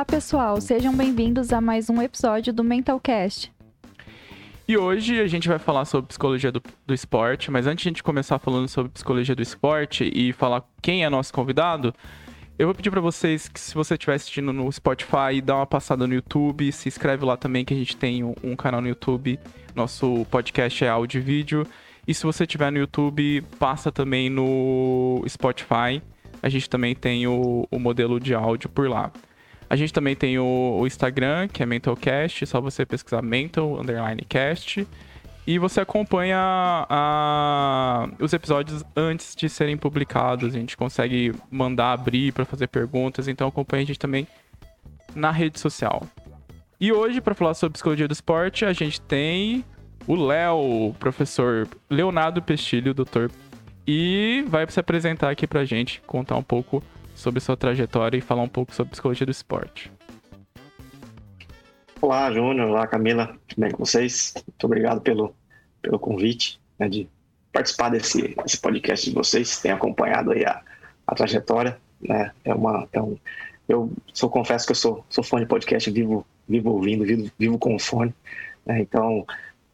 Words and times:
Olá, 0.00 0.04
pessoal, 0.06 0.58
sejam 0.62 0.96
bem-vindos 0.96 1.52
a 1.52 1.60
mais 1.60 1.90
um 1.90 2.00
episódio 2.00 2.54
do 2.54 2.64
Mentalcast. 2.64 3.52
E 4.66 4.74
hoje 4.74 5.20
a 5.20 5.26
gente 5.26 5.46
vai 5.46 5.58
falar 5.58 5.84
sobre 5.84 6.08
psicologia 6.08 6.50
do, 6.50 6.62
do 6.86 6.94
esporte, 6.94 7.50
mas 7.50 7.66
antes 7.66 7.82
de 7.82 7.88
a 7.88 7.90
gente 7.90 8.02
começar 8.02 8.38
falando 8.38 8.66
sobre 8.66 8.90
psicologia 8.90 9.34
do 9.34 9.42
esporte 9.42 10.10
e 10.14 10.32
falar 10.32 10.64
quem 10.80 11.04
é 11.04 11.10
nosso 11.10 11.34
convidado, 11.34 11.94
eu 12.58 12.66
vou 12.66 12.74
pedir 12.74 12.90
para 12.90 13.02
vocês 13.02 13.46
que 13.46 13.60
se 13.60 13.74
você 13.74 13.92
estiver 13.92 14.14
assistindo 14.14 14.54
no 14.54 14.72
Spotify, 14.72 15.42
dá 15.44 15.56
uma 15.56 15.66
passada 15.66 16.06
no 16.06 16.14
YouTube, 16.14 16.72
se 16.72 16.88
inscreve 16.88 17.22
lá 17.26 17.36
também 17.36 17.62
que 17.62 17.74
a 17.74 17.76
gente 17.76 17.94
tem 17.94 18.24
um, 18.24 18.56
canal 18.56 18.80
no 18.80 18.88
YouTube. 18.88 19.38
Nosso 19.74 20.24
podcast 20.30 20.82
é 20.82 20.88
áudio 20.88 21.18
e 21.18 21.22
vídeo. 21.22 21.66
E 22.08 22.14
se 22.14 22.22
você 22.22 22.44
estiver 22.44 22.72
no 22.72 22.78
YouTube, 22.78 23.42
passa 23.58 23.92
também 23.92 24.30
no 24.30 25.22
Spotify. 25.28 26.00
A 26.42 26.48
gente 26.48 26.70
também 26.70 26.94
tem 26.94 27.26
o, 27.26 27.68
o 27.70 27.78
modelo 27.78 28.18
de 28.18 28.34
áudio 28.34 28.70
por 28.70 28.88
lá. 28.88 29.12
A 29.70 29.76
gente 29.76 29.92
também 29.92 30.16
tem 30.16 30.36
o, 30.36 30.78
o 30.80 30.84
Instagram, 30.84 31.46
que 31.46 31.62
é 31.62 31.66
Mentalcast, 31.66 32.44
só 32.44 32.60
você 32.60 32.84
pesquisar 32.84 33.22
Mental 33.22 33.80
Underline 33.80 34.22
Cast. 34.28 34.84
E 35.46 35.58
você 35.60 35.80
acompanha 35.80 36.38
a, 36.40 38.08
os 38.18 38.32
episódios 38.32 38.84
antes 38.96 39.36
de 39.36 39.48
serem 39.48 39.76
publicados. 39.76 40.52
A 40.52 40.58
gente 40.58 40.76
consegue 40.76 41.32
mandar 41.48 41.92
abrir 41.92 42.32
para 42.32 42.44
fazer 42.44 42.66
perguntas, 42.66 43.28
então 43.28 43.46
acompanha 43.46 43.84
a 43.84 43.86
gente 43.86 43.98
também 43.98 44.26
na 45.14 45.30
rede 45.30 45.60
social. 45.60 46.04
E 46.80 46.92
hoje, 46.92 47.20
para 47.20 47.34
falar 47.34 47.54
sobre 47.54 47.74
psicologia 47.74 48.08
do 48.08 48.12
esporte, 48.12 48.64
a 48.64 48.72
gente 48.72 49.00
tem 49.00 49.64
o 50.04 50.16
Léo, 50.16 50.94
professor 50.98 51.68
Leonardo 51.88 52.42
Pestilho, 52.42 52.92
doutor, 52.92 53.30
e 53.86 54.44
vai 54.48 54.68
se 54.68 54.80
apresentar 54.80 55.30
aqui 55.30 55.46
pra 55.46 55.64
gente, 55.64 56.02
contar 56.06 56.36
um 56.36 56.42
pouco 56.42 56.82
sobre 57.20 57.40
sua 57.40 57.56
trajetória 57.56 58.16
e 58.16 58.20
falar 58.20 58.42
um 58.42 58.48
pouco 58.48 58.74
sobre 58.74 58.90
psicologia 58.90 59.26
do 59.26 59.30
esporte. 59.30 59.92
Olá, 62.00 62.32
Júnior. 62.32 62.70
Olá, 62.70 62.86
Camila. 62.86 63.36
Tudo 63.46 63.60
bem 63.60 63.70
com 63.70 63.84
vocês? 63.84 64.32
Muito 64.34 64.64
obrigado 64.64 65.00
pelo, 65.02 65.34
pelo 65.82 65.98
convite 65.98 66.58
né, 66.78 66.88
de 66.88 67.08
participar 67.52 67.90
desse, 67.90 68.34
desse 68.42 68.58
podcast 68.58 69.08
de 69.08 69.14
vocês. 69.14 69.60
Tenho 69.60 69.74
acompanhado 69.74 70.32
aí 70.32 70.44
a, 70.44 70.62
a 71.06 71.14
trajetória. 71.14 71.78
Né? 72.00 72.32
É 72.42 72.54
uma, 72.54 72.88
é 72.92 73.02
um, 73.02 73.18
eu 73.68 73.92
só 74.14 74.28
confesso 74.28 74.64
que 74.66 74.72
eu 74.72 74.76
sou, 74.76 75.04
sou 75.10 75.22
fã 75.22 75.38
de 75.38 75.46
podcast, 75.46 75.90
vivo, 75.90 76.26
vivo 76.48 76.70
ouvindo, 76.70 77.04
vivo, 77.04 77.30
vivo 77.38 77.58
com 77.58 77.78
fone. 77.78 78.14
Né? 78.64 78.80
Então, 78.80 79.26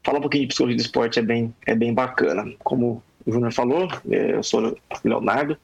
falar 0.02 0.18
um 0.18 0.22
pouquinho 0.22 0.42
de 0.42 0.48
psicologia 0.48 0.76
do 0.76 0.82
esporte 0.82 1.20
é 1.20 1.22
bem, 1.22 1.54
é 1.64 1.74
bem 1.76 1.94
bacana. 1.94 2.52
Como 2.64 3.00
o 3.26 3.32
Júnior 3.32 3.52
falou, 3.52 3.88
é, 4.08 4.36
eu 4.36 4.42
sou 4.42 4.76
Leonardo, 5.04 5.58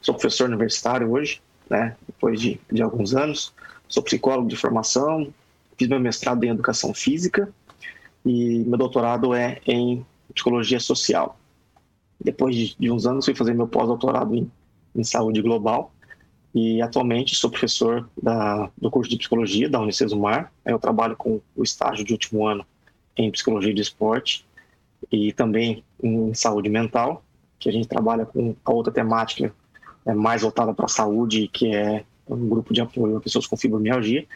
sou 0.00 0.14
professor 0.14 0.48
universitário 0.48 1.10
hoje, 1.10 1.40
né, 1.70 1.96
depois 2.06 2.40
de, 2.40 2.60
de 2.70 2.82
alguns 2.82 3.14
anos, 3.14 3.54
sou 3.88 4.02
psicólogo 4.02 4.48
de 4.48 4.56
formação, 4.56 5.32
fiz 5.78 5.88
meu 5.88 6.00
mestrado 6.00 6.42
em 6.44 6.50
educação 6.50 6.92
física 6.92 7.48
e 8.24 8.64
meu 8.66 8.76
doutorado 8.76 9.34
é 9.34 9.60
em 9.66 10.04
psicologia 10.34 10.80
social. 10.80 11.38
Depois 12.22 12.54
de, 12.54 12.76
de 12.78 12.90
uns 12.90 13.06
anos 13.06 13.24
fui 13.24 13.34
fazer 13.34 13.54
meu 13.54 13.68
pós-doutorado 13.68 14.34
em, 14.34 14.50
em 14.94 15.04
saúde 15.04 15.40
global 15.40 15.92
e 16.54 16.80
atualmente 16.80 17.34
sou 17.34 17.50
professor 17.50 18.08
da, 18.20 18.70
do 18.76 18.90
curso 18.90 19.10
de 19.10 19.18
psicologia 19.18 19.68
da 19.68 19.80
Unicesumar. 19.80 20.52
Eu 20.64 20.78
trabalho 20.78 21.16
com 21.16 21.40
o 21.54 21.62
estágio 21.62 22.04
de 22.04 22.12
último 22.12 22.46
ano 22.46 22.64
em 23.16 23.30
psicologia 23.30 23.74
de 23.74 23.82
esporte 23.82 24.44
e 25.10 25.32
também 25.32 25.84
em 26.04 26.34
saúde 26.34 26.68
mental, 26.68 27.24
que 27.58 27.68
a 27.68 27.72
gente 27.72 27.88
trabalha 27.88 28.26
com 28.26 28.54
a 28.64 28.72
outra 28.72 28.92
temática 28.92 29.52
é, 30.04 30.12
mais 30.12 30.42
voltada 30.42 30.74
para 30.74 30.84
a 30.84 30.88
saúde, 30.88 31.48
que 31.48 31.74
é 31.74 32.04
um 32.28 32.48
grupo 32.48 32.74
de 32.74 32.80
apoio 32.80 33.16
a 33.16 33.20
pessoas 33.20 33.46
com 33.46 33.56
fibromialgia. 33.56 34.26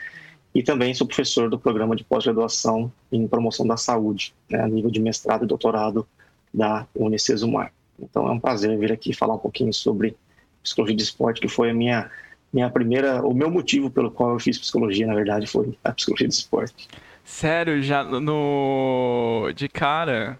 E 0.54 0.62
também 0.62 0.94
sou 0.94 1.06
professor 1.06 1.50
do 1.50 1.58
programa 1.58 1.94
de 1.94 2.02
pós-graduação 2.02 2.90
em 3.12 3.28
promoção 3.28 3.66
da 3.66 3.76
saúde, 3.76 4.34
né, 4.48 4.60
a 4.60 4.66
nível 4.66 4.90
de 4.90 4.98
mestrado 4.98 5.44
e 5.44 5.46
doutorado 5.46 6.08
da 6.52 6.86
Unicesumar. 6.94 7.70
Então 8.00 8.26
é 8.26 8.30
um 8.30 8.40
prazer 8.40 8.76
vir 8.78 8.90
aqui 8.90 9.12
falar 9.12 9.34
um 9.34 9.38
pouquinho 9.38 9.72
sobre 9.72 10.16
psicologia 10.62 10.96
de 10.96 11.02
esporte, 11.02 11.40
que 11.40 11.48
foi 11.48 11.70
a 11.70 11.74
minha 11.74 12.10
minha 12.50 12.70
primeira, 12.70 13.22
o 13.22 13.34
meu 13.34 13.50
motivo 13.50 13.90
pelo 13.90 14.10
qual 14.10 14.30
eu 14.30 14.38
fiz 14.38 14.58
psicologia, 14.58 15.06
na 15.06 15.14
verdade, 15.14 15.46
foi 15.46 15.76
a 15.84 15.92
psicologia 15.92 16.28
de 16.28 16.34
esporte. 16.34 16.88
Sério, 17.22 17.82
já 17.82 18.02
no 18.02 19.52
de 19.54 19.68
cara, 19.68 20.38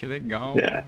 que 0.00 0.06
legal. 0.06 0.54
É. 0.58 0.82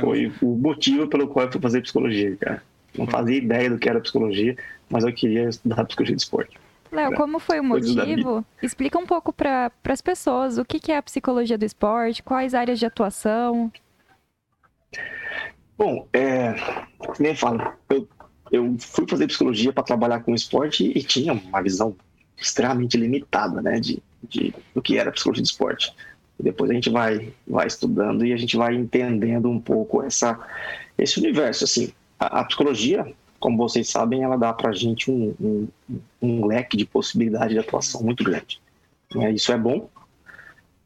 Foi 0.00 0.32
o 0.42 0.56
motivo 0.56 1.06
pelo 1.06 1.28
qual 1.28 1.46
eu 1.46 1.52
fui 1.52 1.60
fazer 1.60 1.80
psicologia, 1.80 2.36
cara. 2.36 2.60
Não 2.98 3.06
fazia 3.06 3.36
ideia 3.36 3.70
do 3.70 3.78
que 3.78 3.88
era 3.88 4.00
psicologia, 4.00 4.56
mas 4.90 5.04
eu 5.04 5.12
queria 5.12 5.48
estudar 5.48 5.84
psicologia 5.84 6.16
de 6.16 6.22
esporte. 6.22 6.58
Léo, 6.90 7.14
como 7.14 7.38
foi 7.38 7.60
o 7.60 7.64
motivo? 7.64 8.44
Explica 8.60 8.98
um 8.98 9.06
pouco 9.06 9.32
para 9.32 9.70
as 9.84 10.00
pessoas 10.00 10.58
o 10.58 10.64
que, 10.64 10.80
que 10.80 10.90
é 10.90 10.96
a 10.96 11.02
psicologia 11.02 11.56
do 11.56 11.64
esporte, 11.64 12.20
quais 12.20 12.52
áreas 12.52 12.80
de 12.80 12.86
atuação. 12.86 13.70
Bom, 15.78 16.08
é, 16.12 16.56
nem 17.20 17.36
falo, 17.36 17.74
eu, 17.88 18.08
eu 18.50 18.76
fui 18.80 19.06
fazer 19.08 19.28
psicologia 19.28 19.72
para 19.72 19.84
trabalhar 19.84 20.20
com 20.20 20.34
esporte 20.34 20.90
e 20.96 21.00
tinha 21.00 21.32
uma 21.32 21.62
visão 21.62 21.94
extremamente 22.36 22.96
limitada, 22.96 23.62
né, 23.62 23.78
de, 23.78 24.02
de 24.24 24.52
do 24.74 24.82
que 24.82 24.98
era 24.98 25.12
psicologia 25.12 25.44
de 25.44 25.48
esporte. 25.48 25.94
Depois 26.38 26.70
a 26.70 26.74
gente 26.74 26.90
vai, 26.90 27.32
vai 27.46 27.66
estudando 27.66 28.24
e 28.24 28.32
a 28.32 28.36
gente 28.36 28.56
vai 28.56 28.74
entendendo 28.74 29.48
um 29.48 29.60
pouco 29.60 30.02
essa, 30.02 30.38
esse 30.98 31.18
universo. 31.18 31.64
Assim, 31.64 31.92
a, 32.18 32.40
a 32.40 32.44
psicologia, 32.44 33.10
como 33.40 33.56
vocês 33.56 33.88
sabem, 33.88 34.22
ela 34.22 34.36
dá 34.36 34.52
para 34.52 34.70
a 34.70 34.74
gente 34.74 35.10
um, 35.10 35.34
um, 35.40 35.68
um, 36.20 36.46
leque 36.46 36.76
de 36.76 36.84
possibilidade 36.84 37.54
de 37.54 37.58
atuação 37.58 38.02
muito 38.02 38.22
grande. 38.22 38.60
É, 39.16 39.30
isso 39.30 39.52
é 39.52 39.56
bom 39.56 39.88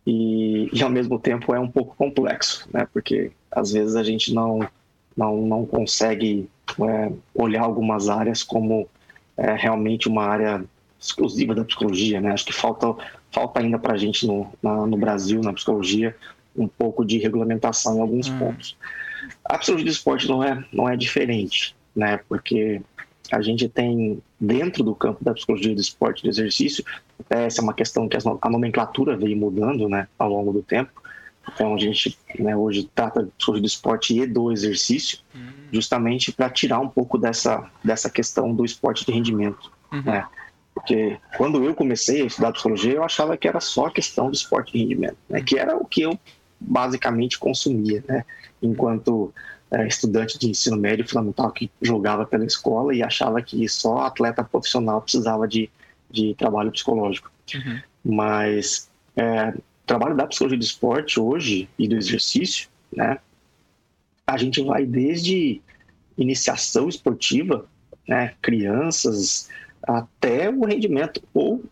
e, 0.07 0.69
e, 0.73 0.83
ao 0.83 0.91
mesmo 0.91 1.19
tempo, 1.19 1.55
é 1.55 1.61
um 1.61 1.71
pouco 1.71 1.95
complexo, 1.97 2.69
né? 2.73 2.87
porque 2.93 3.33
às 3.51 3.73
vezes 3.73 3.97
a 3.97 4.03
gente 4.03 4.33
não, 4.33 4.61
não, 5.17 5.37
não 5.43 5.67
consegue 5.67 6.49
é, 6.81 7.13
olhar 7.35 7.63
algumas 7.63 8.09
áreas 8.09 8.43
como 8.43 8.89
é, 9.37 9.55
realmente 9.55 10.09
uma 10.09 10.25
área 10.25 10.65
exclusiva 10.99 11.55
da 11.55 11.65
psicologia. 11.65 12.21
Né? 12.21 12.33
Acho 12.33 12.47
que 12.47 12.53
falta 12.53 12.95
falta 13.33 13.61
ainda 13.61 13.79
para 13.79 13.95
a 13.95 13.97
gente 13.97 14.27
no, 14.27 14.53
na, 14.63 14.87
no 14.87 14.97
Brasil, 14.97 15.41
na 15.41 15.53
psicologia, 15.53 16.17
um 16.57 16.67
pouco 16.67 17.05
de 17.05 17.19
regulamentação 17.19 17.97
em 17.97 18.01
alguns 18.01 18.29
hum. 18.29 18.39
pontos. 18.39 18.77
A 19.45 19.59
psicologia 19.59 19.87
do 19.87 19.93
esporte 19.93 20.29
não 20.29 20.43
é, 20.43 20.65
não 20.73 20.89
é 20.89 20.97
diferente, 20.97 21.75
né? 21.95 22.21
Porque 22.29 22.81
a 23.31 23.41
gente 23.41 23.69
tem 23.69 24.21
dentro 24.41 24.83
do 24.83 24.95
campo 24.95 25.25
da 25.25 25.33
psicologia 25.33 25.75
do 25.75 25.81
esporte 25.81 26.23
do 26.23 26.29
exercício, 26.29 26.85
essa 27.29 27.61
é 27.61 27.63
uma 27.63 27.75
questão 27.75 28.09
que 28.09 28.17
a 28.17 28.51
nomenclatura 28.51 29.17
veio 29.17 29.37
mudando, 29.37 29.89
né, 29.89 30.09
ao 30.19 30.31
longo 30.31 30.53
do 30.53 30.63
tempo. 30.63 31.01
Então 31.53 31.75
a 31.75 31.79
gente 31.79 32.19
né, 32.39 32.57
hoje 32.57 32.91
trata 32.95 33.25
de 33.25 33.31
psicologia 33.31 33.63
do 33.63 33.67
esporte 33.67 34.19
e 34.19 34.27
do 34.27 34.51
exercício, 34.51 35.19
hum. 35.35 35.49
justamente 35.73 36.33
para 36.33 36.51
tirar 36.51 36.81
um 36.81 36.89
pouco 36.89 37.19
dessa, 37.19 37.69
dessa 37.85 38.11
questão 38.11 38.55
do 38.55 38.65
esporte 38.65 39.05
de 39.07 39.13
rendimento. 39.13 39.71
Uhum. 39.93 40.03
Né? 40.03 40.27
Porque 40.81 41.19
quando 41.37 41.63
eu 41.63 41.75
comecei 41.75 42.23
a 42.23 42.27
estudar 42.27 42.53
psicologia, 42.53 42.95
eu 42.95 43.05
achava 43.05 43.37
que 43.37 43.47
era 43.47 43.61
só 43.61 43.91
questão 43.91 44.29
do 44.29 44.35
esporte 44.35 44.73
de 44.73 44.79
rendimento, 44.79 45.17
né? 45.29 45.43
que 45.43 45.59
era 45.59 45.77
o 45.77 45.85
que 45.85 46.03
eu 46.03 46.19
basicamente 46.59 47.39
consumia, 47.39 48.03
né? 48.09 48.25
enquanto 48.63 49.33
é, 49.71 49.87
estudante 49.87 50.39
de 50.39 50.49
ensino 50.49 50.77
médio 50.77 51.07
fundamental 51.07 51.51
que 51.53 51.71
jogava 51.81 52.25
pela 52.25 52.45
escola 52.45 52.95
e 52.95 53.03
achava 53.03 53.41
que 53.43 53.69
só 53.69 53.99
atleta 53.99 54.43
profissional 54.43 55.03
precisava 55.03 55.47
de, 55.47 55.71
de 56.11 56.35
trabalho 56.35 56.73
psicológico. 56.73 57.31
Uhum. 57.55 57.81
Mas 58.05 58.91
é, 59.17 59.51
o 59.51 59.87
trabalho 59.87 60.17
da 60.17 60.27
psicologia 60.27 60.59
do 60.59 60.65
esporte 60.65 61.21
hoje 61.21 61.69
e 61.79 61.87
do 61.87 61.97
exercício, 61.97 62.69
né? 62.93 63.19
a 64.27 64.37
gente 64.37 64.63
vai 64.63 64.87
desde 64.87 65.61
iniciação 66.17 66.89
esportiva, 66.89 67.67
né? 68.09 68.35
crianças, 68.41 69.49
até 69.83 70.49
o 70.51 70.65
rendimento 70.65 71.23
ou 71.33 71.63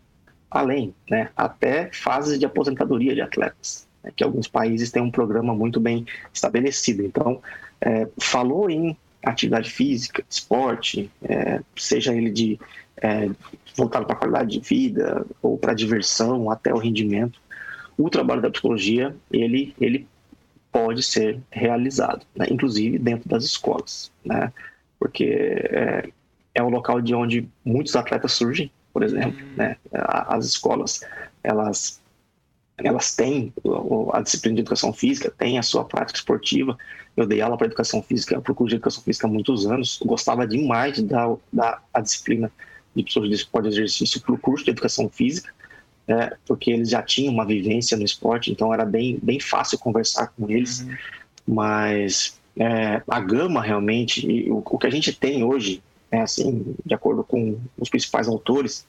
além, 0.49 0.93
né, 1.09 1.29
até 1.35 1.91
fases 1.93 2.39
de 2.39 2.45
aposentadoria 2.45 3.13
de 3.13 3.21
atletas, 3.21 3.87
né, 4.03 4.11
que 4.15 4.23
alguns 4.23 4.47
países 4.47 4.91
têm 4.91 5.01
um 5.01 5.11
programa 5.11 5.53
muito 5.53 5.79
bem 5.79 6.05
estabelecido. 6.33 7.03
Então, 7.03 7.41
é, 7.79 8.07
falou 8.19 8.69
em 8.69 8.97
atividade 9.23 9.69
física, 9.69 10.23
esporte, 10.29 11.09
é, 11.23 11.61
seja 11.75 12.13
ele 12.13 12.31
de 12.31 12.59
é, 13.01 13.29
voltado 13.75 14.05
para 14.05 14.15
a 14.15 14.19
qualidade 14.19 14.59
de 14.59 14.67
vida 14.67 15.25
ou 15.41 15.57
para 15.57 15.73
diversão, 15.73 16.49
até 16.49 16.73
o 16.73 16.77
rendimento, 16.77 17.39
o 17.97 18.09
trabalho 18.09 18.41
da 18.41 18.49
psicologia 18.49 19.15
ele 19.31 19.73
ele 19.79 20.07
pode 20.71 21.03
ser 21.03 21.39
realizado, 21.51 22.25
né, 22.35 22.45
inclusive 22.49 22.97
dentro 22.97 23.27
das 23.27 23.43
escolas, 23.43 24.11
né, 24.23 24.51
porque 24.99 25.25
é, 25.25 26.09
é 26.59 26.63
o 26.63 26.69
local 26.69 27.01
de 27.01 27.15
onde 27.15 27.47
muitos 27.65 27.95
atletas 27.95 28.33
surgem, 28.33 28.71
por 28.93 29.03
exemplo, 29.03 29.39
uhum. 29.41 29.55
né? 29.55 29.77
As 29.91 30.45
escolas, 30.45 31.01
elas 31.43 31.99
elas 32.81 33.13
têm 33.13 33.53
a 34.13 34.21
disciplina 34.21 34.55
de 34.55 34.61
educação 34.61 34.93
física, 34.93 35.29
têm 35.37 35.59
a 35.59 35.63
sua 35.63 35.83
prática 35.83 36.17
esportiva. 36.17 36.77
Eu 37.15 37.27
dei 37.27 37.41
aula 37.41 37.57
para 37.57 37.67
educação 37.67 38.01
física, 38.01 38.35
eu 38.35 38.41
procuro 38.41 38.69
de 38.69 38.75
educação 38.75 39.03
física 39.03 39.27
há 39.27 39.29
muitos 39.29 39.65
anos, 39.65 39.99
eu 39.99 40.07
gostava 40.07 40.47
demais 40.47 40.95
de 40.95 41.03
dar, 41.03 41.35
dar 41.51 41.83
a 41.93 41.99
disciplina 41.99 42.49
de 42.95 43.03
psicologia 43.03 43.35
de 43.35 43.41
esporte 43.41 43.65
e 43.65 43.69
exercício 43.69 44.21
para 44.21 44.33
o 44.33 44.37
curso 44.37 44.63
de 44.63 44.71
educação 44.71 45.09
física, 45.09 45.51
é, 46.07 46.35
porque 46.47 46.71
eles 46.71 46.89
já 46.89 47.03
tinham 47.03 47.33
uma 47.33 47.45
vivência 47.45 47.97
no 47.97 48.03
esporte, 48.03 48.51
então 48.51 48.73
era 48.73 48.85
bem, 48.85 49.19
bem 49.21 49.39
fácil 49.39 49.77
conversar 49.77 50.27
com 50.27 50.49
eles. 50.49 50.81
Uhum. 50.81 50.95
Mas 51.47 52.39
é, 52.57 53.01
a 53.07 53.19
gama 53.19 53.61
realmente, 53.61 54.49
o, 54.49 54.63
o, 54.65 54.77
que 54.77 54.87
a 54.87 54.89
gente 54.89 55.13
tem 55.13 55.43
hoje, 55.43 55.81
é 56.11 56.21
assim, 56.21 56.75
de 56.85 56.93
acordo 56.93 57.23
com 57.23 57.59
os 57.77 57.89
principais 57.89 58.27
autores, 58.27 58.85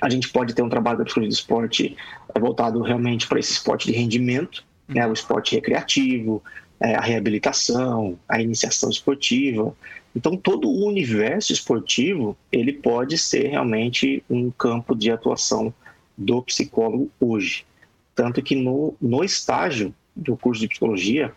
a 0.00 0.08
gente 0.08 0.28
pode 0.28 0.54
ter 0.54 0.62
um 0.62 0.68
trabalho 0.68 0.98
da 0.98 1.04
psicologia 1.04 1.30
do 1.30 1.34
esporte 1.34 1.96
voltado 2.38 2.80
realmente 2.82 3.26
para 3.26 3.40
esse 3.40 3.52
esporte 3.52 3.86
de 3.86 3.92
rendimento, 3.92 4.64
né, 4.86 5.06
o 5.06 5.12
esporte 5.12 5.54
recreativo, 5.54 6.42
é, 6.80 6.94
a 6.94 7.00
reabilitação, 7.00 8.18
a 8.28 8.40
iniciação 8.40 8.90
esportiva. 8.90 9.74
Então, 10.14 10.36
todo 10.36 10.68
o 10.68 10.86
universo 10.86 11.52
esportivo 11.52 12.36
ele 12.52 12.72
pode 12.72 13.18
ser 13.18 13.48
realmente 13.48 14.22
um 14.30 14.50
campo 14.50 14.94
de 14.94 15.10
atuação 15.10 15.74
do 16.16 16.42
psicólogo 16.42 17.10
hoje. 17.20 17.66
Tanto 18.14 18.42
que 18.42 18.54
no, 18.54 18.94
no 19.00 19.22
estágio 19.22 19.94
do 20.14 20.36
curso 20.36 20.60
de 20.60 20.68
psicologia, 20.68 21.32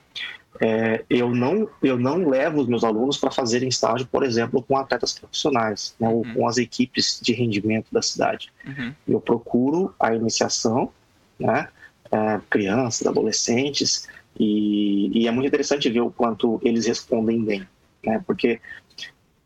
é, 0.59 1.03
eu, 1.09 1.29
não, 1.29 1.69
eu 1.81 1.97
não 1.97 2.27
levo 2.27 2.61
os 2.61 2.67
meus 2.67 2.83
alunos 2.83 3.17
para 3.17 3.31
fazerem 3.31 3.69
estágio, 3.69 4.07
por 4.07 4.23
exemplo, 4.23 4.61
com 4.61 4.77
atletas 4.77 5.17
profissionais, 5.17 5.95
né, 5.99 6.07
uhum. 6.09 6.15
ou 6.15 6.25
com 6.33 6.47
as 6.47 6.57
equipes 6.57 7.19
de 7.21 7.31
rendimento 7.33 7.87
da 7.91 8.01
cidade. 8.01 8.51
Uhum. 8.65 8.93
Eu 9.07 9.21
procuro 9.21 9.93
a 9.99 10.13
iniciação, 10.13 10.91
né, 11.39 11.69
é, 12.11 12.41
crianças, 12.49 13.07
adolescentes, 13.07 14.07
e, 14.37 15.09
e, 15.17 15.27
é 15.27 15.31
muito 15.31 15.47
interessante 15.47 15.89
ver 15.89 16.01
o 16.01 16.11
quanto 16.11 16.59
eles 16.63 16.85
respondem 16.85 17.43
bem, 17.43 17.67
né, 18.05 18.21
porque 18.25 18.59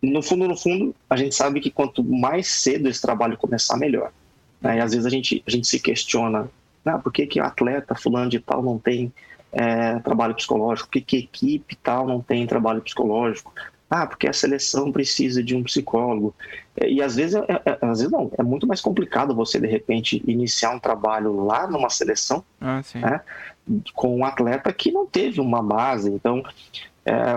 no 0.01 0.22
fundo, 0.22 0.48
no 0.48 0.58
fundo, 0.58 0.96
a 1.10 1.16
gente 1.16 1.34
sabe 1.34 1.60
que 1.60 1.72
quanto 1.72 2.04
mais 2.04 2.48
cedo 2.48 2.88
esse 2.88 3.01
trabalho 3.01 3.38
começar, 3.38 3.78
melhor. 3.78 4.12
Né, 4.62 4.78
e 4.78 4.80
às 4.80 4.92
vezes 4.92 5.06
a 5.06 5.10
gente, 5.10 5.44
a 5.48 5.51
gente 5.51 5.68
se 5.68 5.80
questiona, 5.80 6.50
ah, 6.86 7.00
por 7.00 7.12
que, 7.12 7.25
que 7.25 7.40
o 7.40 7.44
atleta 7.44 7.96
fulano 7.96 8.30
de 8.30 8.40
tal 8.40 8.62
não 8.62 8.78
tem 8.78 9.12
é, 9.56 10.00
trabalho 10.00 10.36
psicológico, 10.36 10.90
por 10.90 10.94
que, 10.94 11.02
que 11.02 11.18
equipe 11.18 11.78
tal 11.78 12.06
não 12.06 12.19
tem 12.19 12.46
trabalho 12.46 12.81
psicológico, 12.81 13.54
ah, 13.90 14.06
porque 14.06 14.28
a 14.28 14.34
seleção 14.34 14.92
precisa 14.92 15.42
de 15.42 15.56
um 15.56 15.63
psicólogo. 15.63 16.36
É, 16.75 16.90
e 16.90 17.02
às 17.02 17.16
vezes, 17.16 17.36
é, 17.36 17.62
é, 17.66 17.78
às 17.81 18.00
vezes 18.00 18.12
não, 18.12 18.30
é 18.38 18.44
muito 18.44 18.68
mais 18.68 18.81
complicado 18.81 19.34
você, 19.34 19.57
de 19.57 19.68
repente, 19.68 20.22
iniciar 20.28 20.75
um 20.75 20.80
trabalho 20.80 21.46
lá 21.46 21.68
numa 21.68 21.90
seleção 21.90 22.44
ah, 22.60 22.81
né, 22.96 23.22
com 23.94 24.18
um 24.18 24.25
atleta 24.25 24.74
que 24.74 24.92
não 24.92 25.06
teve 25.06 25.40
uma 25.40 25.63
base. 25.63 26.12
Então, 26.12 26.44
é, 27.06 27.36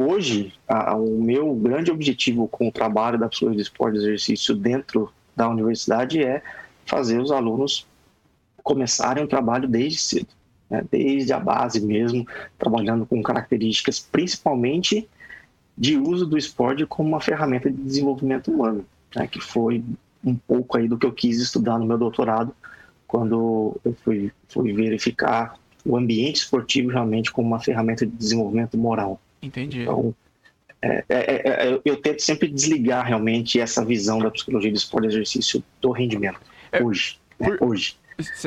hoje, 0.00 0.54
a, 0.66 0.96
o 0.96 1.20
meu 1.20 1.54
grande 1.56 1.90
objetivo 1.90 2.48
com 2.48 2.68
o 2.68 2.72
trabalho 2.72 3.18
da 3.18 3.28
psicologia 3.28 3.58
do 3.58 3.62
esporte 3.62 3.96
e 3.96 3.98
exercício 3.98 4.54
dentro 4.54 5.12
da 5.36 5.46
universidade 5.46 6.22
é 6.22 6.42
fazer 6.86 7.20
os 7.20 7.30
alunos 7.30 7.86
começarem 8.62 9.22
o 9.22 9.28
trabalho 9.28 9.68
desde 9.68 9.98
cedo 9.98 10.39
né, 10.70 10.84
desde 10.90 11.32
a 11.32 11.40
base 11.40 11.84
mesmo, 11.84 12.26
trabalhando 12.58 13.04
com 13.04 13.22
características 13.22 13.98
principalmente 13.98 15.08
de 15.76 15.96
uso 15.96 16.26
do 16.26 16.38
esporte 16.38 16.86
como 16.86 17.08
uma 17.08 17.20
ferramenta 17.20 17.70
de 17.70 17.76
desenvolvimento 17.76 18.50
humano, 18.50 18.84
né, 19.14 19.26
que 19.26 19.40
foi 19.40 19.82
um 20.24 20.34
pouco 20.34 20.76
aí 20.76 20.86
do 20.86 20.96
que 20.96 21.06
eu 21.06 21.12
quis 21.12 21.40
estudar 21.40 21.78
no 21.78 21.86
meu 21.86 21.98
doutorado, 21.98 22.54
quando 23.06 23.76
eu 23.84 23.94
fui, 24.04 24.30
fui 24.48 24.72
verificar 24.72 25.54
o 25.84 25.96
ambiente 25.96 26.36
esportivo 26.36 26.90
realmente 26.90 27.32
como 27.32 27.48
uma 27.48 27.58
ferramenta 27.58 28.06
de 28.06 28.12
desenvolvimento 28.12 28.76
moral. 28.76 29.20
Entendi. 29.42 29.82
Então, 29.82 30.14
é, 30.82 31.04
é, 31.08 31.16
é, 31.18 31.68
é 31.68 31.80
eu 31.84 31.96
tento 31.96 32.20
sempre 32.20 32.48
desligar 32.48 33.06
realmente 33.06 33.58
essa 33.58 33.84
visão 33.84 34.18
da 34.18 34.30
psicologia 34.30 34.70
do 34.70 34.76
esporte 34.76 35.06
e 35.06 35.08
exercício 35.08 35.64
do 35.80 35.90
rendimento, 35.90 36.40
é, 36.70 36.82
hoje. 36.82 37.18
Né, 37.38 37.56
por, 37.56 37.70
hoje 37.70 37.96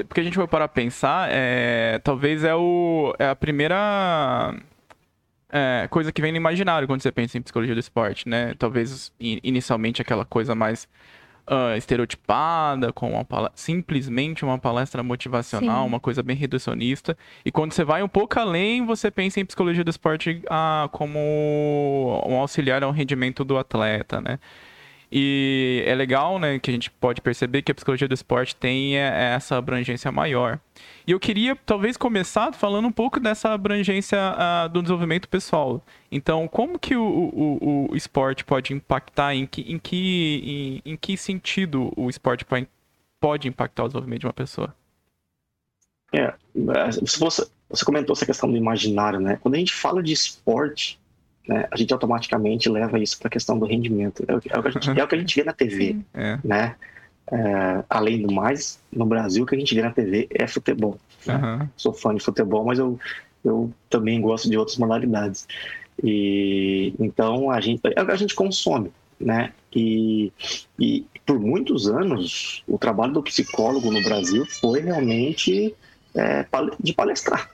porque 0.08 0.22
a 0.22 0.24
gente 0.24 0.38
vai 0.38 0.48
parar 0.48 0.66
a 0.66 0.70
pensar, 0.70 1.30
é, 1.32 2.00
talvez 2.04 2.44
é, 2.44 2.56
o, 2.56 3.16
é 3.20 3.30
a 3.30 3.36
primeira 3.36 4.56
é, 5.50 5.88
coisa 5.90 6.12
que 6.12 6.22
vem 6.22 6.32
no 6.32 6.38
imaginário 6.38 6.88
quando 6.88 7.02
você 7.02 7.12
pensa 7.12 7.38
em 7.38 7.42
psicologia 7.42 7.76
do 7.76 7.80
esporte, 7.80 8.28
né? 8.28 8.54
Talvez 8.58 9.12
inicialmente 9.20 10.02
aquela 10.02 10.26
coisa 10.26 10.56
mais 10.56 10.88
uh, 11.48 11.78
estereotipada, 11.78 12.92
com 12.92 13.12
uma 13.12 13.52
simplesmente 13.56 14.44
uma 14.44 14.58
palestra 14.58 15.04
motivacional, 15.04 15.84
Sim. 15.84 15.88
uma 15.88 16.00
coisa 16.00 16.24
bem 16.24 16.36
reducionista. 16.36 17.18
E 17.46 17.52
quando 17.52 17.74
você 17.74 17.84
vai 17.84 18.04
um 18.04 18.08
pouco 18.08 18.40
além, 18.40 18.86
você 18.86 19.12
pensa 19.12 19.40
em 19.40 19.46
psicologia 19.46 19.84
do 19.84 19.90
esporte 19.90 20.42
ah, 20.50 20.90
como 20.92 21.20
um 22.28 22.36
auxiliar 22.38 22.84
ao 22.84 22.92
rendimento 22.92 23.44
do 23.44 23.58
atleta, 23.58 24.22
né? 24.22 24.40
E 25.16 25.84
é 25.86 25.94
legal, 25.94 26.40
né, 26.40 26.58
que 26.58 26.72
a 26.72 26.74
gente 26.74 26.90
pode 26.90 27.22
perceber 27.22 27.62
que 27.62 27.72
a 27.72 27.76
psicologia 27.76 28.08
do 28.08 28.16
esporte 28.16 28.56
tem 28.56 28.98
é, 28.98 29.36
essa 29.36 29.56
abrangência 29.56 30.12
maior. 30.12 30.60
E 31.06 31.12
eu 31.12 31.20
queria, 31.20 31.56
talvez, 31.56 31.96
começar 31.96 32.52
falando 32.52 32.88
um 32.88 32.92
pouco 32.92 33.20
dessa 33.20 33.50
abrangência 33.50 34.18
uh, 34.18 34.68
do 34.70 34.82
desenvolvimento 34.82 35.30
pessoal. 35.30 35.84
Então, 36.12 36.48
como 36.48 36.80
que 36.80 36.96
o, 36.96 37.06
o, 37.06 37.92
o 37.92 37.96
esporte 37.96 38.44
pode 38.44 38.74
impactar, 38.74 39.36
em 39.36 39.46
que, 39.46 39.62
em, 39.62 39.78
que, 39.78 40.82
em, 40.84 40.94
em 40.94 40.98
que 40.98 41.16
sentido 41.16 41.94
o 41.96 42.10
esporte 42.10 42.44
pode 43.20 43.48
impactar 43.48 43.84
o 43.84 43.88
desenvolvimento 43.90 44.22
de 44.22 44.26
uma 44.26 44.34
pessoa? 44.34 44.76
É, 46.12 46.34
você, 46.56 47.48
você 47.70 47.86
comentou 47.86 48.14
essa 48.14 48.26
questão 48.26 48.50
do 48.50 48.58
imaginário, 48.58 49.20
né? 49.20 49.38
Quando 49.40 49.54
a 49.54 49.60
gente 49.60 49.76
fala 49.76 50.02
de 50.02 50.12
esporte, 50.12 51.00
né, 51.48 51.68
a 51.70 51.76
gente 51.76 51.94
automaticamente 51.94 52.70
leva 52.70 53.00
isso 53.00 53.20
para 53.20 53.28
a 53.28 53.32
questão 53.32 53.58
do 53.58 53.66
rendimento. 53.66 54.24
É 54.28 54.34
o, 54.34 54.36
é 54.36 54.60
o, 54.60 54.62
que 54.62 54.68
a 54.68 54.72
gente, 54.72 55.00
é 55.00 55.04
o 55.04 55.08
que 55.08 55.16
a 55.16 55.18
gente 55.18 55.36
vê 55.36 55.44
na 55.44 55.54
TV, 55.54 55.98
é. 56.14 56.40
né? 56.44 56.76
É, 57.32 57.84
além 57.90 58.22
do 58.22 58.34
mais, 58.34 58.80
no 58.92 59.06
Brasil, 59.06 59.44
o 59.44 59.48
que 59.48 59.56
a 59.56 59.60
gente 59.60 59.74
vê 59.74 59.82
na 59.82 59.92
TV 59.92 60.28
é 60.30 60.46
futebol. 60.46 60.98
Né? 61.26 61.36
Uhum. 61.36 61.70
Sou 61.76 61.94
fã 61.94 62.14
de 62.14 62.24
futebol, 62.24 62.66
mas 62.66 62.80
eu, 62.80 63.00
eu 63.44 63.72
também 63.90 64.20
gosto 64.22 64.50
de 64.50 64.58
outras 64.58 64.78
modalidades. 64.78 65.48
E 66.04 66.94
então 67.00 67.50
a 67.50 67.62
gente 67.62 67.82
é 67.96 68.02
o 68.02 68.06
que 68.06 68.12
a 68.12 68.16
gente 68.16 68.36
consome, 68.36 68.92
né? 69.20 69.54
E, 69.74 70.32
e 70.80 71.06
por 71.26 71.40
muitos 71.40 71.88
anos 71.88 72.64
o 72.68 72.78
trabalho 72.78 73.14
do 73.14 73.24
psicólogo 73.24 73.92
no 73.92 74.02
Brasil 74.02 74.46
foi 74.60 74.82
realmente 74.82 75.74
é, 76.16 76.46
de 76.80 76.94
palestrar 76.94 77.50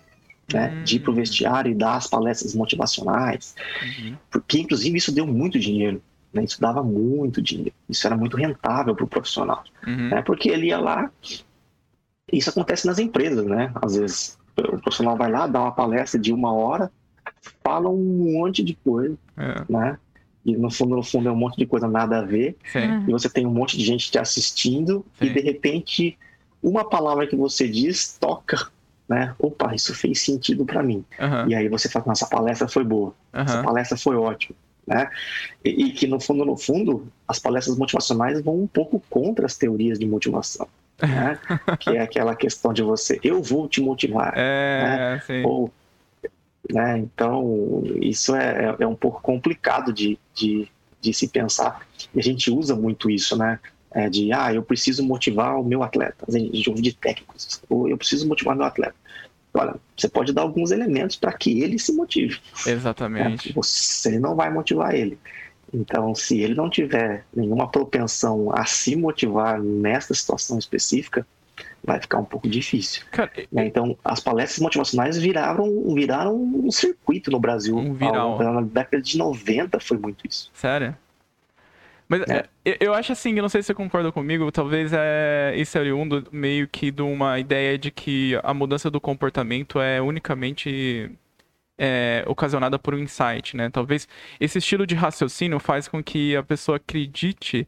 né, 0.53 0.69
uhum. 0.69 0.83
de 0.83 0.95
ir 0.95 0.99
para 0.99 1.11
o 1.11 1.15
vestiário 1.15 1.71
e 1.71 1.75
dar 1.75 1.95
as 1.95 2.07
palestras 2.07 2.55
motivacionais, 2.55 3.55
uhum. 3.81 4.15
porque 4.31 4.59
inclusive 4.59 4.97
isso 4.97 5.11
deu 5.11 5.25
muito 5.25 5.59
dinheiro, 5.59 6.01
né, 6.33 6.43
isso 6.43 6.59
dava 6.59 6.83
muito 6.83 7.41
dinheiro, 7.41 7.73
isso 7.87 8.05
era 8.05 8.15
muito 8.15 8.37
rentável 8.37 8.95
para 8.95 9.05
o 9.05 9.07
profissional, 9.07 9.63
uhum. 9.85 10.09
né, 10.09 10.21
porque 10.21 10.49
ele 10.49 10.67
ia 10.67 10.79
lá, 10.79 11.11
isso 12.31 12.49
acontece 12.49 12.85
nas 12.85 12.99
empresas, 12.99 13.45
né, 13.45 13.71
às 13.75 13.95
vezes 13.95 14.37
o 14.57 14.79
profissional 14.79 15.15
vai 15.15 15.31
lá, 15.31 15.47
dá 15.47 15.61
uma 15.61 15.71
palestra 15.71 16.19
de 16.19 16.33
uma 16.33 16.53
hora, 16.53 16.91
fala 17.63 17.89
um 17.89 18.33
monte 18.33 18.63
de 18.63 18.75
coisa, 18.75 19.17
é. 19.37 19.63
né, 19.69 19.97
e 20.45 20.55
no 20.55 20.71
fundo, 20.71 20.95
no 20.95 21.03
fundo 21.03 21.29
é 21.29 21.31
um 21.31 21.35
monte 21.35 21.57
de 21.57 21.65
coisa 21.65 21.87
nada 21.87 22.19
a 22.19 22.21
ver, 22.23 22.57
Sim. 22.71 23.05
e 23.07 23.11
você 23.11 23.29
tem 23.29 23.45
um 23.45 23.53
monte 23.53 23.77
de 23.77 23.83
gente 23.83 24.09
te 24.09 24.17
assistindo, 24.17 25.05
Sim. 25.19 25.25
e 25.25 25.29
de 25.29 25.39
repente 25.41 26.17
uma 26.61 26.83
palavra 26.89 27.25
que 27.25 27.35
você 27.35 27.67
diz 27.67 28.17
toca 28.19 28.69
né? 29.09 29.33
Opa, 29.39 29.73
isso 29.73 29.93
fez 29.95 30.21
sentido 30.21 30.65
para 30.65 30.83
mim. 30.83 31.03
Uhum. 31.19 31.49
E 31.49 31.55
aí 31.55 31.67
você 31.67 31.89
fala, 31.89 32.05
nossa, 32.07 32.27
palestra 32.27 32.67
foi 32.67 32.83
boa, 32.83 33.13
uhum. 33.33 33.41
essa 33.41 33.63
palestra 33.63 33.97
foi 33.97 34.15
ótima. 34.15 34.55
Né? 34.85 35.09
E, 35.65 35.85
e, 35.85 35.91
que 35.91 36.07
no 36.07 36.19
fundo, 36.19 36.45
no 36.45 36.55
fundo, 36.55 37.07
as 37.27 37.37
palestras 37.39 37.77
motivacionais 37.77 38.41
vão 38.41 38.55
um 38.55 38.67
pouco 38.67 39.03
contra 39.09 39.45
as 39.45 39.57
teorias 39.57 39.97
de 39.97 40.05
motivação. 40.05 40.67
Né? 41.01 41.39
que 41.79 41.91
é 41.91 42.01
aquela 42.01 42.35
questão 42.35 42.73
de 42.73 42.81
você, 42.81 43.21
eu 43.23 43.41
vou 43.41 43.69
te 43.69 43.79
motivar. 43.79 44.33
É, 44.35 45.21
né? 45.29 45.43
Ou, 45.45 45.71
né? 46.69 46.97
Então, 46.97 47.83
isso 48.01 48.35
é, 48.35 48.65
é, 48.65 48.83
é 48.83 48.87
um 48.87 48.95
pouco 48.95 49.21
complicado 49.21 49.93
de, 49.93 50.19
de, 50.35 50.67
de 50.99 51.13
se 51.13 51.29
pensar. 51.29 51.87
E 52.13 52.19
a 52.19 52.21
gente 52.21 52.51
usa 52.51 52.75
muito 52.75 53.09
isso, 53.09 53.37
né? 53.37 53.59
É, 53.91 54.09
de 54.09 54.31
ah, 54.31 54.53
eu 54.53 54.63
preciso 54.63 55.03
motivar 55.03 55.59
o 55.59 55.63
meu 55.63 55.83
atleta, 55.83 56.25
de 56.29 56.61
jogo 56.61 56.81
de 56.81 56.93
técnicos, 56.93 57.61
ou 57.69 57.89
eu 57.89 57.97
preciso 57.97 58.27
motivar 58.27 58.55
meu 58.55 58.65
atleta. 58.65 58.95
Olha, 59.53 59.75
você 59.97 60.07
pode 60.07 60.31
dar 60.31 60.43
alguns 60.43 60.71
elementos 60.71 61.15
para 61.15 61.33
que 61.33 61.61
ele 61.61 61.79
se 61.79 61.91
motive. 61.91 62.39
Exatamente. 62.67 63.49
É, 63.49 63.53
você 63.53 64.19
não 64.19 64.35
vai 64.35 64.51
motivar 64.51 64.93
ele. 64.93 65.17
Então, 65.73 66.13
se 66.15 66.39
ele 66.39 66.55
não 66.55 66.69
tiver 66.69 67.25
nenhuma 67.35 67.67
propensão 67.67 68.51
a 68.53 68.65
se 68.65 68.95
motivar 68.95 69.61
nessa 69.61 70.13
situação 70.13 70.57
específica, 70.57 71.25
vai 71.83 71.99
ficar 71.99 72.19
um 72.19 72.25
pouco 72.25 72.47
difícil. 72.47 73.03
Cara, 73.11 73.31
né? 73.51 73.65
Então, 73.65 73.97
as 74.03 74.19
palestras 74.19 74.59
motivacionais 74.59 75.17
viraram, 75.17 75.93
viraram 75.93 76.35
um 76.35 76.71
circuito 76.71 77.31
no 77.31 77.39
Brasil. 77.39 77.77
Um 77.77 77.93
viral. 77.93 78.41
Na 78.41 78.61
década 78.61 79.01
de 79.01 79.17
90 79.17 79.79
foi 79.79 79.97
muito 79.97 80.27
isso. 80.27 80.49
Sério? 80.53 80.95
Mas 82.09 82.21
é. 82.23 82.49
é 82.65 82.77
eu 82.81 82.93
acho 82.93 83.11
assim, 83.11 83.35
eu 83.35 83.43
não 83.43 83.49
sei 83.49 83.61
se 83.61 83.67
você 83.67 83.73
concorda 83.75 84.11
comigo, 84.11 84.51
talvez 84.51 84.91
é, 84.91 85.53
isso 85.55 85.77
é 85.77 85.81
oriundo 85.81 86.27
meio 86.31 86.67
que 86.67 86.89
de 86.89 87.03
uma 87.03 87.39
ideia 87.39 87.77
de 87.77 87.91
que 87.91 88.37
a 88.43 88.53
mudança 88.53 88.89
do 88.89 88.99
comportamento 88.99 89.79
é 89.79 90.01
unicamente 90.01 91.11
é, 91.77 92.23
ocasionada 92.27 92.79
por 92.79 92.95
um 92.95 92.97
insight, 92.99 93.55
né? 93.55 93.69
Talvez 93.69 94.07
esse 94.39 94.57
estilo 94.57 94.87
de 94.87 94.95
raciocínio 94.95 95.59
faz 95.59 95.87
com 95.87 96.03
que 96.03 96.35
a 96.35 96.41
pessoa 96.43 96.77
acredite 96.77 97.67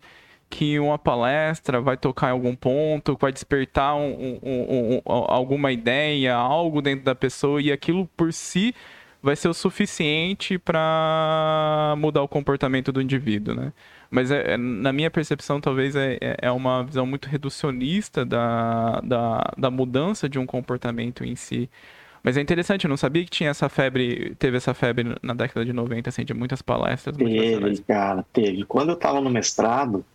que 0.49 0.77
uma 0.79 0.99
palestra 0.99 1.79
vai 1.79 1.95
tocar 1.95 2.27
em 2.27 2.31
algum 2.31 2.55
ponto, 2.55 3.17
vai 3.19 3.31
despertar 3.31 3.95
um, 3.95 4.39
um, 4.43 4.97
um, 4.97 5.01
alguma 5.05 5.71
ideia, 5.71 6.35
algo 6.35 6.81
dentro 6.81 7.05
da 7.05 7.15
pessoa 7.15 7.61
e 7.61 7.71
aquilo 7.71 8.05
por 8.17 8.33
si 8.33 8.75
vai 9.21 9.35
ser 9.35 9.47
o 9.49 9.53
suficiente 9.53 10.57
para 10.57 11.93
mudar 11.97 12.23
o 12.23 12.27
comportamento 12.27 12.91
do 12.91 13.01
indivíduo, 13.01 13.53
né? 13.53 13.71
Mas 14.09 14.31
é, 14.31 14.53
é, 14.53 14.57
na 14.57 14.91
minha 14.91 15.09
percepção, 15.09 15.61
talvez 15.61 15.95
é, 15.95 16.17
é, 16.19 16.37
é 16.41 16.51
uma 16.51 16.83
visão 16.83 17.05
muito 17.05 17.29
reducionista 17.29 18.25
da, 18.25 18.99
da, 19.01 19.53
da 19.57 19.71
mudança 19.71 20.27
de 20.27 20.37
um 20.37 20.45
comportamento 20.45 21.23
em 21.23 21.35
si. 21.35 21.69
Mas 22.23 22.37
é 22.37 22.41
interessante, 22.41 22.85
eu 22.85 22.89
não 22.89 22.97
sabia 22.97 23.23
que 23.23 23.29
tinha 23.29 23.49
essa 23.49 23.69
febre, 23.69 24.35
teve 24.37 24.57
essa 24.57 24.73
febre 24.73 25.15
na 25.21 25.33
década 25.33 25.65
de 25.65 25.73
90, 25.73 26.09
assim, 26.09 26.25
de 26.25 26.33
muitas 26.33 26.61
palestras. 26.61 27.15
Teve, 27.15 27.81
cara, 27.81 28.25
teve. 28.33 28.63
Quando 28.65 28.89
eu 28.89 28.95
estava 28.95 29.19
no 29.21 29.29
mestrado, 29.29 30.05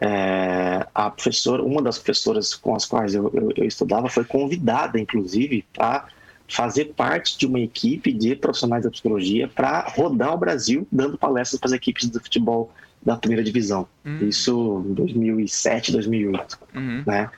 é, 0.00 0.86
a 0.94 1.10
professora, 1.10 1.62
uma 1.62 1.82
das 1.82 1.98
professoras 1.98 2.54
com 2.54 2.74
as 2.74 2.84
quais 2.84 3.14
eu, 3.14 3.30
eu, 3.34 3.52
eu 3.56 3.64
estudava 3.64 4.08
foi 4.08 4.24
convidada, 4.24 4.98
inclusive, 4.98 5.64
para 5.72 6.06
fazer 6.48 6.92
parte 6.94 7.38
de 7.38 7.46
uma 7.46 7.58
equipe 7.58 8.12
de 8.12 8.36
profissionais 8.36 8.84
da 8.84 8.90
psicologia 8.90 9.48
para 9.48 9.88
rodar 9.88 10.34
o 10.34 10.38
Brasil 10.38 10.86
dando 10.92 11.16
palestras 11.16 11.58
para 11.58 11.68
as 11.68 11.72
equipes 11.72 12.08
do 12.08 12.20
futebol 12.20 12.70
da 13.02 13.16
primeira 13.16 13.42
divisão. 13.42 13.86
Uhum. 14.04 14.28
Isso 14.28 14.84
em 14.86 14.94
2007, 14.94 15.92
2008, 15.92 16.58
uhum. 16.74 17.02
né? 17.06 17.30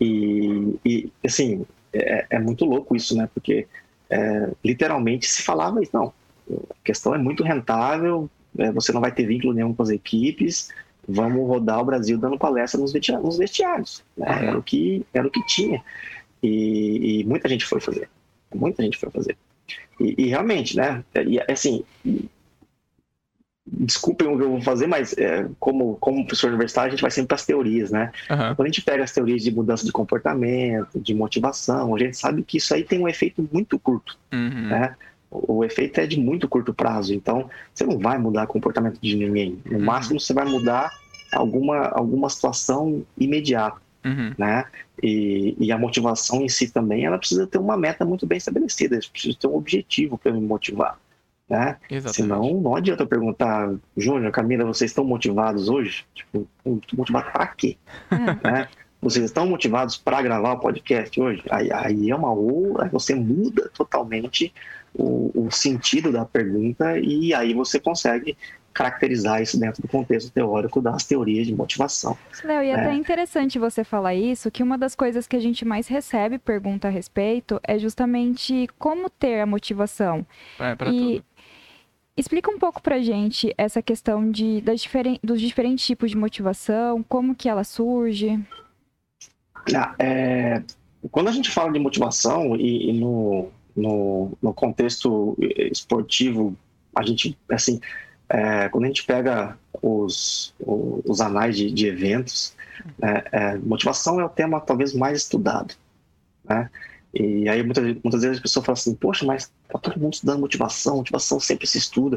E, 0.00 0.78
e 0.84 1.12
assim, 1.24 1.64
é, 1.92 2.26
é, 2.30 2.38
muito 2.38 2.64
louco 2.64 2.96
isso, 2.96 3.16
né? 3.16 3.28
Porque 3.32 3.66
é, 4.10 4.50
literalmente 4.64 5.26
se 5.26 5.42
falava 5.42 5.82
isso, 5.82 5.90
não, 5.94 6.12
a 6.50 6.74
questão 6.84 7.14
é 7.14 7.18
muito 7.18 7.42
rentável, 7.42 8.28
é, 8.58 8.72
você 8.72 8.92
não 8.92 9.00
vai 9.00 9.12
ter 9.12 9.26
vínculo 9.26 9.52
nenhum 9.52 9.74
com 9.74 9.82
as 9.82 9.90
equipes, 9.90 10.70
vamos 11.06 11.46
rodar 11.46 11.80
o 11.80 11.84
Brasil 11.84 12.18
dando 12.18 12.38
palestra 12.38 12.80
nos 12.80 12.92
vestiários, 12.92 13.24
nos 13.24 13.38
vestiários 13.38 14.02
né? 14.16 14.26
uhum. 14.26 14.48
era, 14.48 14.58
o 14.58 14.62
que, 14.62 15.06
era 15.12 15.26
o 15.26 15.30
que 15.30 15.44
tinha. 15.46 15.82
E, 16.42 17.20
e, 17.20 17.24
muita 17.24 17.48
gente 17.48 17.64
foi 17.64 17.80
fazer, 17.80 18.08
muita 18.54 18.82
gente 18.82 18.98
foi 18.98 19.10
fazer. 19.10 19.36
E, 20.00 20.14
e 20.18 20.26
realmente, 20.28 20.76
né, 20.76 21.04
e, 21.26 21.40
assim, 21.50 21.84
desculpem 23.66 24.28
o 24.28 24.36
que 24.36 24.42
eu 24.42 24.50
vou 24.50 24.60
fazer, 24.60 24.86
mas 24.86 25.16
é, 25.16 25.48
como, 25.58 25.96
como 25.96 26.26
professor 26.26 26.48
universitário, 26.48 26.88
a 26.88 26.90
gente 26.90 27.02
vai 27.02 27.10
sempre 27.10 27.28
para 27.28 27.36
as 27.36 27.46
teorias, 27.46 27.90
né? 27.90 28.12
Uhum. 28.28 28.54
Quando 28.54 28.62
a 28.62 28.66
gente 28.66 28.82
pega 28.82 29.04
as 29.04 29.12
teorias 29.12 29.42
de 29.42 29.54
mudança 29.54 29.84
de 29.84 29.92
comportamento, 29.92 31.00
de 31.00 31.14
motivação, 31.14 31.94
a 31.94 31.98
gente 31.98 32.16
sabe 32.16 32.42
que 32.42 32.58
isso 32.58 32.74
aí 32.74 32.82
tem 32.82 33.00
um 33.00 33.08
efeito 33.08 33.48
muito 33.52 33.78
curto, 33.78 34.18
uhum. 34.32 34.68
né? 34.68 34.96
O, 35.30 35.58
o 35.58 35.64
efeito 35.64 36.00
é 36.00 36.06
de 36.06 36.18
muito 36.18 36.48
curto 36.48 36.74
prazo, 36.74 37.14
então 37.14 37.48
você 37.72 37.84
não 37.84 37.98
vai 37.98 38.18
mudar 38.18 38.44
o 38.44 38.48
comportamento 38.48 38.98
de 39.00 39.14
ninguém. 39.16 39.58
No 39.64 39.78
uhum. 39.78 39.84
máximo, 39.84 40.20
você 40.20 40.34
vai 40.34 40.44
mudar 40.44 40.92
alguma, 41.32 41.88
alguma 41.88 42.28
situação 42.28 43.04
imediata. 43.16 43.80
Uhum. 44.04 44.34
Né? 44.36 44.64
E, 45.02 45.56
e, 45.58 45.72
a 45.72 45.78
motivação 45.78 46.42
em 46.42 46.48
si 46.48 46.72
também, 46.72 47.04
ela 47.04 47.18
precisa 47.18 47.46
ter 47.46 47.58
uma 47.58 47.76
meta 47.76 48.04
muito 48.04 48.26
bem 48.26 48.38
estabelecida, 48.38 48.98
precisa 49.12 49.36
ter 49.38 49.46
um 49.46 49.54
objetivo 49.54 50.18
para 50.18 50.32
me 50.32 50.40
motivar. 50.40 50.98
Né? 51.48 51.76
Senão, 52.06 52.60
não 52.60 52.74
adianta 52.74 53.02
eu 53.02 53.06
perguntar, 53.06 53.74
Júnior, 53.96 54.32
Camila, 54.32 54.64
vocês 54.64 54.90
estão 54.90 55.04
motivados 55.04 55.68
hoje? 55.68 56.04
Tipo, 56.14 56.48
motivados 56.96 57.30
para 57.32 57.46
quê? 57.48 57.76
É. 58.10 58.50
Né? 58.50 58.68
Vocês 59.02 59.24
estão 59.24 59.46
motivados 59.46 59.96
para 59.96 60.22
gravar 60.22 60.52
o 60.52 60.60
podcast 60.60 61.20
hoje? 61.20 61.42
Aí, 61.50 61.72
aí 61.72 62.10
é 62.10 62.16
uma 62.16 62.32
outra, 62.32 62.88
você 62.88 63.14
muda 63.14 63.68
totalmente 63.74 64.54
o, 64.94 65.30
o, 65.34 65.50
sentido 65.50 66.12
da 66.12 66.24
pergunta 66.24 66.98
e 66.98 67.34
aí 67.34 67.52
você 67.52 67.80
consegue 67.80 68.36
caracterizar 68.72 69.42
isso 69.42 69.58
dentro 69.58 69.82
do 69.82 69.88
contexto 69.88 70.30
teórico 70.30 70.80
das 70.80 71.04
teorias 71.04 71.46
de 71.46 71.54
motivação. 71.54 72.16
Léo, 72.44 72.62
e 72.62 72.68
é 72.68 72.74
até 72.74 72.94
interessante 72.94 73.58
você 73.58 73.84
falar 73.84 74.14
isso, 74.14 74.50
que 74.50 74.62
uma 74.62 74.78
das 74.78 74.94
coisas 74.94 75.26
que 75.26 75.36
a 75.36 75.40
gente 75.40 75.64
mais 75.64 75.88
recebe 75.88 76.38
pergunta 76.38 76.88
a 76.88 76.90
respeito 76.90 77.60
é 77.62 77.78
justamente 77.78 78.68
como 78.78 79.08
ter 79.10 79.40
a 79.40 79.46
motivação. 79.46 80.26
É, 80.58 80.74
para 80.74 80.90
tudo. 80.90 81.24
Explica 82.14 82.50
um 82.50 82.58
pouco 82.58 82.82
pra 82.82 83.00
gente 83.00 83.54
essa 83.56 83.80
questão 83.80 84.30
de, 84.30 84.60
das 84.60 84.80
diferen 84.82 85.18
dos 85.22 85.40
diferentes 85.40 85.84
tipos 85.84 86.10
de 86.10 86.16
motivação, 86.16 87.02
como 87.02 87.34
que 87.34 87.48
ela 87.48 87.64
surge. 87.64 88.38
Ah, 89.74 89.94
é, 89.98 90.62
quando 91.10 91.28
a 91.28 91.32
gente 91.32 91.50
fala 91.50 91.72
de 91.72 91.78
motivação 91.78 92.54
e, 92.54 92.90
e 92.90 92.92
no, 92.92 93.48
no, 93.74 94.36
no, 94.42 94.52
contexto 94.52 95.36
esportivo, 95.40 96.54
a 96.94 97.02
gente, 97.02 97.36
assim, 97.48 97.80
é, 98.32 98.68
quando 98.70 98.84
a 98.84 98.86
gente 98.86 99.04
pega 99.04 99.58
os, 99.82 100.54
os, 100.58 101.02
os 101.04 101.20
anais 101.20 101.54
de, 101.54 101.70
de 101.70 101.86
eventos, 101.86 102.56
é, 103.00 103.24
é 103.30 103.58
motivação 103.58 104.18
é 104.18 104.24
o 104.24 104.28
tema 104.28 104.58
talvez 104.58 104.94
mais 104.94 105.18
estudado, 105.18 105.74
né? 106.42 106.70
E 107.14 107.46
aí 107.46 107.62
muitas, 107.62 107.84
muitas 107.84 108.22
vezes 108.22 108.38
as 108.38 108.42
pessoas 108.42 108.64
falam 108.64 108.78
assim, 108.78 108.94
poxa, 108.94 109.26
mas 109.26 109.52
tá 109.68 109.78
todo 109.78 110.00
mundo 110.00 110.14
estudando 110.14 110.40
motivação, 110.40 110.96
motivação 110.96 111.38
sempre 111.38 111.66
se 111.66 111.76
estuda. 111.76 112.16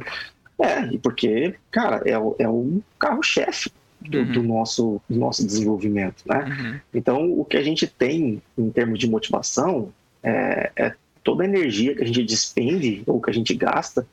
É, 0.57 0.85
e 0.85 0.97
porque, 0.97 1.55
cara, 1.69 2.01
é, 2.05 2.17
o, 2.17 2.33
é 2.39 2.47
o 2.47 2.81
carro-chefe 2.97 3.69
do, 3.99 4.19
uhum. 4.19 4.31
do, 4.31 4.43
nosso, 4.43 5.01
do 5.09 5.19
nosso 5.19 5.45
desenvolvimento, 5.45 6.23
né? 6.25 6.45
Uhum. 6.45 6.79
Então, 6.93 7.39
o 7.39 7.43
que 7.43 7.57
a 7.57 7.61
gente 7.61 7.87
tem 7.87 8.41
em 8.57 8.69
termos 8.69 8.99
de 8.99 9.09
motivação 9.09 9.91
é, 10.23 10.71
é, 10.77 10.93
toda 11.21 11.43
a 11.43 11.45
energia 11.45 11.93
que 11.93 12.03
a 12.03 12.07
gente 12.07 12.23
despende 12.23 13.03
ou 13.05 13.19
que 13.19 13.29
a 13.29 13.33
gente 13.33 13.53
gasta 13.53 14.07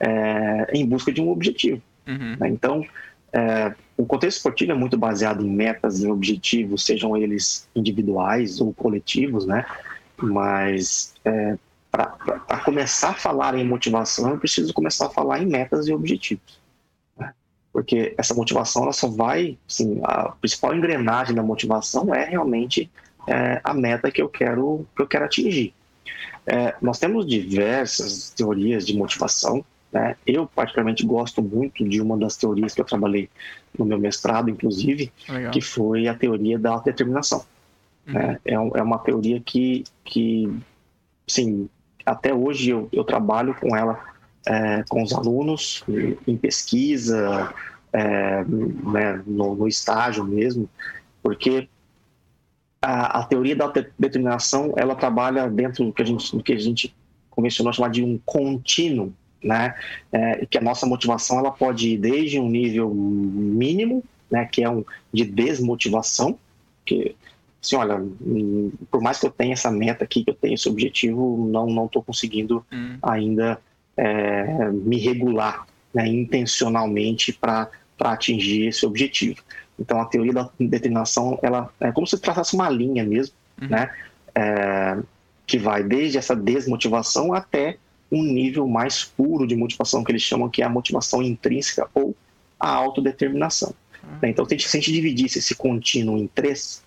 é, 0.00 0.70
em 0.72 0.86
busca 0.86 1.12
de 1.12 1.20
um 1.20 1.30
objetivo. 1.30 1.80
Uhum. 2.06 2.36
Né? 2.38 2.48
Então, 2.48 2.84
é, 3.32 3.74
o 3.96 4.06
contexto 4.06 4.38
esportivo 4.38 4.72
é 4.72 4.74
muito 4.74 4.96
baseado 4.96 5.44
em 5.44 5.50
metas 5.50 6.00
e 6.00 6.06
objetivos, 6.06 6.84
sejam 6.84 7.16
eles 7.16 7.68
individuais 7.74 8.60
ou 8.60 8.72
coletivos, 8.72 9.46
né? 9.46 9.64
Mas 10.16 11.14
é, 11.24 11.56
para 11.90 12.60
começar 12.64 13.10
a 13.10 13.14
falar 13.14 13.56
em 13.56 13.64
motivação, 13.64 14.30
eu 14.30 14.38
preciso 14.38 14.72
começar 14.72 15.06
a 15.06 15.10
falar 15.10 15.40
em 15.40 15.46
metas 15.46 15.86
e 15.86 15.92
objetivos. 15.92 16.60
Né? 17.16 17.32
Porque 17.72 18.14
essa 18.18 18.34
motivação 18.34 18.82
ela 18.82 18.92
só 18.92 19.08
vai, 19.08 19.56
assim, 19.68 20.00
a 20.02 20.30
principal 20.32 20.74
engrenagem 20.74 21.34
da 21.34 21.42
motivação 21.42 22.14
é 22.14 22.24
realmente 22.24 22.90
é, 23.28 23.60
a 23.62 23.72
meta 23.72 24.10
que 24.10 24.20
eu 24.20 24.28
quero, 24.28 24.86
que 24.94 25.02
eu 25.02 25.06
quero 25.06 25.24
atingir. 25.24 25.72
É, 26.46 26.74
nós 26.82 26.98
temos 26.98 27.26
diversas 27.26 28.30
teorias 28.30 28.84
de 28.86 28.96
motivação. 28.96 29.64
Né? 29.94 30.16
Eu, 30.26 30.48
particularmente, 30.48 31.06
gosto 31.06 31.40
muito 31.40 31.88
de 31.88 32.00
uma 32.00 32.18
das 32.18 32.36
teorias 32.36 32.74
que 32.74 32.80
eu 32.80 32.84
trabalhei 32.84 33.30
no 33.78 33.84
meu 33.84 33.96
mestrado, 33.96 34.50
inclusive, 34.50 35.12
Legal. 35.28 35.52
que 35.52 35.60
foi 35.60 36.08
a 36.08 36.14
teoria 36.14 36.58
da 36.58 36.72
autodeterminação. 36.72 37.44
Né? 38.04 38.36
É, 38.44 38.54
é 38.54 38.82
uma 38.82 38.98
teoria 38.98 39.40
que, 39.40 39.84
que 40.04 40.52
sim, 41.28 41.68
até 42.04 42.34
hoje 42.34 42.70
eu, 42.70 42.88
eu 42.92 43.04
trabalho 43.04 43.54
com 43.54 43.76
ela 43.76 44.12
é, 44.46 44.84
com 44.88 45.02
os 45.02 45.12
alunos 45.12 45.84
em 46.26 46.36
pesquisa, 46.36 47.54
é, 47.92 48.44
né, 48.44 49.22
no, 49.24 49.54
no, 49.54 49.68
estágio 49.68 50.24
mesmo, 50.24 50.68
porque 51.22 51.68
a, 52.82 53.20
a, 53.20 53.24
teoria 53.24 53.56
da 53.56 53.72
determinação 53.98 54.74
ela 54.76 54.94
trabalha 54.94 55.48
dentro 55.48 55.84
do 55.86 55.92
que 55.92 56.02
a 56.02 56.04
gente, 56.04 56.36
do 56.36 56.42
que 56.42 56.52
a 56.52 56.58
gente 56.58 56.94
convencionou 57.30 57.72
chamar 57.72 57.88
de 57.88 58.04
um 58.04 58.18
contínuo, 58.26 59.14
né? 59.44 59.74
É, 60.10 60.46
que 60.46 60.58
a 60.58 60.60
nossa 60.60 60.86
motivação 60.86 61.38
ela 61.38 61.50
pode 61.50 61.90
ir 61.90 61.98
desde 61.98 62.40
um 62.40 62.48
nível 62.48 62.92
mínimo, 62.92 64.02
né, 64.30 64.46
que 64.50 64.64
é 64.64 64.70
um 64.70 64.84
de 65.12 65.24
desmotivação, 65.24 66.38
que 66.84 67.14
assim, 67.62 67.76
olha, 67.76 67.96
hum, 67.96 68.72
por 68.90 69.00
mais 69.00 69.20
que 69.20 69.26
eu 69.26 69.30
tenha 69.30 69.52
essa 69.52 69.70
meta 69.70 70.04
aqui, 70.04 70.24
que 70.24 70.30
eu 70.30 70.34
tenha 70.34 70.54
esse 70.54 70.68
objetivo, 70.68 71.48
não 71.50 71.66
não 71.66 71.86
estou 71.86 72.02
conseguindo 72.02 72.64
hum. 72.72 72.98
ainda 73.02 73.60
é, 73.96 74.70
me 74.70 74.98
regular 74.98 75.66
né, 75.94 76.06
intencionalmente 76.08 77.32
para 77.32 77.70
atingir 78.00 78.66
esse 78.66 78.84
objetivo. 78.84 79.40
Então, 79.78 80.00
a 80.00 80.04
teoria 80.04 80.32
da 80.32 80.50
determinação, 80.58 81.38
ela 81.42 81.70
é 81.80 81.90
como 81.92 82.06
se 82.06 82.18
traçasse 82.18 82.54
uma 82.54 82.68
linha 82.68 83.04
mesmo, 83.04 83.34
uhum. 83.60 83.68
né, 83.68 83.90
é, 84.34 84.98
que 85.46 85.58
vai 85.58 85.82
desde 85.82 86.18
essa 86.18 86.34
desmotivação 86.34 87.32
até 87.32 87.78
um 88.10 88.22
nível 88.22 88.66
mais 88.68 89.04
puro 89.04 89.46
de 89.46 89.56
motivação, 89.56 90.04
que 90.04 90.12
eles 90.12 90.22
chamam 90.22 90.48
que 90.48 90.62
é 90.62 90.64
a 90.64 90.68
motivação 90.68 91.22
intrínseca 91.22 91.88
ou 91.94 92.14
a 92.58 92.68
autodeterminação. 92.68 93.74
Uhum. 94.02 94.28
Então, 94.28 94.44
se 94.46 94.54
a 94.54 94.58
gente 94.58 94.92
dividisse 94.92 95.38
esse 95.38 95.54
contínuo 95.54 96.18
em 96.18 96.26
três, 96.26 96.82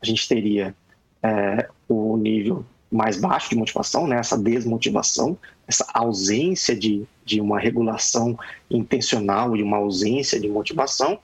a 0.00 0.06
gente 0.06 0.28
teria 0.28 0.74
é, 1.22 1.68
o 1.88 2.16
nível 2.16 2.64
mais 2.90 3.18
baixo 3.18 3.50
de 3.50 3.56
motivação, 3.56 4.06
né, 4.06 4.18
essa 4.18 4.38
desmotivação, 4.38 5.36
essa 5.66 5.86
ausência 5.92 6.74
de, 6.74 7.04
de 7.24 7.40
uma 7.40 7.58
regulação 7.58 8.38
intencional 8.70 9.56
e 9.56 9.62
uma 9.62 9.76
ausência 9.76 10.40
de 10.40 10.48
motivação. 10.48 11.18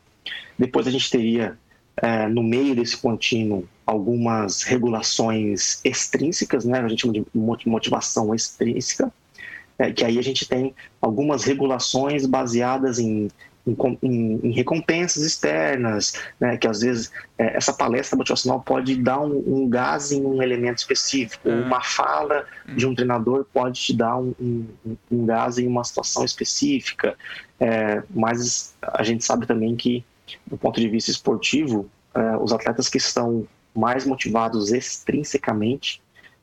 Depois 0.59 0.87
a 0.87 0.91
gente 0.91 1.11
teria, 1.11 1.59
é, 1.97 2.29
no 2.29 2.43
meio 2.43 2.75
desse 2.75 2.97
contínuo, 2.97 3.67
algumas 3.87 4.63
regulações 4.63 5.81
extrínsecas, 5.85 6.65
né, 6.65 6.81
a 6.81 6.89
gente 6.89 7.03
chama 7.03 7.15
de 7.15 7.25
motivação 7.69 8.35
extrínseca. 8.35 9.13
É, 9.79 9.93
que 9.93 10.05
aí 10.05 10.19
a 10.19 10.23
gente 10.23 10.47
tem 10.49 10.75
algumas 11.01 11.45
regulações 11.45 12.27
baseadas 12.27 12.99
em 12.99 13.29
em, 13.67 13.77
em, 14.03 14.41
em, 14.49 14.51
recompensas 14.53 15.23
externas, 15.23 16.15
né, 16.39 16.57
que 16.57 16.69
às 16.69 16.81
vezes 16.81 17.11
é, 17.39 17.57
essa 17.57 17.73
palestra 17.73 18.17
motivacional 18.17 18.61
pode 18.61 18.95
dar 18.97 19.21
um, 19.21 19.43
um, 19.47 19.69
gás 19.69 20.13
em 20.13 20.25
um 20.25 20.43
elemento 20.43 20.79
específico, 20.79 21.49
é. 21.49 21.55
uma 21.55 21.81
fala 21.81 22.45
de 22.77 22.87
um 22.87 22.95
treinador 22.95 23.47
pode 23.53 23.81
te 23.81 23.95
dar 23.95 24.19
um, 24.19 24.35
um, 24.39 24.97
um 25.11 25.27
gás 25.27 25.59
em 25.59 25.67
uma 25.67 25.83
situação 25.83 26.25
específica, 26.25 27.17
é, 27.59 28.03
mas 28.11 28.75
a 28.83 29.03
gente 29.03 29.25
sabe 29.25 29.47
também 29.47 29.75
que, 29.75 30.05
do 30.47 30.57
ponto 30.57 30.79
de 30.79 30.89
vista 30.89 31.11
esportivo, 31.11 31.89
é, 32.15 32.37
os 32.37 32.53
atletas 32.53 32.89
que 32.89 32.99
estão 32.99 33.47
mais 33.75 34.05
motivados 34.07 34.73
extrinsecamente, 34.73 36.01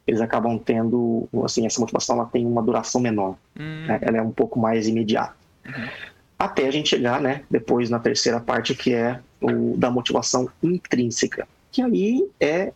eles 0.08 0.22
acabam 0.22 0.58
tendo, 0.58 1.28
assim, 1.44 1.66
essa 1.66 1.80
motivação 1.80 2.16
ela 2.18 2.26
tem 2.26 2.46
uma 2.46 2.62
duração 2.62 3.00
menor, 3.00 3.36
hum. 3.60 3.86
né, 3.88 4.00
ela 4.02 4.18
é 4.18 4.22
um 4.22 4.32
pouco 4.32 4.60
mais 4.60 4.88
imediata. 4.88 5.36
Uhum 5.66 6.12
até 6.42 6.68
a 6.68 6.72
gente 6.72 6.90
chegar, 6.90 7.22
né, 7.22 7.44
depois 7.52 7.92
na 7.92 8.00
terceira 8.00 8.40
parte, 8.40 8.74
que 8.74 8.96
é 8.96 9.20
o 9.40 9.78
da 9.78 9.92
motivação 9.92 10.50
intrínseca, 10.64 11.48
que 11.72 11.84
aí 11.84 12.28
é 12.40 12.74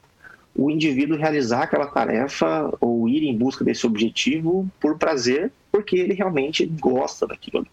o 0.56 0.70
indivíduo 0.70 1.18
realizar 1.18 1.64
aquela 1.64 1.88
tarefa 1.88 2.72
ou 2.80 3.10
ir 3.10 3.24
em 3.24 3.36
busca 3.36 3.66
desse 3.66 3.88
objetivo 3.88 4.70
por 4.80 5.00
prazer, 5.00 5.52
porque 5.72 5.96
ele 5.98 6.14
realmente 6.14 6.64
gosta 6.64 7.26
daquilo. 7.26 7.66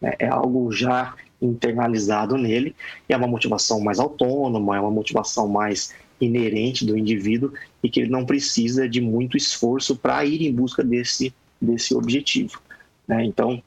Né? 0.00 0.14
É 0.20 0.28
algo 0.28 0.70
já 0.70 1.14
internalizado 1.42 2.38
nele, 2.38 2.74
é 3.08 3.16
uma 3.16 3.26
motivação 3.26 3.80
mais 3.80 3.98
autônoma, 3.98 4.76
é 4.76 4.80
uma 4.80 4.90
motivação 4.90 5.48
mais 5.48 5.92
inerente 6.20 6.84
do 6.84 6.96
indivíduo 6.96 7.52
e 7.82 7.88
que 7.88 8.00
ele 8.00 8.10
não 8.10 8.26
precisa 8.26 8.88
de 8.88 9.00
muito 9.00 9.36
esforço 9.36 9.96
para 9.96 10.24
ir 10.24 10.42
em 10.42 10.52
busca 10.52 10.84
desse, 10.84 11.32
desse 11.60 11.94
objetivo. 11.94 12.60
Né? 13.08 13.24
Então, 13.24 13.62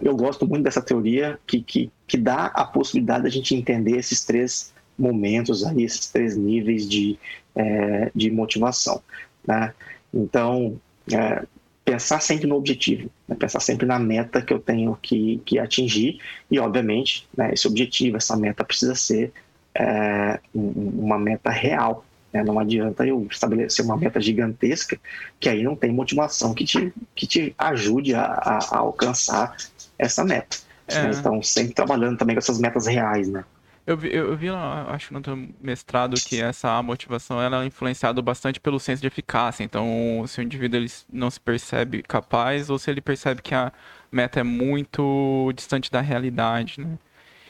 eu 0.00 0.16
gosto 0.16 0.46
muito 0.46 0.64
dessa 0.64 0.82
teoria 0.82 1.38
que, 1.46 1.60
que, 1.60 1.90
que 2.06 2.16
dá 2.16 2.46
a 2.46 2.64
possibilidade 2.64 3.22
de 3.22 3.28
a 3.28 3.30
gente 3.30 3.54
entender 3.54 3.96
esses 3.96 4.24
três 4.24 4.72
momentos 4.98 5.64
aí, 5.64 5.82
esses 5.82 6.06
três 6.08 6.36
níveis 6.36 6.88
de, 6.88 7.18
é, 7.54 8.10
de 8.14 8.30
motivação. 8.30 9.02
Né? 9.46 9.72
Então, 10.12 10.80
é, 11.12 11.44
pensar 11.84 12.20
sempre 12.20 12.46
no 12.46 12.56
objetivo, 12.56 13.10
né? 13.26 13.34
pensar 13.34 13.60
sempre 13.60 13.86
na 13.86 13.98
meta 13.98 14.42
que 14.42 14.52
eu 14.52 14.58
tenho 14.58 14.96
que, 15.00 15.40
que 15.44 15.58
atingir 15.58 16.20
e, 16.50 16.58
obviamente, 16.58 17.26
né, 17.36 17.50
esse 17.52 17.66
objetivo, 17.66 18.18
essa 18.18 18.36
meta 18.36 18.62
precisa 18.62 18.94
ser 18.94 19.32
é, 19.78 20.40
uma 20.52 21.18
meta 21.18 21.50
real. 21.50 22.04
Né? 22.32 22.42
Não 22.42 22.58
adianta 22.58 23.06
eu 23.06 23.26
estabelecer 23.30 23.84
uma 23.84 23.96
meta 23.96 24.20
gigantesca 24.20 24.98
que 25.38 25.48
aí 25.48 25.62
não 25.62 25.76
tem 25.76 25.92
motivação 25.92 26.52
que 26.52 26.64
te, 26.64 26.92
que 27.14 27.26
te 27.26 27.54
ajude 27.56 28.14
a, 28.14 28.22
a, 28.22 28.58
a 28.72 28.78
alcançar 28.78 29.56
essa 29.98 30.24
meta. 30.24 30.58
É. 30.88 31.02
Né? 31.02 31.10
Então, 31.18 31.42
sempre 31.42 31.74
trabalhando 31.74 32.18
também 32.18 32.34
com 32.34 32.38
essas 32.38 32.58
metas 32.58 32.86
reais, 32.86 33.28
né? 33.28 33.44
Eu 33.86 33.96
vi, 33.96 34.14
eu 34.14 34.36
vi 34.36 34.50
acho 34.50 35.08
que 35.08 35.14
no 35.14 35.22
teu 35.22 35.48
mestrado, 35.62 36.14
que 36.20 36.42
essa 36.42 36.82
motivação 36.82 37.40
ela 37.40 37.62
é 37.62 37.66
influenciada 37.66 38.20
bastante 38.20 38.60
pelo 38.60 38.78
senso 38.78 39.00
de 39.00 39.08
eficácia. 39.08 39.64
Então, 39.64 40.22
se 40.26 40.40
o 40.40 40.42
indivíduo 40.42 40.78
ele 40.78 40.92
não 41.10 41.30
se 41.30 41.40
percebe 41.40 42.02
capaz 42.02 42.68
ou 42.68 42.78
se 42.78 42.90
ele 42.90 43.00
percebe 43.00 43.40
que 43.40 43.54
a 43.54 43.72
meta 44.12 44.40
é 44.40 44.42
muito 44.42 45.50
distante 45.56 45.90
da 45.90 46.02
realidade, 46.02 46.78
né? 46.82 46.98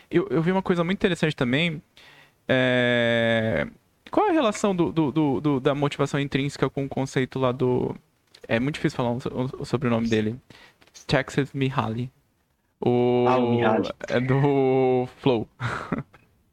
Eu, 0.08 0.28
eu 0.30 0.40
vi 0.40 0.52
uma 0.52 0.62
coisa 0.62 0.84
muito 0.84 0.96
interessante 0.96 1.34
também. 1.34 1.82
É... 2.48 3.66
Qual 4.10 4.26
é 4.26 4.30
a 4.30 4.32
relação 4.32 4.74
do, 4.74 4.90
do, 4.90 5.12
do, 5.12 5.40
do, 5.40 5.60
da 5.60 5.74
motivação 5.74 6.18
intrínseca 6.18 6.70
com 6.70 6.84
o 6.84 6.88
conceito 6.88 7.38
lá 7.38 7.52
do... 7.52 7.94
É 8.46 8.58
muito 8.58 8.76
difícil 8.76 8.96
falar 8.96 9.18
sobre 9.64 9.88
o 9.88 9.90
nome 9.90 10.08
dele. 10.08 10.36
Texas 11.06 11.52
Mihaly. 11.52 12.10
O... 12.80 13.26
Ah, 13.28 13.36
o 13.36 13.50
Mihaly. 13.50 13.90
É 14.08 14.20
do 14.20 15.06
Flow. 15.18 15.46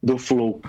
do 0.04 0.18
Flow. 0.18 0.62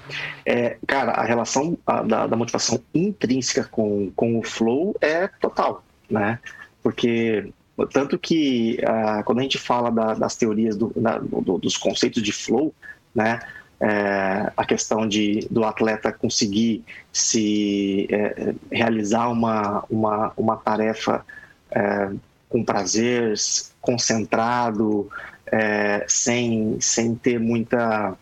É, 0.45 0.79
cara, 0.87 1.13
a 1.13 1.25
relação 1.25 1.77
a, 1.87 2.03
da, 2.03 2.27
da, 2.27 2.37
motivação 2.37 2.81
intrínseca 2.95 3.65
com, 3.65 4.11
com 4.15 4.39
o 4.39 4.43
Flow 4.43 4.97
é 5.01 5.27
total, 5.27 5.85
né? 6.09 6.39
Porque 6.83 7.53
tanto 7.93 8.19
que 8.19 8.79
uh, 8.83 9.23
quando 9.25 9.41
a 9.41 9.43
gente 9.43 9.59
fala 9.59 9.91
da, 9.91 10.15
das 10.15 10.37
teorias 10.37 10.77
do, 10.77 10.91
da, 10.97 11.19
do, 11.19 11.59
dos 11.59 11.77
conceitos 11.77 12.23
de 12.23 12.33
Flow, 12.33 12.75
né? 13.15 13.41
É, 13.79 14.53
a 14.57 14.65
questão 14.65 15.07
de 15.07 15.47
do 15.51 15.63
atleta 15.63 16.11
conseguir 16.11 16.83
se 17.13 18.09
é, 18.11 18.55
realizar 18.73 19.29
uma, 19.29 19.85
uma, 19.91 20.33
uma 20.35 20.57
tarefa 20.57 21.23
é, 21.71 22.11
com 22.49 22.65
prazer, 22.65 23.35
concentrado, 23.81 25.11
é, 25.47 26.05
sem, 26.09 26.79
sem 26.81 27.15
ter 27.15 27.39
muita, 27.39 28.17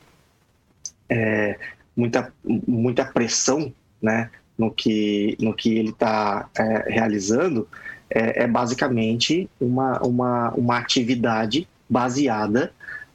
é, 1.09 1.59
muita, 1.97 2.33
muita 2.45 3.05
pressão 3.05 3.73
né, 4.03 4.31
no, 4.59 4.71
que, 4.71 5.37
no 5.41 5.55
que 5.55 5.79
ele 5.79 5.91
está 5.91 6.49
é, 6.57 6.93
realizando, 6.93 7.69
é, 8.11 8.47
basicamente 8.47 9.49
uma, 9.61 10.01
uma, 10.03 10.51
uma 10.51 10.79
atividade 10.79 11.67
baseada 11.89 12.73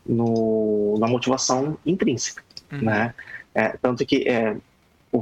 no, 0.10 0.98
na 1.00 1.08
motivação 1.08 1.78
intrínseca. 1.86 2.44
Uhum. 2.72 2.82
Né? 2.82 3.14
É, 3.54 3.78
tanto 3.82 4.06
que 4.06 4.28
é, 4.28 4.58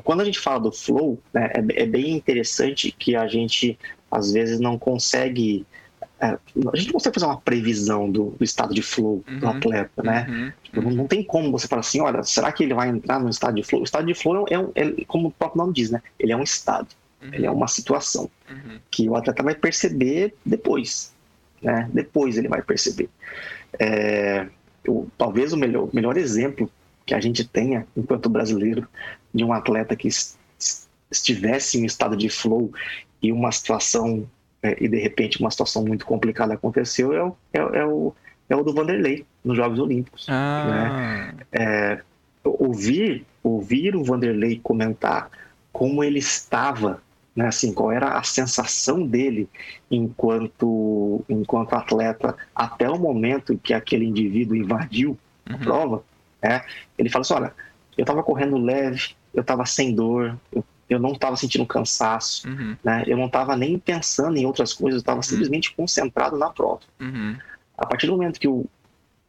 quando 0.03 0.21
a 0.21 0.25
gente 0.25 0.39
fala 0.39 0.59
do 0.59 0.71
flow, 0.71 1.19
né, 1.33 1.51
é, 1.53 1.83
é 1.83 1.85
bem 1.85 2.15
interessante 2.15 2.91
que 2.91 3.15
a 3.15 3.27
gente 3.27 3.77
às 4.09 4.31
vezes 4.31 4.59
não 4.59 4.77
consegue 4.77 5.65
é, 6.19 6.25
a 6.29 6.75
gente 6.75 6.87
não 6.87 6.93
consegue 6.93 7.13
fazer 7.13 7.25
uma 7.27 7.39
previsão 7.39 8.09
do, 8.09 8.31
do 8.31 8.43
estado 8.43 8.73
de 8.73 8.81
flow 8.81 9.23
uhum, 9.27 9.39
do 9.39 9.47
atleta, 9.47 10.01
né? 10.01 10.25
Uhum, 10.27 10.51
tipo, 10.63 10.81
não, 10.81 10.91
não, 10.91 11.07
tem 11.07 11.23
como 11.23 11.51
você 11.51 11.67
falar 11.67 11.81
assim, 11.81 12.01
olha, 12.01 12.23
será 12.23 12.51
que 12.51 12.63
ele 12.63 12.73
vai 12.73 12.89
entrar 12.89 13.19
no 13.19 13.29
estado 13.29 13.53
de 13.53 13.63
flow? 13.63 13.81
O 13.81 13.83
estado 13.83 14.07
de 14.07 14.15
flow 14.15 14.45
é, 14.49 14.57
um, 14.57 14.71
é 14.73 15.05
como 15.05 15.27
o 15.27 15.31
próprio 15.31 15.61
nome 15.61 15.73
diz, 15.73 15.91
né? 15.91 16.01
Ele 16.19 16.31
é 16.31 16.37
um 16.37 16.41
estado, 16.41 16.87
uhum. 17.21 17.29
ele 17.31 17.45
é 17.45 17.51
uma 17.51 17.67
situação 17.67 18.31
uhum. 18.49 18.79
que 18.89 19.07
o 19.07 19.15
atleta 19.15 19.43
vai 19.43 19.53
perceber 19.53 20.33
depois, 20.43 21.13
né? 21.61 21.87
Depois 21.93 22.35
ele 22.35 22.47
vai 22.47 22.63
perceber. 22.63 23.09
É, 23.79 24.47
eu, 24.87 25.07
talvez 25.17 25.53
o 25.53 25.57
melhor, 25.57 25.89
melhor 25.93 26.17
exemplo 26.17 26.69
que 27.05 27.13
a 27.13 27.19
gente 27.19 27.43
tenha 27.45 27.85
enquanto 27.95 28.29
brasileiro 28.29 28.87
de 29.33 29.43
um 29.43 29.53
atleta 29.53 29.95
que 29.95 30.09
estivesse 31.11 31.79
em 31.79 31.85
estado 31.85 32.17
de 32.17 32.29
flow 32.29 32.71
e 33.21 33.31
uma 33.31 33.51
situação 33.51 34.27
é, 34.61 34.75
e 34.83 34.87
de 34.87 34.97
repente 34.97 35.39
uma 35.39 35.51
situação 35.51 35.85
muito 35.85 36.05
complicada 36.05 36.53
aconteceu 36.53 37.13
é 37.13 37.23
o, 37.23 37.35
é, 37.53 37.79
é 37.79 37.85
o, 37.85 38.13
é 38.49 38.55
o 38.55 38.63
do 38.63 38.73
Vanderlei 38.73 39.25
nos 39.43 39.55
Jogos 39.55 39.79
Olímpicos. 39.79 40.25
Ah. 40.29 40.65
Né? 40.67 41.35
É, 41.51 42.01
ouvir, 42.43 43.25
ouvir 43.43 43.95
o 43.95 44.03
Vanderlei 44.03 44.59
comentar 44.61 45.29
como 45.71 46.03
ele 46.03 46.19
estava, 46.19 47.01
né, 47.37 47.47
assim, 47.47 47.71
qual 47.71 47.91
era 47.91 48.17
a 48.17 48.23
sensação 48.23 49.05
dele 49.05 49.47
enquanto, 49.91 51.23
enquanto 51.29 51.73
atleta 51.73 52.35
até 52.55 52.89
o 52.89 52.97
momento 52.97 53.59
que 53.61 53.75
aquele 53.75 54.05
indivíduo 54.05 54.57
invadiu 54.57 55.17
uhum. 55.47 55.55
a 55.55 55.57
prova, 55.59 56.03
né, 56.41 56.63
ele 56.97 57.09
fala 57.09 57.21
assim, 57.21 57.33
olha, 57.35 57.53
eu 57.95 58.01
estava 58.01 58.23
correndo 58.23 58.57
leve, 58.57 59.15
eu 59.35 59.41
estava 59.41 59.65
sem 59.67 59.93
dor, 59.93 60.35
eu 60.51 60.63
eu 60.89 60.99
não 60.99 61.11
estava 61.11 61.35
sentindo 61.35 61.65
cansaço, 61.65 62.47
uhum. 62.47 62.77
né? 62.81 63.03
Eu 63.05 63.17
não 63.17 63.25
estava 63.25 63.57
nem 63.57 63.77
pensando 63.77 64.37
em 64.37 64.45
outras 64.45 64.71
coisas, 64.71 64.99
eu 64.99 65.01
estava 65.01 65.17
uhum. 65.17 65.23
simplesmente 65.23 65.75
concentrado 65.75 66.37
na 66.37 66.49
prova. 66.49 66.79
Uhum. 66.99 67.35
A 67.77 67.85
partir 67.85 68.07
do 68.07 68.13
momento 68.13 68.39
que 68.39 68.47
o, 68.47 68.65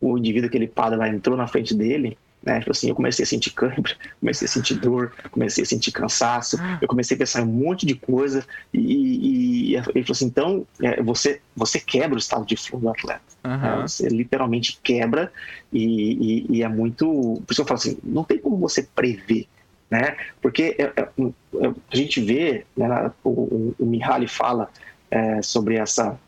o 0.00 0.16
indivíduo, 0.16 0.48
aquele 0.48 0.68
padre 0.68 0.96
lá, 0.96 1.08
entrou 1.08 1.36
na 1.36 1.48
frente 1.48 1.74
dele, 1.74 2.16
né? 2.42 2.58
Tipo 2.60 2.70
assim, 2.70 2.88
eu 2.88 2.94
comecei 2.94 3.22
a 3.22 3.26
sentir 3.26 3.50
cãibra, 3.50 3.96
comecei 4.20 4.46
a 4.46 4.48
sentir 4.48 4.74
dor, 4.74 5.12
comecei 5.30 5.62
a 5.64 5.66
sentir 5.66 5.92
cansaço, 5.92 6.56
ah. 6.60 6.78
eu 6.80 6.88
comecei 6.88 7.14
a 7.14 7.18
pensar 7.18 7.40
em 7.40 7.44
um 7.44 7.46
monte 7.46 7.84
de 7.84 7.94
coisa 7.94 8.44
e, 8.72 8.80
e, 8.80 9.72
e 9.72 9.76
ele 9.76 9.82
falou 9.84 10.12
assim, 10.12 10.26
então 10.26 10.66
é, 10.82 11.02
você 11.02 11.40
você 11.54 11.80
quebra 11.80 12.14
o 12.14 12.18
estado 12.18 12.46
de 12.46 12.56
flow 12.56 12.80
do 12.80 12.88
atleta, 12.88 13.20
né? 13.42 13.82
você 13.82 14.08
literalmente 14.08 14.78
quebra 14.82 15.32
e, 15.72 16.46
e, 16.48 16.62
é 16.62 16.68
muito, 16.68 17.42
por 17.44 17.52
isso 17.52 17.62
eu 17.62 17.66
falo 17.66 17.78
assim, 17.78 17.98
não 18.04 18.22
tem 18.22 18.38
como 18.38 18.56
você 18.56 18.82
prever 18.82 19.48
né? 19.90 20.16
Porque 20.40 20.76
é, 20.78 20.84
é, 20.84 21.00
é, 21.00 21.66
a 21.90 21.96
gente 21.96 22.20
vê, 22.20 22.64
né, 22.76 23.10
o, 23.24 23.74
o 23.78 23.86
Mihaly 23.86 24.28
fala 24.28 24.70
é, 25.10 25.40
sobre 25.42 25.76
essa 25.76 26.18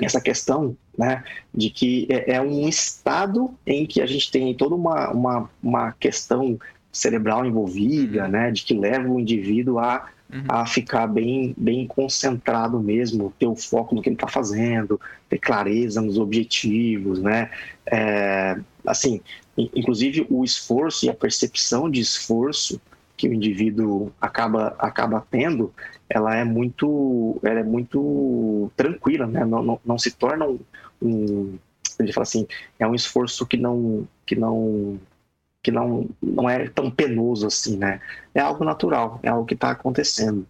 essa 0.00 0.20
questão, 0.20 0.76
né, 0.96 1.24
de 1.52 1.70
que 1.70 2.06
é, 2.08 2.34
é, 2.34 2.40
um 2.40 2.68
estado 2.68 3.52
em 3.66 3.84
que 3.84 4.00
a 4.00 4.06
gente 4.06 4.30
tem 4.30 4.54
toda 4.54 4.74
uma, 4.74 5.10
uma, 5.10 5.50
uma 5.62 5.92
questão 5.92 6.58
cerebral 6.92 7.44
envolvida, 7.44 8.24
uhum. 8.24 8.30
né, 8.30 8.50
de 8.50 8.62
que 8.62 8.74
leva 8.74 9.08
o 9.08 9.18
indivíduo 9.18 9.78
a, 9.78 10.08
uhum. 10.32 10.44
a 10.48 10.66
ficar 10.66 11.06
bem, 11.06 11.54
bem 11.56 11.86
concentrado 11.86 12.78
mesmo, 12.80 13.32
ter 13.38 13.46
o 13.46 13.56
foco 13.56 13.94
no 13.94 14.02
que 14.02 14.08
ele 14.08 14.16
está 14.16 14.28
fazendo, 14.28 15.00
ter 15.28 15.38
clareza 15.38 16.00
nos 16.00 16.16
objetivos, 16.16 17.20
né, 17.20 17.50
é, 17.86 18.56
assim, 18.86 19.20
inclusive 19.56 20.26
o 20.30 20.44
esforço 20.44 21.06
e 21.06 21.10
a 21.10 21.14
percepção 21.14 21.90
de 21.90 22.00
esforço 22.00 22.80
que 23.18 23.28
o 23.28 23.34
indivíduo 23.34 24.12
acaba, 24.20 24.76
acaba 24.78 25.26
tendo, 25.28 25.74
ela 26.08 26.36
é 26.36 26.44
muito, 26.44 27.38
ela 27.42 27.58
é 27.58 27.64
muito 27.64 28.70
tranquila, 28.76 29.26
né? 29.26 29.44
Não, 29.44 29.60
não, 29.60 29.80
não 29.84 29.98
se 29.98 30.12
torna 30.12 30.46
um, 30.46 30.60
um, 31.02 31.58
ele 31.98 32.12
fala 32.12 32.22
assim, 32.22 32.46
é 32.78 32.86
um 32.86 32.94
esforço 32.94 33.44
que 33.44 33.56
não, 33.56 34.06
que 34.24 34.36
não, 34.36 35.00
que 35.60 35.72
não, 35.72 36.08
não 36.22 36.48
é 36.48 36.68
tão 36.68 36.92
penoso 36.92 37.44
assim, 37.44 37.76
né? 37.76 38.00
É 38.32 38.40
algo 38.40 38.64
natural, 38.64 39.18
é 39.24 39.28
algo 39.28 39.44
que 39.44 39.54
está 39.54 39.72
acontecendo. 39.72 40.46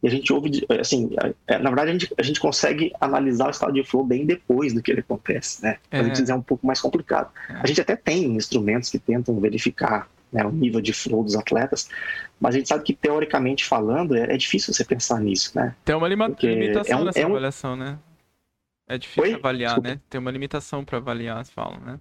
E 0.00 0.06
a 0.06 0.10
gente 0.10 0.32
ouve, 0.32 0.64
assim, 0.80 1.10
é, 1.46 1.58
na 1.58 1.70
verdade 1.70 1.90
a 1.90 1.92
gente, 1.92 2.14
a 2.16 2.22
gente 2.22 2.40
consegue 2.40 2.92
analisar 3.00 3.48
o 3.48 3.50
estado 3.50 3.72
de 3.72 3.84
flow 3.84 4.04
bem 4.04 4.24
depois 4.24 4.72
do 4.72 4.80
que 4.80 4.92
ele 4.92 5.00
acontece, 5.00 5.62
né? 5.62 5.78
É. 5.90 5.98
A 5.98 6.02
gente 6.04 6.30
é 6.30 6.34
um 6.34 6.42
pouco 6.42 6.64
mais 6.64 6.80
complicado. 6.80 7.30
É. 7.48 7.54
A 7.54 7.66
gente 7.66 7.80
até 7.80 7.96
tem 7.96 8.36
instrumentos 8.36 8.90
que 8.90 8.98
tentam 8.98 9.38
verificar 9.40 10.08
né, 10.32 10.44
o 10.44 10.50
nível 10.50 10.80
de 10.80 10.92
flow 10.92 11.22
dos 11.22 11.36
atletas, 11.36 11.88
mas 12.40 12.54
a 12.54 12.58
gente 12.58 12.68
sabe 12.68 12.84
que 12.84 12.94
teoricamente 12.94 13.64
falando 13.64 14.16
é, 14.16 14.34
é 14.34 14.36
difícil 14.36 14.72
você 14.72 14.84
pensar 14.84 15.20
nisso, 15.20 15.52
né? 15.54 15.74
Tem 15.84 15.94
uma 15.94 16.08
limitação 16.08 16.98
é 16.98 17.00
um, 17.00 17.04
nessa 17.04 17.20
é 17.20 17.26
um... 17.26 17.30
avaliação, 17.30 17.76
né? 17.76 17.98
É 18.88 18.98
difícil 18.98 19.22
Oi? 19.22 19.34
avaliar, 19.34 19.74
Desculpa. 19.74 19.88
né? 19.90 20.00
Tem 20.08 20.20
uma 20.20 20.30
limitação 20.30 20.84
para 20.84 20.98
avaliar, 20.98 21.44
você 21.44 21.52
fala, 21.52 21.78
né? 21.78 22.00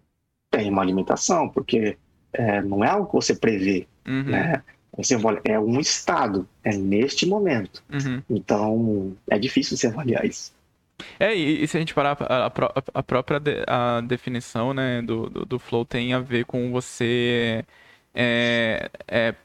Tem 0.50 0.70
uma 0.70 0.84
limitação, 0.84 1.48
porque 1.50 1.98
é, 2.34 2.62
não 2.62 2.84
é 2.84 2.90
algo 2.90 3.08
que 3.08 3.14
você 3.14 3.36
prevê, 3.36 3.88
uhum. 4.08 4.24
né? 4.24 4.64
Você 4.98 5.16
é 5.46 5.60
um 5.60 5.80
estado, 5.80 6.48
é 6.64 6.76
neste 6.76 7.26
momento. 7.26 7.82
Uhum. 7.90 8.22
Então, 8.30 9.16
é 9.30 9.40
difícil 9.40 9.78
você 9.78 9.88
avaliar 9.88 10.26
isso. 10.26 10.54
É, 11.20 11.36
e, 11.36 11.64
e 11.64 11.68
se 11.68 11.78
a 11.78 11.80
gente 11.80 11.94
parar, 11.94 12.18
a, 12.20 12.48
a, 12.48 12.52
a 12.96 13.04
própria 13.04 13.40
de, 13.40 13.64
a 13.68 14.02
definição 14.02 14.74
né, 14.74 15.02
do, 15.02 15.30
do, 15.30 15.46
do, 15.46 15.60
flow 15.60 15.86
tem 15.86 16.14
a 16.14 16.20
ver 16.20 16.46
com 16.46 16.72
você 16.72 17.64
é, 18.14 18.90
é, 19.08 19.36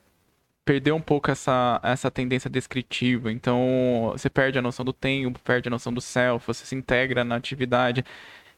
perder 0.64 0.92
um 0.92 1.00
pouco 1.00 1.30
essa, 1.30 1.80
essa 1.82 2.10
tendência 2.10 2.50
descritiva. 2.50 3.30
Então, 3.30 4.10
você 4.12 4.28
perde 4.28 4.58
a 4.58 4.62
noção 4.62 4.84
do 4.84 4.92
tempo, 4.92 5.38
perde 5.40 5.68
a 5.68 5.70
noção 5.70 5.92
do 5.92 6.00
self, 6.00 6.46
você 6.46 6.66
se 6.66 6.74
integra 6.74 7.24
na 7.24 7.36
atividade. 7.36 8.04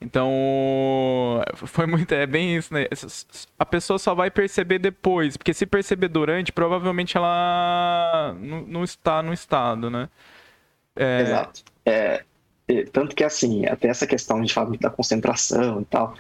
Então, 0.01 0.31
foi 1.55 1.87
muito. 1.87 2.13
É 2.15 2.25
bem 2.25 2.57
isso, 2.57 2.73
né? 2.73 2.87
A 3.59 3.67
pessoa 3.67 3.99
só 3.99 4.15
vai 4.15 4.31
perceber 4.31 4.79
depois, 4.79 5.37
porque 5.37 5.53
se 5.53 5.67
perceber 5.67 6.09
durante, 6.09 6.53
provavelmente 6.53 7.17
ela 7.17 8.35
não, 8.41 8.85
está 8.85 9.23
no 9.23 9.33
estado, 9.33 9.91
né? 9.91 10.09
É... 10.95 11.21
Exato. 11.21 11.63
É, 11.85 12.25
tanto 12.93 13.17
que, 13.17 13.25
assim, 13.25 13.67
até 13.67 13.89
essa 13.89 14.07
questão, 14.07 14.37
a 14.37 14.41
gente 14.41 14.55
fala 14.55 14.69
muito 14.69 14.83
da 14.83 14.91
concentração 14.91 15.81
e 15.81 15.85
tal. 15.87 16.15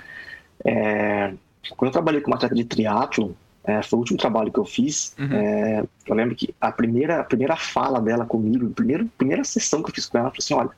É, 0.64 1.33
quando 1.77 1.88
eu 1.88 1.92
trabalhei 1.92 2.20
com 2.20 2.31
uma 2.31 2.37
atleta 2.37 2.55
de 2.55 2.64
triatlo, 2.64 3.37
é, 3.68 3.83
foi 3.83 3.98
o 3.98 4.00
último 4.00 4.18
trabalho 4.18 4.50
que 4.50 4.59
eu 4.59 4.64
fiz. 4.64 5.14
Uhum. 5.18 5.33
É, 5.33 5.85
eu 6.07 6.14
lembro 6.14 6.35
que 6.35 6.54
a 6.61 6.72
primeira, 6.72 7.20
a 7.20 7.24
primeira 7.24 7.54
fala 7.57 8.00
dela 8.00 8.24
comigo, 8.24 8.66
a 8.66 8.74
primeira, 8.74 9.07
primeira 9.16 9.44
sessão 9.44 9.83
que 9.83 9.90
eu 9.90 9.94
fiz 9.94 10.07
com 10.07 10.18
ela, 10.18 10.26
ela 10.26 10.35
falou 10.35 10.44
assim: 10.44 10.54
olha 10.54 10.70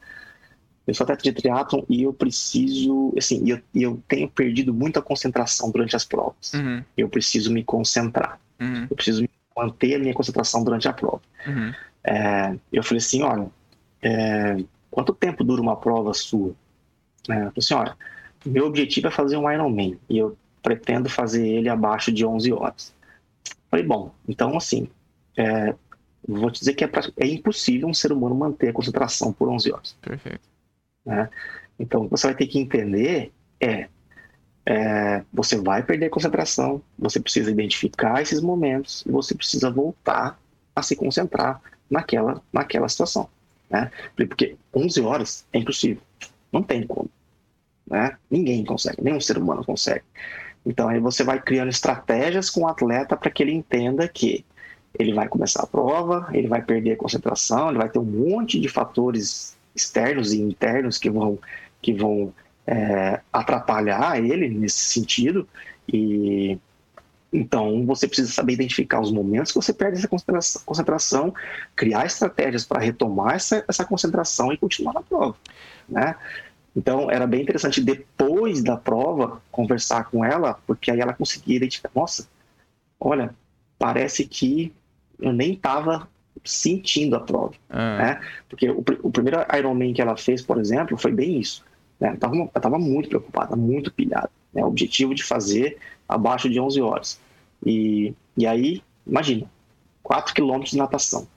eu 0.90 0.94
sou 0.94 1.04
atleta 1.04 1.22
de 1.22 1.32
triatlon 1.32 1.82
e 1.88 2.02
eu 2.02 2.12
preciso, 2.12 3.14
assim, 3.16 3.48
eu, 3.48 3.60
eu 3.74 4.02
tenho 4.08 4.28
perdido 4.28 4.74
muita 4.74 5.00
concentração 5.00 5.70
durante 5.70 5.94
as 5.94 6.04
provas. 6.04 6.52
Uhum. 6.52 6.82
Eu 6.96 7.08
preciso 7.08 7.52
me 7.52 7.62
concentrar. 7.62 8.40
Uhum. 8.60 8.88
Eu 8.90 8.96
preciso 8.96 9.24
manter 9.56 9.94
a 9.94 9.98
minha 10.00 10.14
concentração 10.14 10.64
durante 10.64 10.88
a 10.88 10.92
prova. 10.92 11.20
Uhum. 11.46 11.72
É, 12.02 12.56
eu 12.72 12.82
falei 12.82 12.98
assim, 12.98 13.22
olha, 13.22 13.46
é, 14.02 14.56
quanto 14.90 15.14
tempo 15.14 15.44
dura 15.44 15.62
uma 15.62 15.76
prova 15.76 16.12
sua? 16.12 16.54
É, 17.28 17.34
eu 17.34 17.36
falei 17.36 17.52
assim, 17.58 17.74
olha, 17.74 17.96
meu 18.44 18.66
objetivo 18.66 19.06
é 19.06 19.10
fazer 19.10 19.36
um 19.36 19.50
Ironman 19.50 19.96
e 20.08 20.18
eu 20.18 20.36
pretendo 20.62 21.08
fazer 21.08 21.46
ele 21.46 21.68
abaixo 21.68 22.12
de 22.12 22.24
11 22.24 22.52
horas. 22.52 22.94
Falei, 23.70 23.84
bom, 23.84 24.12
então 24.28 24.56
assim, 24.56 24.88
é, 25.36 25.74
vou 26.26 26.50
te 26.50 26.60
dizer 26.60 26.74
que 26.74 26.84
é, 26.84 26.86
pra, 26.86 27.02
é 27.16 27.26
impossível 27.26 27.88
um 27.88 27.94
ser 27.94 28.12
humano 28.12 28.34
manter 28.34 28.68
a 28.68 28.72
concentração 28.72 29.32
por 29.32 29.48
11 29.48 29.72
horas. 29.72 29.96
Perfeito. 30.00 30.40
Né? 31.04 31.28
Então, 31.78 32.08
você 32.08 32.26
vai 32.26 32.36
ter 32.36 32.46
que 32.46 32.58
entender 32.58 33.32
é, 33.60 33.88
é, 34.66 35.24
você 35.32 35.56
vai 35.56 35.82
perder 35.82 36.10
concentração, 36.10 36.82
você 36.98 37.18
precisa 37.18 37.50
identificar 37.50 38.20
esses 38.20 38.40
momentos 38.40 39.02
e 39.06 39.10
você 39.10 39.34
precisa 39.34 39.70
voltar 39.70 40.38
a 40.74 40.82
se 40.82 40.94
concentrar 40.94 41.60
naquela, 41.90 42.42
naquela 42.52 42.88
situação. 42.88 43.28
Né? 43.68 43.90
Porque 44.14 44.56
11 44.74 45.00
horas 45.00 45.46
é 45.52 45.58
impossível, 45.58 46.02
não 46.52 46.62
tem 46.62 46.86
como. 46.86 47.10
Né? 47.86 48.16
Ninguém 48.30 48.64
consegue, 48.64 49.02
nenhum 49.02 49.20
ser 49.20 49.38
humano 49.38 49.64
consegue. 49.64 50.04
Então 50.64 50.88
aí 50.88 51.00
você 51.00 51.24
vai 51.24 51.40
criando 51.40 51.68
estratégias 51.68 52.50
com 52.50 52.62
o 52.62 52.68
atleta 52.68 53.16
para 53.16 53.30
que 53.30 53.42
ele 53.42 53.52
entenda 53.52 54.06
que 54.06 54.44
ele 54.98 55.14
vai 55.14 55.28
começar 55.28 55.62
a 55.62 55.66
prova, 55.66 56.28
ele 56.32 56.48
vai 56.48 56.62
perder 56.62 56.92
a 56.92 56.96
concentração, 56.96 57.68
ele 57.68 57.78
vai 57.78 57.88
ter 57.88 57.98
um 57.98 58.04
monte 58.04 58.58
de 58.60 58.68
fatores 58.68 59.56
externos 59.74 60.32
e 60.32 60.40
internos 60.40 60.98
que 60.98 61.08
vão, 61.08 61.38
que 61.80 61.92
vão 61.92 62.32
é, 62.66 63.20
atrapalhar 63.32 64.22
ele 64.22 64.48
nesse 64.48 64.78
sentido. 64.78 65.48
E 65.88 66.58
então 67.32 67.86
você 67.86 68.08
precisa 68.08 68.32
saber 68.32 68.54
identificar 68.54 69.00
os 69.00 69.12
momentos 69.12 69.52
que 69.52 69.58
você 69.58 69.72
perde 69.72 69.98
essa 69.98 70.08
concentração, 70.08 70.62
concentração 70.66 71.34
criar 71.76 72.04
estratégias 72.04 72.64
para 72.64 72.80
retomar 72.80 73.36
essa, 73.36 73.64
essa 73.68 73.84
concentração 73.84 74.52
e 74.52 74.58
continuar 74.58 74.94
na 74.94 75.02
prova, 75.02 75.36
né? 75.88 76.16
Então 76.74 77.10
era 77.10 77.26
bem 77.26 77.42
interessante 77.42 77.80
depois 77.80 78.62
da 78.62 78.76
prova 78.76 79.42
conversar 79.50 80.04
com 80.04 80.24
ela, 80.24 80.58
porque 80.66 80.90
aí 80.90 81.00
ela 81.00 81.12
conseguia 81.12 81.56
identificar, 81.56 81.90
nossa, 81.94 82.28
olha, 82.98 83.34
parece 83.78 84.26
que 84.26 84.72
eu 85.18 85.32
nem 85.32 85.54
estava 85.54 86.08
sentindo 86.44 87.16
a 87.16 87.20
prova, 87.20 87.54
ah. 87.68 87.98
né? 87.98 88.20
Porque 88.48 88.70
o, 88.70 88.84
o, 89.02 89.10
primeiro 89.10 89.38
Ironman 89.56 89.92
que 89.92 90.00
ela 90.00 90.16
fez, 90.16 90.42
por 90.42 90.58
exemplo, 90.58 90.96
foi 90.96 91.12
bem 91.12 91.38
isso. 91.38 91.64
Né? 91.98 92.08
Ela 92.08 92.14
estava 92.14 92.36
ela 92.36 92.48
tava 92.48 92.78
muito 92.78 93.08
preocupada, 93.08 93.56
muito 93.56 93.92
pilhada. 93.92 94.30
Né? 94.52 94.62
O 94.62 94.68
objetivo 94.68 95.14
de 95.14 95.22
fazer 95.22 95.78
abaixo 96.08 96.48
de 96.48 96.58
11 96.58 96.80
horas. 96.80 97.20
E, 97.64 98.14
e 98.36 98.46
aí, 98.46 98.82
imagina, 99.06 99.46
4 100.02 100.34
quilômetros 100.34 100.70
de 100.70 100.78
natação. 100.78 101.28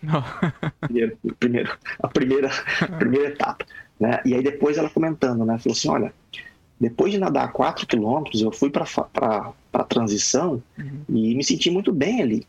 primeiro, 0.80 1.18
primeiro, 1.40 1.78
a 2.00 2.08
primeira, 2.08 2.50
a 2.80 2.86
primeira 2.86 3.28
etapa. 3.28 3.66
Né? 4.02 4.20
E 4.24 4.34
aí 4.34 4.42
depois 4.42 4.76
ela 4.76 4.90
comentando, 4.90 5.44
né? 5.44 5.58
Falou 5.58 5.76
assim, 5.76 5.88
olha, 5.88 6.12
depois 6.80 7.12
de 7.12 7.18
nadar 7.18 7.52
4 7.52 7.86
quilômetros, 7.86 8.42
eu 8.42 8.50
fui 8.50 8.70
para 8.70 8.84
a 9.72 9.84
transição 9.84 10.62
uhum. 10.78 11.02
e 11.08 11.34
me 11.34 11.44
senti 11.44 11.70
muito 11.70 11.92
bem 11.92 12.20
ali 12.20 12.46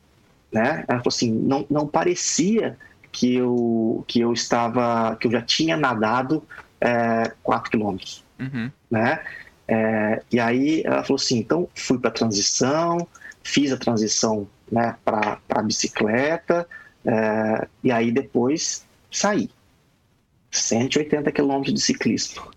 né? 0.53 0.85
Ela 0.87 0.99
falou 0.99 1.07
assim, 1.07 1.31
não, 1.31 1.65
não 1.69 1.87
parecia 1.87 2.77
que 3.11 3.35
eu, 3.35 4.03
que 4.07 4.19
eu 4.19 4.31
estava, 4.31 5.15
que 5.19 5.27
eu 5.27 5.31
já 5.31 5.41
tinha 5.41 5.75
nadado 5.75 6.43
é, 6.79 7.31
4 7.41 7.71
quilômetros, 7.71 8.23
uhum. 8.39 8.71
né? 8.89 9.19
É, 9.67 10.21
e 10.31 10.39
aí 10.39 10.83
ela 10.85 11.03
falou 11.03 11.15
assim, 11.15 11.39
então 11.39 11.67
fui 11.73 11.97
para 11.97 12.09
a 12.09 12.13
transição, 12.13 13.07
fiz 13.41 13.71
a 13.71 13.77
transição 13.77 14.47
né, 14.71 14.95
para 15.03 15.39
a 15.49 15.61
bicicleta, 15.61 16.67
é, 17.05 17.67
e 17.83 17.91
aí 17.91 18.11
depois 18.11 18.85
saí. 19.09 19.49
180 20.53 21.31
quilômetros 21.31 21.73
de 21.73 21.81
ciclismo. 21.81 22.51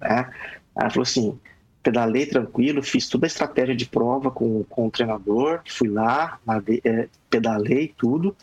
Né? 0.00 0.30
Ela 0.76 0.90
falou 0.90 1.02
assim, 1.02 1.38
pedalei 1.82 2.26
tranquilo, 2.26 2.82
fiz 2.82 3.08
toda 3.08 3.26
a 3.26 3.28
estratégia 3.28 3.76
de 3.76 3.86
prova 3.86 4.30
com, 4.30 4.64
com 4.64 4.86
o 4.86 4.90
treinador, 4.90 5.60
fui 5.68 5.88
lá, 5.88 6.40
é, 6.84 7.08
pedalei 7.28 7.94
tudo, 7.96 8.34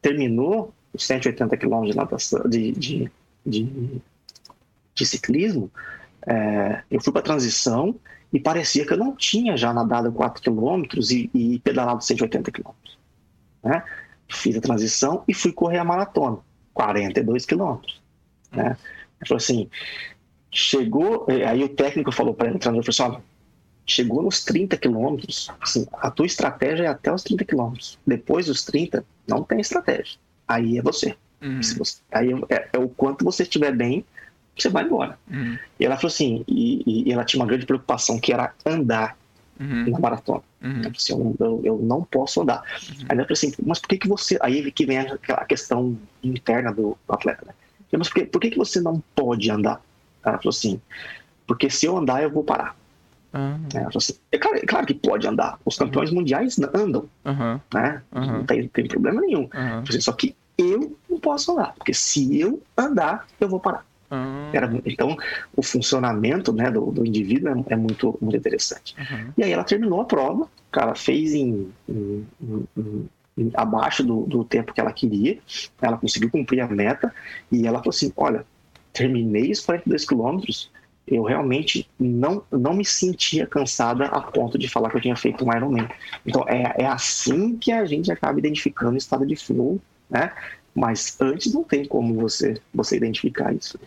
terminou 0.00 0.72
os 0.92 1.04
180 1.04 1.56
quilômetros 1.56 1.92
de 1.92 1.96
natação, 1.96 2.48
de, 2.48 2.72
de, 2.72 3.10
de, 3.44 4.00
de 4.94 5.06
ciclismo, 5.06 5.70
é, 6.26 6.82
eu 6.90 7.00
fui 7.00 7.12
para 7.12 7.20
a 7.20 7.24
transição 7.24 7.94
e 8.32 8.40
parecia 8.40 8.84
que 8.84 8.92
eu 8.92 8.98
não 8.98 9.14
tinha 9.14 9.56
já 9.56 9.72
nadado 9.72 10.10
4 10.10 10.42
quilômetros 10.42 11.10
e, 11.10 11.30
e 11.32 11.58
pedalado 11.60 12.02
180 12.02 12.50
quilômetros. 12.50 12.98
Né? 13.62 13.82
Fiz 14.28 14.56
a 14.56 14.60
transição 14.60 15.22
e 15.28 15.34
fui 15.34 15.52
correr 15.52 15.78
a 15.78 15.84
maratona, 15.84 16.38
42 16.74 17.44
quilômetros. 17.46 18.02
Né? 18.56 18.76
Ele 19.20 19.28
falou 19.28 19.38
assim, 19.38 19.68
Chegou, 20.56 21.26
é, 21.28 21.46
aí 21.46 21.62
o 21.62 21.68
técnico 21.68 22.10
falou 22.10 22.32
para 22.32 22.48
ele, 22.48 22.56
o 22.56 22.58
treinador 22.58 22.94
falou 22.94 23.16
assim, 23.18 23.22
chegou 23.86 24.22
nos 24.22 24.42
30 24.42 24.76
quilômetros, 24.78 25.50
assim, 25.60 25.86
a 25.92 26.10
tua 26.10 26.24
estratégia 26.24 26.84
é 26.84 26.86
até 26.86 27.12
os 27.12 27.22
30 27.22 27.44
quilômetros. 27.44 27.98
Depois 28.06 28.46
dos 28.46 28.64
30, 28.64 29.04
não 29.28 29.42
tem 29.42 29.60
estratégia. 29.60 30.18
Aí 30.48 30.78
é 30.78 30.82
você. 30.82 31.14
Uhum. 31.42 31.60
você 31.60 31.98
aí 32.10 32.30
é, 32.48 32.68
é, 32.72 32.78
o 32.78 32.88
quanto 32.88 33.22
você 33.22 33.42
estiver 33.42 33.70
bem, 33.70 34.02
você 34.56 34.70
vai 34.70 34.84
embora. 34.84 35.18
Uhum. 35.30 35.58
E 35.78 35.84
ela 35.84 35.96
falou 35.96 36.08
assim, 36.08 36.42
e, 36.48 37.04
e, 37.06 37.12
ela 37.12 37.24
tinha 37.24 37.42
uma 37.42 37.46
grande 37.46 37.66
preocupação, 37.66 38.18
que 38.18 38.32
era 38.32 38.54
andar 38.64 39.14
uhum. 39.60 39.90
na 39.90 39.98
maratona. 39.98 40.42
Uhum. 40.62 40.80
Ela 40.80 40.92
assim, 40.96 41.12
eu, 41.12 41.36
eu, 41.38 41.60
eu, 41.62 41.78
não 41.78 42.02
posso 42.02 42.40
andar. 42.40 42.62
Uhum. 42.62 43.04
Aí 43.10 43.18
ela 43.18 43.24
falou 43.24 43.32
assim, 43.32 43.52
mas 43.62 43.78
por 43.78 43.88
que, 43.88 43.98
que 43.98 44.08
você... 44.08 44.38
Aí 44.40 44.72
que 44.72 44.86
vem 44.86 44.98
a 44.98 45.44
questão 45.44 45.98
interna 46.22 46.72
do, 46.72 46.96
do 47.06 47.12
atleta, 47.12 47.44
né? 47.44 47.52
Mas 47.92 48.08
por 48.08 48.14
que, 48.14 48.26
por 48.26 48.40
que, 48.40 48.50
que 48.50 48.58
você 48.58 48.80
não 48.80 49.02
pode 49.14 49.50
andar? 49.50 49.80
Ela 50.24 50.38
falou 50.38 50.50
assim: 50.50 50.80
porque 51.46 51.70
se 51.70 51.86
eu 51.86 51.96
andar, 51.96 52.22
eu 52.22 52.30
vou 52.30 52.44
parar. 52.44 52.76
Ah. 53.32 53.58
É, 53.74 53.96
assim, 53.96 54.14
é, 54.32 54.38
claro, 54.38 54.56
é, 54.56 54.60
claro, 54.60 54.86
que 54.86 54.94
pode 54.94 55.26
andar. 55.26 55.58
Os 55.64 55.76
campeões 55.76 56.10
uhum. 56.10 56.16
mundiais 56.16 56.58
andam. 56.74 57.08
Uhum. 57.24 57.60
Né? 57.72 58.02
Não 58.12 58.44
tem, 58.44 58.68
tem, 58.68 58.88
problema 58.88 59.20
nenhum. 59.20 59.48
Assim, 59.86 60.00
só 60.00 60.12
que 60.12 60.34
eu 60.56 60.96
não 61.08 61.20
posso 61.20 61.52
andar. 61.52 61.74
Porque 61.74 61.92
se 61.92 62.40
eu 62.40 62.62
andar, 62.76 63.26
eu 63.40 63.48
vou 63.48 63.60
parar. 63.60 63.84
Ah. 64.10 64.50
Era, 64.52 64.70
então, 64.86 65.16
o 65.54 65.62
funcionamento 65.62 66.52
né, 66.52 66.70
do, 66.70 66.90
do 66.92 67.04
indivíduo 67.04 67.48
é, 67.48 67.74
é, 67.74 67.76
muito, 67.76 68.16
muito 68.20 68.36
interessante. 68.36 68.94
Uhum. 68.98 69.32
E 69.36 69.44
aí 69.44 69.52
ela 69.52 69.64
terminou 69.64 70.00
a 70.00 70.04
prova, 70.04 70.48
cara 70.76 70.94
fez 70.94 71.32
em, 71.32 71.72
em, 71.88 72.26
em, 72.76 73.08
abaixo 73.54 74.02
do, 74.02 74.22
do 74.26 74.44
tempo 74.44 74.72
que 74.72 74.80
ela 74.80 74.92
queria, 74.92 75.38
ela 75.80 75.96
conseguiu 75.96 76.30
cumprir 76.30 76.60
a 76.60 76.68
meta, 76.68 77.14
e 77.50 77.66
ela 77.66 77.78
falou 77.78 77.90
assim: 77.90 78.12
Olha, 78.16 78.44
terminei 78.92 79.50
os 79.50 79.60
42 79.60 80.04
quilômetros, 80.06 80.70
eu 81.06 81.22
realmente 81.22 81.88
não, 81.98 82.42
não 82.50 82.74
me 82.74 82.84
sentia 82.84 83.46
cansada 83.46 84.06
a 84.06 84.20
ponto 84.20 84.58
de 84.58 84.68
falar 84.68 84.90
que 84.90 84.96
eu 84.96 85.00
tinha 85.00 85.16
feito 85.16 85.44
um 85.44 85.54
Ironman. 85.54 85.88
Então, 86.26 86.44
é, 86.48 86.74
é 86.78 86.86
assim 86.86 87.56
que 87.56 87.70
a 87.70 87.84
gente 87.84 88.10
acaba 88.10 88.38
identificando 88.38 88.94
o 88.94 88.98
estado 88.98 89.26
de 89.26 89.36
flow, 89.36 89.80
né? 90.10 90.32
Mas 90.74 91.16
antes 91.20 91.52
não 91.54 91.62
tem 91.62 91.84
como 91.84 92.14
você, 92.14 92.60
você 92.74 92.96
identificar 92.96 93.54
isso. 93.54 93.78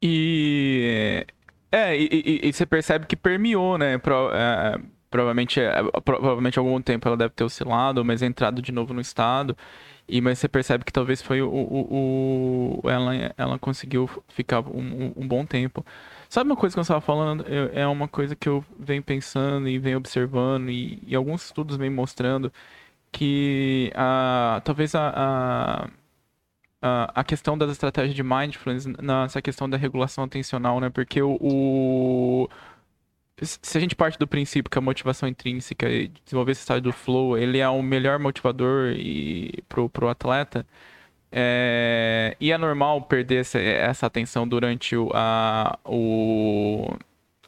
E 0.00 1.24
é, 1.70 1.96
e, 1.96 2.08
e, 2.12 2.48
e, 2.48 2.52
você 2.52 2.66
percebe 2.66 3.06
que 3.06 3.16
permeou, 3.16 3.78
né? 3.78 3.96
Pro, 3.96 4.30
é, 4.30 4.78
provavelmente, 5.12 5.60
é, 5.60 5.82
provavelmente 6.04 6.58
algum 6.58 6.80
tempo 6.82 7.06
ela 7.06 7.16
deve 7.16 7.34
ter 7.34 7.44
oscilado, 7.44 8.04
mas 8.04 8.22
entrado 8.22 8.62
de 8.62 8.72
novo 8.72 8.94
no 8.94 9.00
estado. 9.00 9.56
E 10.08 10.20
mas 10.20 10.38
você 10.38 10.48
percebe 10.48 10.84
que 10.84 10.92
talvez 10.92 11.22
foi 11.22 11.42
o, 11.42 11.48
o, 11.48 12.80
o 12.84 12.90
ela, 12.90 13.12
ela 13.36 13.58
conseguiu 13.58 14.10
ficar 14.28 14.60
um, 14.60 15.12
um, 15.16 15.28
bom 15.28 15.46
tempo. 15.46 15.84
Sabe 16.28 16.50
uma 16.50 16.56
coisa 16.56 16.74
que 16.74 16.80
eu 16.80 16.82
estava 16.82 17.00
falando? 17.00 17.44
é 17.72 17.86
uma 17.86 18.08
coisa 18.08 18.34
que 18.34 18.48
eu 18.48 18.64
venho 18.78 19.02
pensando 19.02 19.68
e 19.68 19.78
venho 19.78 19.98
observando 19.98 20.70
e, 20.70 21.02
e 21.06 21.14
alguns 21.14 21.44
estudos 21.44 21.76
vêm 21.76 21.90
mostrando 21.90 22.52
que 23.12 23.92
a, 23.94 24.60
talvez 24.64 24.94
a, 24.94 25.12
a 25.14 25.90
a 26.82 27.22
questão 27.22 27.56
das 27.56 27.70
estratégias 27.70 28.14
de 28.14 28.22
mindfulness 28.24 28.86
nessa 28.86 29.40
questão 29.40 29.70
da 29.70 29.76
regulação 29.76 30.24
atencional, 30.24 30.80
né? 30.80 30.90
Porque 30.90 31.22
o, 31.22 31.38
o, 31.40 32.48
se 33.40 33.78
a 33.78 33.80
gente 33.80 33.94
parte 33.94 34.18
do 34.18 34.26
princípio 34.26 34.70
que 34.70 34.78
a 34.78 34.80
motivação 34.80 35.28
intrínseca 35.28 35.88
e 35.88 36.08
desenvolver 36.24 36.52
esse 36.52 36.60
estado 36.60 36.82
do 36.82 36.92
flow, 36.92 37.36
ele 37.36 37.58
é 37.58 37.68
o 37.68 37.82
melhor 37.82 38.18
motivador 38.18 38.92
e 38.96 39.62
pro, 39.68 39.88
pro 39.88 40.08
atleta, 40.08 40.66
é, 41.30 42.36
e 42.40 42.52
é 42.52 42.58
normal 42.58 43.02
perder 43.02 43.40
essa, 43.40 43.58
essa 43.58 44.06
atenção 44.06 44.46
durante 44.46 44.96
o, 44.96 45.10
a, 45.14 45.78
o, 45.84 46.94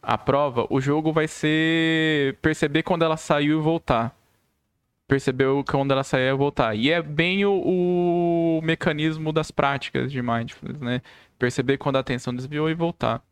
a 0.02 0.16
prova, 0.18 0.66
o 0.70 0.80
jogo 0.80 1.12
vai 1.12 1.28
ser 1.28 2.36
perceber 2.42 2.82
quando 2.82 3.04
ela 3.04 3.16
saiu 3.16 3.58
e 3.58 3.62
voltar 3.62 4.16
percebeu 5.06 5.64
quando 5.68 5.92
ela 5.92 6.04
sair 6.04 6.26
ia 6.26 6.34
voltar. 6.34 6.74
E 6.74 6.90
é 6.90 7.02
bem 7.02 7.44
o, 7.44 7.52
o, 7.52 8.60
mecanismo 8.62 9.32
das 9.32 9.50
práticas 9.50 10.10
de 10.10 10.20
mindfulness, 10.22 10.80
né? 10.80 11.02
Perceber 11.38 11.78
quando 11.78 11.96
a 11.96 12.00
atenção 12.00 12.34
desviou 12.34 12.70
e 12.70 12.74
voltar. 12.74 13.22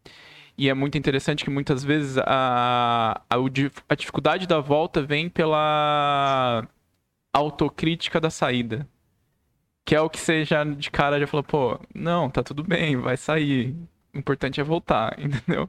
E 0.57 0.69
é 0.69 0.75
muito 0.75 0.99
interessante 0.99 1.45
que 1.45 1.51
muitas 1.51 1.83
vezes 1.83 2.19
a, 2.19 3.23
a, 3.29 3.37
a 3.89 3.95
dificuldade 3.95 4.47
da 4.47 4.61
volta 4.61 5.03
vem 5.03 5.29
pela 5.29 6.67
autocrítica 7.33 8.21
da 8.21 8.31
saída. 8.31 8.87
Que 9.85 9.97
é 9.97 10.01
o 10.01 10.11
que 10.11 10.21
você 10.21 10.45
já 10.45 10.63
de 10.65 10.91
cara 10.91 11.19
já 11.19 11.27
falou, 11.27 11.43
pô, 11.43 11.81
não, 11.95 12.31
tá 12.31 12.43
tudo 12.43 12.63
bem, 12.63 12.97
vai 12.97 13.17
sair. 13.17 13.75
O 14.15 14.19
importante 14.19 14.61
é 14.61 14.65
voltar, 14.65 15.19
entendeu? 15.19 15.69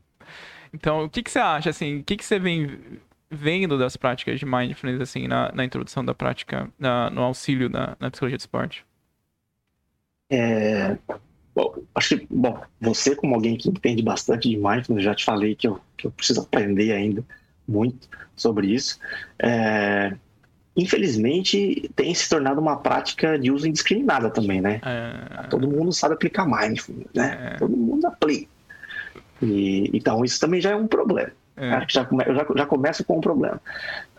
Então, 0.74 1.04
o 1.06 1.10
que, 1.10 1.24
que 1.24 1.32
você 1.32 1.40
acha, 1.40 1.70
assim, 1.70 2.00
o 2.00 2.04
que, 2.04 2.18
que 2.18 2.26
você 2.26 2.40
vem 2.40 3.00
vendo 3.30 3.78
das 3.78 3.98
práticas 3.98 4.40
de 4.40 4.46
mindfulness, 4.46 5.02
assim, 5.02 5.28
na, 5.28 5.52
na 5.52 5.66
introdução 5.66 6.04
da 6.06 6.14
prática, 6.14 6.70
na, 6.78 7.10
no 7.10 7.22
auxílio 7.22 7.70
na, 7.70 7.96
na 8.00 8.12
psicologia 8.12 8.38
do 8.38 8.42
esporte? 8.42 8.86
É, 10.30 10.98
bom, 11.56 11.76
acho 11.96 12.18
que, 12.18 12.28
bom, 12.30 12.60
você 12.80 13.16
como 13.16 13.36
alguém 13.36 13.56
que 13.56 13.70
entende 13.70 14.02
bastante 14.02 14.50
de 14.50 14.58
mindfulness, 14.58 15.04
já 15.04 15.16
te 15.16 15.26
falei 15.26 15.56
que 15.56 15.68
eu, 15.68 15.80
que 15.98 16.08
eu 16.08 16.12
preciso 16.12 16.42
aprender 16.42 16.92
ainda 16.92 17.24
muito 17.68 18.08
sobre 18.36 18.68
isso. 18.68 19.00
É, 19.40 20.14
infelizmente, 20.76 21.90
tem 21.96 22.14
se 22.14 22.28
tornado 22.30 22.60
uma 22.60 22.78
prática 22.78 23.38
de 23.38 23.52
uso 23.52 23.68
indiscriminada 23.68 24.30
também, 24.30 24.62
né? 24.62 24.82
É... 24.84 25.44
Todo 25.48 25.68
mundo 25.68 25.92
sabe 25.92 26.16
aplicar 26.16 26.46
mindfulness, 26.46 27.08
né? 27.14 27.54
É... 27.54 27.58
Todo 27.58 27.76
mundo 27.76 28.06
aplica. 28.06 28.48
E, 29.42 29.90
então, 29.94 30.24
isso 30.24 30.40
também 30.40 30.62
já 30.62 30.72
é 30.72 30.76
um 30.76 30.88
problema. 30.88 31.32
É. 31.56 31.86
Já, 31.88 32.08
eu 32.26 32.36
já, 32.36 32.48
já 32.56 32.66
começo 32.66 33.04
com 33.04 33.18
um 33.18 33.22
problema, 33.22 33.62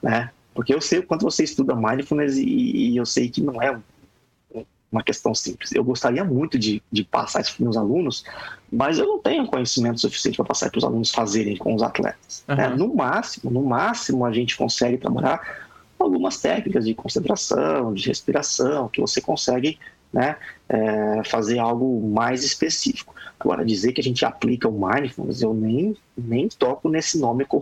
né? 0.03 0.31
Porque 0.55 0.73
eu 0.73 0.81
sei 0.81 1.01
o 1.01 1.03
quanto 1.03 1.25
você 1.25 1.43
estuda 1.43 1.75
mindfulness 1.75 2.37
e, 2.37 2.45
e 2.45 2.97
eu 2.97 3.05
sei 3.05 3.29
que 3.29 3.41
não 3.41 3.61
é 3.61 3.77
uma 4.95 5.03
questão 5.03 5.35
simples. 5.35 5.73
Eu 5.73 5.83
gostaria 5.83 6.25
muito 6.25 6.59
de, 6.59 6.83
de 6.91 7.05
passar 7.05 7.41
isso 7.41 7.53
para 7.53 7.61
os 7.61 7.65
meus 7.65 7.77
alunos, 7.77 8.25
mas 8.73 8.99
eu 8.99 9.07
não 9.07 9.19
tenho 9.19 9.47
conhecimento 9.47 10.01
suficiente 10.01 10.37
para 10.37 10.45
passar 10.45 10.71
para 10.71 10.79
os 10.79 10.85
alunos 10.85 11.11
fazerem 11.11 11.57
com 11.57 11.75
os 11.75 11.83
atletas. 11.83 12.45
Uhum. 12.49 12.55
Né? 12.55 12.69
No 12.69 12.95
máximo, 12.95 13.51
no 13.51 13.63
máximo 13.63 14.25
a 14.25 14.33
gente 14.33 14.57
consegue 14.57 14.97
trabalhar 14.99 15.41
algumas 15.99 16.41
técnicas 16.41 16.85
de 16.85 16.95
concentração, 16.95 17.93
de 17.93 18.07
respiração, 18.07 18.89
que 18.89 19.01
você 19.01 19.21
consegue 19.21 19.79
né, 20.13 20.37
é, 20.69 21.23
fazer 21.25 21.59
algo 21.59 22.09
mais 22.09 22.45
específico. 22.45 23.15
Agora, 23.39 23.65
dizer 23.65 23.93
que 23.93 24.01
a 24.01 24.05
gente 24.05 24.25
aplica 24.25 24.69
o 24.69 24.73
mindfulness, 24.73 25.43
eu 25.43 25.53
nem, 25.53 25.97
nem 26.17 26.49
toco 26.49 26.89
nesse 26.89 27.19
nome 27.19 27.45
com, 27.45 27.61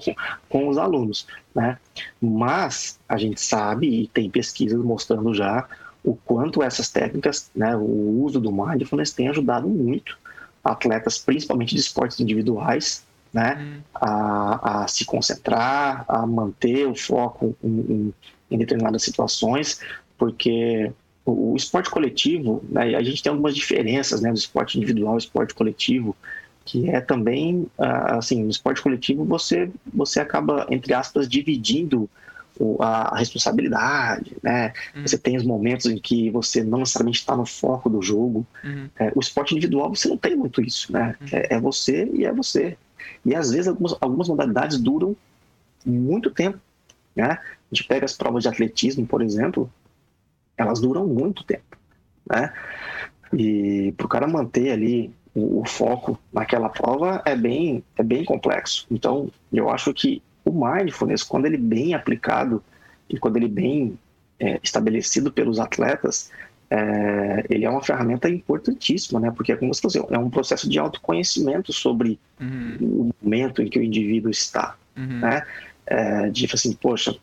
com 0.49 0.69
os 0.69 0.77
alunos, 0.77 1.27
né? 1.55 1.79
Mas 2.21 3.01
a 3.09 3.17
gente 3.17 3.41
sabe 3.41 4.03
e 4.03 4.07
tem 4.09 4.31
pesquisas 4.31 4.79
mostrando 4.85 5.35
já 5.35 5.67
o 6.05 6.15
quanto 6.17 6.63
essas 6.63 6.89
técnicas, 6.89 7.51
né, 7.55 7.77
o 7.77 8.23
uso 8.23 8.41
do 8.41 8.53
mindfulness 8.53 9.13
tem 9.13 9.29
ajudado 9.29 9.69
muito 9.69 10.19
atletas, 10.65 11.19
principalmente 11.19 11.75
de 11.75 11.81
esportes 11.81 12.21
individuais, 12.21 13.05
né, 13.33 13.59
hum. 13.59 13.81
a, 13.95 14.83
a, 14.83 14.89
se 14.89 15.05
concentrar, 15.05 16.05
a 16.09 16.27
manter 16.27 16.87
o 16.87 16.95
foco 16.95 17.57
em, 17.63 17.69
em, 17.69 18.15
em 18.51 18.59
determinadas 18.59 19.03
situações, 19.03 19.81
porque 20.19 20.93
o, 21.25 21.55
esporte 21.57 21.89
coletivo, 21.89 22.63
né, 22.69 22.95
a 22.95 23.03
gente 23.03 23.23
tem 23.23 23.31
algumas 23.31 23.55
diferenças 23.55 24.21
né, 24.21 24.31
do 24.31 24.37
esporte 24.37 24.77
individual 24.77 25.15
e 25.15 25.19
esporte 25.19 25.55
coletivo, 25.55 26.17
que 26.65 26.91
é 26.91 27.01
também, 27.01 27.67
ah, 27.79 28.19
assim, 28.19 28.43
no 28.43 28.51
esporte 28.51 28.83
coletivo 28.83 29.25
você, 29.25 29.71
você 29.93 30.21
acaba, 30.21 30.67
entre 30.71 30.95
aspas, 30.95 31.29
dividindo 31.29 32.09
a 32.81 33.17
responsabilidade, 33.17 34.37
né? 34.43 34.73
Uhum. 34.95 35.03
Você 35.03 35.19
tem 35.19 35.37
os 35.37 35.45
momentos 35.45 35.87
em 35.87 35.99
que 35.99 36.31
você 36.31 36.63
não 36.63 36.79
necessariamente 36.79 37.19
está 37.19 37.37
no 37.37 37.47
foco 37.47 37.89
do 37.89 38.03
jogo. 38.03 38.47
Uhum. 38.63 38.89
É, 38.99 39.13
o 39.15 39.21
esporte 39.21 39.55
individual 39.55 39.95
você 39.95 40.09
não 40.09 40.17
tem 40.17 40.37
muito 40.37 40.61
isso, 40.61 40.93
né? 40.93 41.17
Uhum. 41.21 41.27
É, 41.33 41.55
é, 41.55 41.61
você 41.61 42.09
e 42.13 42.25
é 42.25 42.33
você. 42.33 42.77
E 43.25 43.35
às 43.35 43.51
vezes 43.51 43.69
algumas, 43.69 43.97
algumas 44.01 44.29
modalidades 44.29 44.79
duram 44.79 45.17
muito 45.85 46.31
tempo, 46.31 46.59
né? 47.17 47.31
A 47.33 47.75
gente 47.75 47.87
pega 47.89 48.05
as 48.05 48.17
provas 48.17 48.43
de 48.43 48.49
atletismo, 48.49 49.07
por 49.07 49.23
exemplo, 49.23 49.73
elas 50.57 50.81
duram 50.81 51.07
muito 51.07 51.45
tempo, 51.45 51.77
né? 52.29 52.53
E 53.33 53.93
para 53.97 54.07
o 54.07 54.09
cara 54.09 54.27
manter 54.27 54.73
ali 54.73 55.13
o, 55.35 55.63
o, 55.63 55.67
foco 55.67 56.19
naquela 56.33 56.69
prova 56.69 57.23
é 57.25 57.35
bem, 57.35 57.83
é 57.97 58.03
bem 58.03 58.25
complexo. 58.25 58.87
Então, 58.91 59.31
eu 59.51 59.71
acho 59.71 59.93
que 59.95 60.23
o 60.45 60.51
mindfulness, 60.51 61.23
quando 61.23 61.47
ele 61.47 61.57
bem 61.57 61.95
aplicado 61.95 62.63
e 63.09 63.19
quando 63.19 63.37
ele 63.37 63.49
bem 63.49 63.99
é, 64.39 64.59
estabelecido 64.63 65.31
pelos 65.31 65.59
atletas, 65.59 66.31
é, 66.71 67.45
ele 67.51 67.65
é 67.65 67.71
uma 67.71 67.83
ferramenta 67.83 68.29
importantíssima, 68.29 69.21
né? 69.21 69.31
Porque, 69.31 69.55
como 69.57 69.75
você 69.75 69.83
falou, 69.99 70.09
é 70.11 70.19
um 70.19 70.31
processo 70.31 70.69
de 70.69 70.79
autoconhecimento 70.79 71.73
sobre 71.73 72.19
uhum. 72.41 72.77
o 72.81 73.11
momento 73.23 73.63
em 73.63 73.69
que 73.69 73.79
o 73.79 73.83
indivíduo 73.83 74.31
está, 74.31 74.77
uhum. 74.97 75.21
né? 75.21 75.43
É, 75.87 76.31
de 76.31 76.49
assim, 76.53 76.73
poxa, 76.75 77.15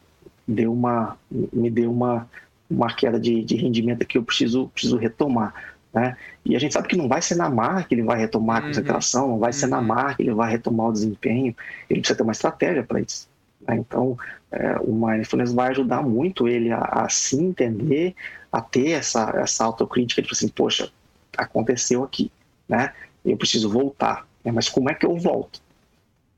deu 0.48 0.72
uma, 0.72 1.18
me 1.30 1.70
deu 1.70 1.92
uma 1.92 2.28
uma 2.70 2.94
queda 2.94 3.20
de, 3.20 3.44
de 3.44 3.56
rendimento 3.56 4.06
que 4.06 4.18
eu 4.18 4.24
preciso, 4.24 4.68
preciso 4.68 4.96
retomar. 4.96 5.54
Né? 5.94 6.16
E 6.46 6.56
a 6.56 6.60
gente 6.60 6.74
sabe 6.74 6.88
que 6.88 6.98
não 6.98 7.08
vai 7.08 7.22
ser 7.22 7.36
na 7.36 7.50
marca 7.50 7.90
que 7.90 7.96
ele 7.96 8.04
vai 8.04 8.20
retomar 8.20 8.58
a 8.58 8.60
uhum. 8.60 8.68
concentração, 8.68 9.28
não 9.28 9.40
vai 9.40 9.52
ser 9.52 9.68
na 9.68 9.80
uhum. 9.80 9.86
marca 9.86 10.16
que 10.16 10.24
ele 10.24 10.34
vai 10.34 10.52
retomar 10.52 10.88
o 10.88 10.94
desempenho, 10.94 11.56
ele 11.90 12.00
precisa 12.00 12.18
ter 12.18 12.24
uma 12.24 12.32
estratégia 12.32 12.84
para 12.84 13.02
isso. 13.02 13.28
Né? 13.68 13.78
Então, 13.78 14.18
é, 14.52 14.78
o 14.80 14.94
mindfulness 14.94 15.52
vai 15.52 15.70
ajudar 15.70 16.04
muito 16.04 16.48
ele 16.48 16.72
a, 16.72 16.80
a, 16.80 17.10
se 17.10 17.36
entender, 17.38 18.16
a 18.52 18.62
ter 18.62 18.92
essa, 18.92 19.34
essa 19.38 19.64
autocrítica 19.64 20.22
de 20.22 20.28
tipo 20.28 20.36
assim, 20.38 20.48
poxa, 20.48 20.92
aconteceu 21.38 22.04
aqui, 22.04 22.32
né? 22.68 22.94
eu 23.26 23.38
preciso 23.38 23.70
voltar, 23.70 24.28
né? 24.44 24.52
mas 24.52 24.70
como 24.70 24.90
é 24.90 24.94
que 24.94 25.06
eu 25.06 25.16
volto? 25.18 25.60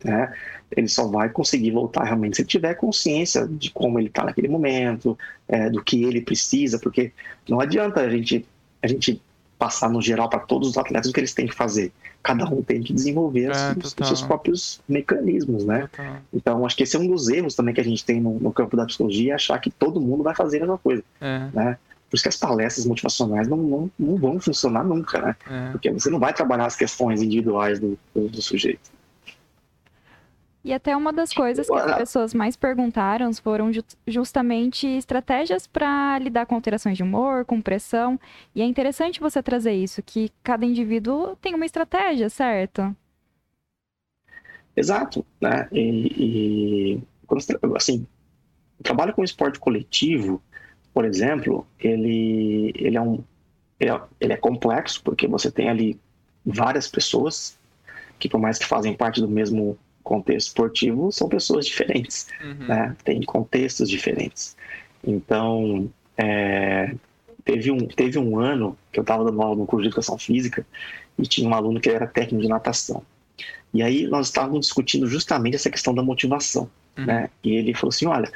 Né? 0.04 0.34
Ele 0.76 0.88
só 0.88 1.08
vai 1.08 1.30
conseguir 1.30 1.72
voltar 1.72 2.06
realmente 2.06 2.38
se 2.38 2.42
ele 2.42 2.50
tiver 2.50 2.74
consciência 2.76 3.46
de 3.48 3.70
como 3.70 4.00
ele 4.00 4.08
está 4.08 4.24
naquele 4.24 4.48
momento, 4.48 5.18
é, 5.48 5.70
do 5.70 5.84
que 5.84 6.04
ele 6.04 6.22
precisa, 6.22 6.80
porque 6.80 7.12
não 7.48 7.60
adianta 7.60 8.00
a 8.00 8.10
gente, 8.10 8.46
a 8.82 8.88
gente 8.88 9.22
passar 9.62 9.92
no 9.92 10.02
geral 10.02 10.28
para 10.28 10.40
todos 10.40 10.70
os 10.70 10.76
atletas 10.76 11.12
o 11.12 11.14
que 11.14 11.20
eles 11.20 11.36
têm 11.36 11.46
que 11.46 11.54
fazer. 11.54 11.92
Cada 12.24 12.46
um 12.50 12.64
tem 12.64 12.82
que 12.82 12.92
desenvolver 12.92 13.46
É, 13.46 13.52
os, 13.52 13.86
os 13.86 13.94
total. 13.94 14.08
seus 14.08 14.22
próprios 14.24 14.82
mecanismos, 14.90 15.64
né? 15.64 15.88
Tá. 15.96 16.20
Então, 16.34 16.66
acho 16.66 16.76
que 16.76 16.82
esse 16.82 16.96
é 16.96 17.00
um 17.00 17.08
dos 17.08 17.30
erros 17.30 17.54
também 17.54 17.72
que 17.72 17.80
a 17.80 17.84
gente 17.84 18.04
tem 18.04 18.20
no, 18.20 18.40
no 18.40 18.52
campo 18.52 18.76
da 18.76 18.88
psicologia, 18.88 19.34
é 19.34 19.36
achar 19.36 19.60
que 19.60 19.70
todo 19.70 20.02
mundo 20.02 20.24
vai 20.24 20.34
fazer 20.34 20.58
a 20.58 20.62
mesma 20.62 20.80
coisa, 20.80 21.04
É, 21.22 21.48
né? 21.54 21.78
Por 22.10 22.16
isso 22.16 22.24
que 22.24 22.30
as 22.30 22.38
palestras 22.38 22.86
motivacionais 22.88 23.48
não, 23.48 23.58
não, 23.58 23.92
não 23.98 24.16
vão 24.18 24.40
funcionar 24.40 24.84
nunca, 24.84 25.22
né? 25.22 25.36
é. 25.48 25.72
Porque 25.72 25.92
você 25.92 26.10
não 26.10 26.20
vai 26.20 26.34
trabalhar 26.34 26.66
as 26.66 26.76
questões 26.76 27.22
individuais 27.22 27.80
do, 27.80 27.98
do, 28.16 28.28
do 28.30 28.42
sujeito. 28.42 28.90
E 30.64 30.74
até 30.74 30.96
uma 30.96 31.12
das 31.12 31.34
coisas 31.34 31.70
que 31.70 31.80
as 31.80 31.92
pessoas 31.92 32.34
mais 32.34 32.56
perguntaram 32.56 33.34
foram 33.34 33.74
ju- 33.74 33.84
justamente 34.08 34.88
estratégias 34.88 35.66
para 35.68 36.20
lidar 36.20 36.46
com 36.46 36.56
alterações 36.56 36.98
de 36.98 37.04
humor, 37.04 37.46
com 37.46 37.62
pressão. 37.62 38.20
E 38.54 38.62
é 38.62 38.66
interessante 38.66 39.20
você 39.20 39.42
trazer 39.42 39.74
isso, 39.74 40.04
que 40.04 40.32
cada 40.44 40.66
indivíduo 40.66 41.36
tem 41.38 41.56
uma 41.56 41.66
estratégia, 41.66 42.30
certo? 42.30 42.96
Exato, 44.76 45.26
né? 45.42 45.68
E, 45.72 46.96
e 46.96 47.04
assim, 47.76 48.06
o 48.80 48.84
trabalho 48.84 49.14
com 49.14 49.24
esporte 49.24 49.60
coletivo, 49.60 50.42
por 50.94 51.06
exemplo, 51.06 51.68
ele, 51.80 52.74
ele 52.76 52.98
é 52.98 53.02
um 53.02 53.24
ele 53.80 53.92
é, 53.92 54.02
ele 54.22 54.34
é 54.34 54.38
complexo 54.38 55.04
porque 55.04 55.28
você 55.28 55.52
tem 55.52 55.70
ali 55.70 56.00
várias 56.46 56.88
pessoas 56.88 57.60
que 58.20 58.30
por 58.30 58.40
mais 58.40 58.60
que 58.60 58.66
fazem 58.66 58.96
parte 58.96 59.22
do 59.22 59.28
mesmo 59.30 59.78
contexto 60.04 60.48
esportivo, 60.48 61.12
são 61.12 61.28
pessoas 61.30 61.66
diferentes, 61.66 62.28
Uhum. 62.44 62.68
né? 62.68 62.96
Tem 63.04 63.22
contextos 63.24 63.90
diferentes. 63.90 64.56
Então, 65.06 65.90
é, 66.18 66.94
teve 67.44 67.72
um 67.72 67.88
teve 67.88 68.20
um 68.20 68.40
ano 68.40 68.78
que 68.92 69.00
eu 69.00 69.04
estava 69.04 69.24
dando 69.24 69.42
aula 69.42 69.56
no 69.56 69.66
curso 69.66 69.84
de 69.84 69.88
educação 69.90 70.18
física 70.18 70.66
e 71.18 71.24
tinha 71.24 71.48
um 71.50 71.54
aluno 71.54 71.80
que 71.80 71.90
era 71.90 72.06
técnico 72.08 72.42
de 72.44 72.50
natação. 72.50 73.04
E 73.74 73.82
aí 73.82 74.06
nós 74.08 74.28
estávamos 74.28 74.68
discutindo 74.68 75.08
justamente 75.08 75.56
essa 75.56 75.70
questão 75.70 75.94
da 75.94 76.04
motivação, 76.04 76.70
Uhum. 76.98 77.06
né? 77.06 77.30
E 77.44 77.52
ele 77.56 77.74
falou 77.74 77.90
assim, 77.90 78.06
olha, 78.06 78.30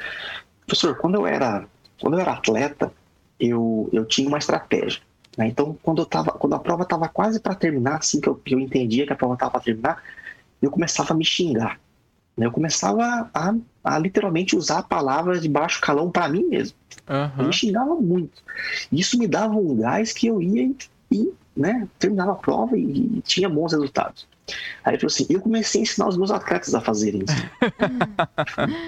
professor, 0.66 0.96
quando 0.96 1.14
eu 1.16 1.26
era 1.26 1.66
quando 2.00 2.14
eu 2.14 2.20
era 2.20 2.32
atleta, 2.32 2.92
eu, 3.40 3.88
eu 3.92 4.04
tinha 4.04 4.28
uma 4.28 4.38
estratégia. 4.38 5.00
Né? 5.36 5.46
Então, 5.48 5.78
quando 5.82 6.02
eu 6.02 6.06
tava, 6.06 6.32
quando 6.32 6.54
a 6.54 6.58
prova 6.58 6.82
estava 6.82 7.08
quase 7.08 7.40
para 7.40 7.54
terminar, 7.54 7.96
assim 7.96 8.20
que 8.20 8.28
eu, 8.28 8.34
que 8.34 8.54
eu 8.54 8.60
entendia 8.60 9.06
que 9.06 9.12
a 9.12 9.16
prova 9.16 9.34
estava 9.34 9.52
para 9.52 9.60
terminar, 9.60 10.02
eu 10.62 10.70
começava 10.70 11.12
a 11.12 11.16
me 11.16 11.24
xingar. 11.24 11.78
né? 12.36 12.46
Eu 12.46 12.52
começava 12.52 13.30
a, 13.34 13.54
a 13.84 13.98
literalmente 13.98 14.56
usar 14.56 14.82
palavras 14.84 15.40
de 15.42 15.48
baixo 15.48 15.80
calão 15.80 16.10
para 16.10 16.28
mim 16.28 16.44
mesmo. 16.44 16.76
Eu 17.06 17.14
Aham. 17.14 17.46
me 17.46 17.52
xingava 17.52 17.94
muito. 17.94 18.42
Isso 18.90 19.18
me 19.18 19.26
dava 19.26 19.54
um 19.54 19.76
gás 19.76 20.12
que 20.12 20.26
eu 20.26 20.40
ia 20.42 20.62
e, 20.64 20.76
e, 21.12 21.32
né, 21.56 21.86
terminava 21.98 22.32
a 22.32 22.36
prova 22.36 22.76
e, 22.76 22.82
e 23.18 23.22
tinha 23.22 23.48
bons 23.48 23.72
resultados. 23.72 24.26
Aí 24.84 24.92
ele 24.94 25.00
falou 25.00 25.12
assim: 25.12 25.26
eu 25.28 25.40
comecei 25.40 25.80
a 25.80 25.82
ensinar 25.82 26.08
os 26.08 26.16
meus 26.16 26.30
atletas 26.30 26.74
a 26.74 26.80
fazerem 26.80 27.22
isso. 27.26 27.36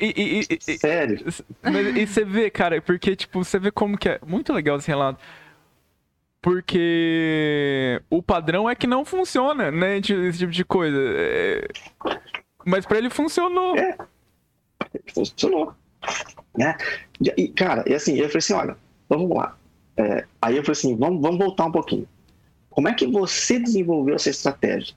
E, 0.00 0.06
e- 0.06 0.40
e- 0.50 0.58
e- 0.72 0.78
Sério. 0.78 1.24
Mas, 1.62 1.96
e 1.96 2.06
você 2.06 2.24
vê, 2.24 2.50
cara, 2.50 2.80
porque, 2.82 3.14
tipo, 3.14 3.44
você 3.44 3.58
vê 3.58 3.70
como 3.70 3.96
que 3.96 4.08
é 4.08 4.18
muito 4.26 4.52
legal 4.52 4.76
esse 4.78 4.88
relato. 4.88 5.20
Porque 6.44 8.02
o 8.10 8.22
padrão 8.22 8.68
é 8.68 8.74
que 8.74 8.86
não 8.86 9.02
funciona, 9.02 9.70
né? 9.70 9.96
Esse 9.96 10.36
tipo 10.36 10.52
de 10.52 10.62
coisa. 10.62 10.98
É, 11.16 11.66
Mas 12.66 12.84
pra 12.84 12.98
ele 12.98 13.08
funcionou. 13.08 13.74
É. 13.74 13.96
Funcionou. 15.14 15.72
Né? 16.54 16.76
E, 17.18 17.44
e, 17.44 17.48
cara, 17.48 17.82
e 17.86 17.94
assim, 17.94 18.16
eu 18.18 18.26
falei 18.26 18.38
assim: 18.40 18.52
olha, 18.52 18.76
então 19.06 19.20
vamos 19.20 19.34
lá. 19.34 19.56
É, 19.96 20.26
aí 20.42 20.58
eu 20.58 20.62
falei 20.62 20.78
assim: 20.78 20.94
vamos, 20.94 21.22
vamos 21.22 21.38
voltar 21.38 21.64
um 21.64 21.72
pouquinho. 21.72 22.06
Como 22.68 22.88
é 22.88 22.92
que 22.92 23.06
você 23.06 23.58
desenvolveu 23.58 24.14
essa 24.14 24.28
estratégia? 24.28 24.94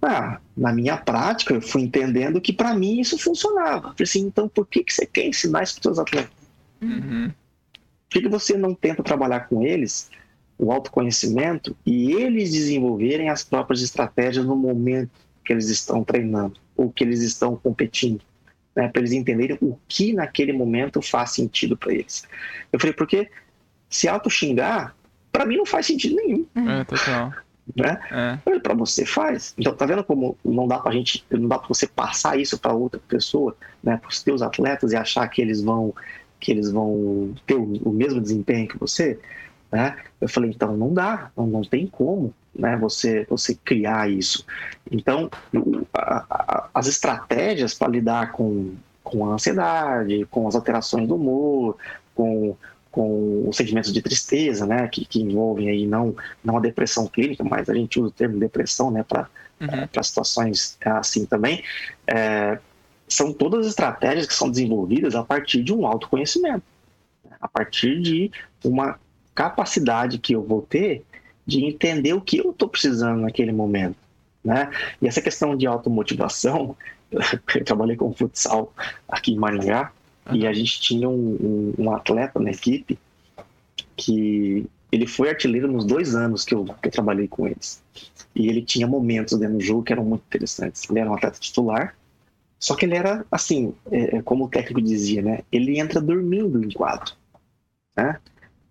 Ah, 0.00 0.38
na 0.56 0.72
minha 0.72 0.96
prática, 0.96 1.54
eu 1.54 1.60
fui 1.60 1.82
entendendo 1.82 2.40
que 2.40 2.52
para 2.52 2.74
mim 2.74 3.00
isso 3.00 3.18
funcionava. 3.18 3.88
Eu 3.88 3.94
falei 3.94 4.02
assim: 4.02 4.20
então 4.20 4.48
por 4.48 4.68
que, 4.68 4.84
que 4.84 4.94
você 4.94 5.04
quer 5.04 5.26
ensinar 5.26 5.64
isso 5.64 5.80
para 5.80 5.90
os 5.90 5.96
seus 5.96 5.98
atletas? 5.98 6.48
Uhum. 6.80 7.28
Por 7.28 8.08
que, 8.08 8.20
que 8.20 8.28
você 8.28 8.56
não 8.56 8.72
tenta 8.72 9.02
trabalhar 9.02 9.48
com 9.48 9.64
eles 9.64 10.08
o 10.58 10.72
autoconhecimento 10.72 11.76
e 11.84 12.12
eles 12.12 12.52
desenvolverem 12.52 13.28
as 13.28 13.42
próprias 13.42 13.82
estratégias 13.82 14.44
no 14.44 14.56
momento 14.56 15.10
que 15.44 15.52
eles 15.52 15.68
estão 15.68 16.02
treinando 16.04 16.58
ou 16.76 16.90
que 16.90 17.04
eles 17.04 17.22
estão 17.22 17.56
competindo? 17.56 18.20
Né, 18.74 18.88
para 18.88 19.00
eles 19.00 19.12
entenderem 19.12 19.56
o 19.60 19.78
que 19.86 20.12
naquele 20.12 20.52
momento 20.52 21.00
faz 21.00 21.30
sentido 21.30 21.76
para 21.76 21.92
eles. 21.92 22.26
Eu 22.72 22.80
falei, 22.80 22.92
porque 22.92 23.30
se 23.88 24.08
auto-xingar, 24.08 24.96
para 25.30 25.46
mim 25.46 25.56
não 25.56 25.64
faz 25.64 25.86
sentido 25.86 26.16
nenhum. 26.16 26.44
É, 26.56 26.82
total. 26.82 27.32
Né? 27.76 28.00
É. 28.10 28.58
Para 28.58 28.74
você 28.74 29.06
faz. 29.06 29.54
Então, 29.56 29.74
tá 29.76 29.86
vendo 29.86 30.02
como 30.02 30.36
não 30.44 30.66
dá 30.66 30.78
pra 30.80 30.90
gente, 30.90 31.24
não 31.30 31.46
dá 31.48 31.58
para 31.58 31.68
você 31.68 31.86
passar 31.86 32.38
isso 32.38 32.58
para 32.58 32.72
outra 32.72 33.00
pessoa, 33.06 33.56
né, 33.80 33.96
para 33.96 34.10
os 34.10 34.22
teus 34.22 34.42
atletas 34.42 34.92
e 34.92 34.96
achar 34.96 35.26
que 35.28 35.40
eles 35.40 35.62
vão 35.62 35.94
que 36.40 36.50
eles 36.50 36.70
vão 36.70 37.34
ter 37.46 37.54
o, 37.54 37.62
o 37.84 37.90
mesmo 37.90 38.20
desempenho 38.20 38.68
que 38.68 38.76
você, 38.76 39.18
né? 39.74 39.96
Eu 40.20 40.28
falei, 40.28 40.50
então 40.50 40.76
não 40.76 40.94
dá, 40.94 41.32
não, 41.36 41.46
não 41.48 41.62
tem 41.62 41.86
como, 41.86 42.32
né? 42.54 42.76
Você 42.76 43.26
você 43.28 43.54
criar 43.56 44.08
isso. 44.08 44.46
Então, 44.90 45.28
a- 45.92 46.24
a- 46.30 46.68
as 46.72 46.86
estratégias 46.86 47.74
para 47.74 47.88
lidar 47.88 48.32
com 48.32 48.74
com 49.02 49.26
a 49.30 49.34
ansiedade, 49.34 50.26
com 50.30 50.48
as 50.48 50.54
alterações 50.54 51.08
do 51.08 51.16
humor, 51.16 51.76
com 52.14 52.56
com 52.90 53.48
os 53.48 53.56
sentimentos 53.56 53.92
de 53.92 54.00
tristeza, 54.00 54.64
né, 54.66 54.86
que, 54.86 55.04
que 55.04 55.20
envolvem 55.20 55.68
aí 55.68 55.84
não 55.84 56.14
não 56.44 56.56
a 56.58 56.60
depressão 56.60 57.08
clínica, 57.08 57.42
mas 57.42 57.68
a 57.68 57.74
gente 57.74 57.98
usa 57.98 58.08
o 58.08 58.12
termo 58.12 58.38
depressão, 58.38 58.90
né, 58.92 59.02
para 59.02 59.28
Uhum. 59.60 59.86
para 59.88 60.02
situações 60.02 60.76
é, 60.80 60.90
assim 60.90 61.24
também, 61.26 61.62
é, 62.08 62.58
são 63.08 63.32
todas 63.32 63.66
estratégias 63.66 64.26
que 64.26 64.34
são 64.34 64.50
desenvolvidas 64.50 65.14
a 65.14 65.22
partir 65.24 65.62
de 65.62 65.72
um 65.72 65.86
autoconhecimento, 65.86 66.62
a 67.40 67.48
partir 67.48 68.00
de 68.00 68.30
uma 68.64 68.98
capacidade 69.34 70.18
que 70.18 70.34
eu 70.34 70.42
vou 70.42 70.62
ter 70.62 71.04
de 71.46 71.64
entender 71.64 72.12
o 72.14 72.20
que 72.20 72.38
eu 72.38 72.50
estou 72.50 72.68
precisando 72.68 73.20
naquele 73.20 73.52
momento. 73.52 73.96
Né? 74.44 74.70
E 75.00 75.06
essa 75.08 75.20
questão 75.22 75.56
de 75.56 75.66
automotivação, 75.66 76.76
eu 77.10 77.64
trabalhei 77.64 77.96
com 77.96 78.12
futsal 78.12 78.72
aqui 79.08 79.32
em 79.32 79.36
Maringá, 79.38 79.92
e 80.32 80.46
a 80.46 80.52
gente 80.54 80.80
tinha 80.80 81.06
um, 81.08 81.14
um- 81.78 81.84
um 81.84 81.90
atleta 81.92 82.40
na 82.40 82.50
equipe 82.50 82.98
que 83.96 84.66
ele 84.90 85.06
foi 85.06 85.28
artilheiro 85.28 85.70
nos 85.70 85.84
dois 85.84 86.14
anos 86.14 86.44
que 86.44 86.54
eu, 86.54 86.64
que 86.64 86.88
eu 86.88 86.92
trabalhei 86.92 87.28
com 87.28 87.46
eles. 87.46 87.82
E 88.34 88.48
ele 88.48 88.62
tinha 88.62 88.86
momentos 88.86 89.38
dentro 89.38 89.58
do 89.58 89.62
jogo 89.64 89.82
que 89.82 89.92
eram 89.92 90.04
muito 90.04 90.22
interessantes. 90.26 90.88
Ele 90.88 91.00
era 91.00 91.10
um 91.10 91.14
atleta 91.14 91.38
titular, 91.38 91.94
só 92.58 92.74
que 92.74 92.86
ele 92.86 92.96
era, 92.96 93.26
assim, 93.30 93.74
é, 93.90 94.16
é, 94.16 94.22
como 94.22 94.44
o 94.44 94.48
técnico 94.48 94.80
dizia, 94.80 95.20
né? 95.20 95.40
Ele 95.52 95.78
entra 95.78 96.00
dormindo 96.00 96.64
em 96.64 96.70
quadro, 96.70 97.12
né? 97.96 98.18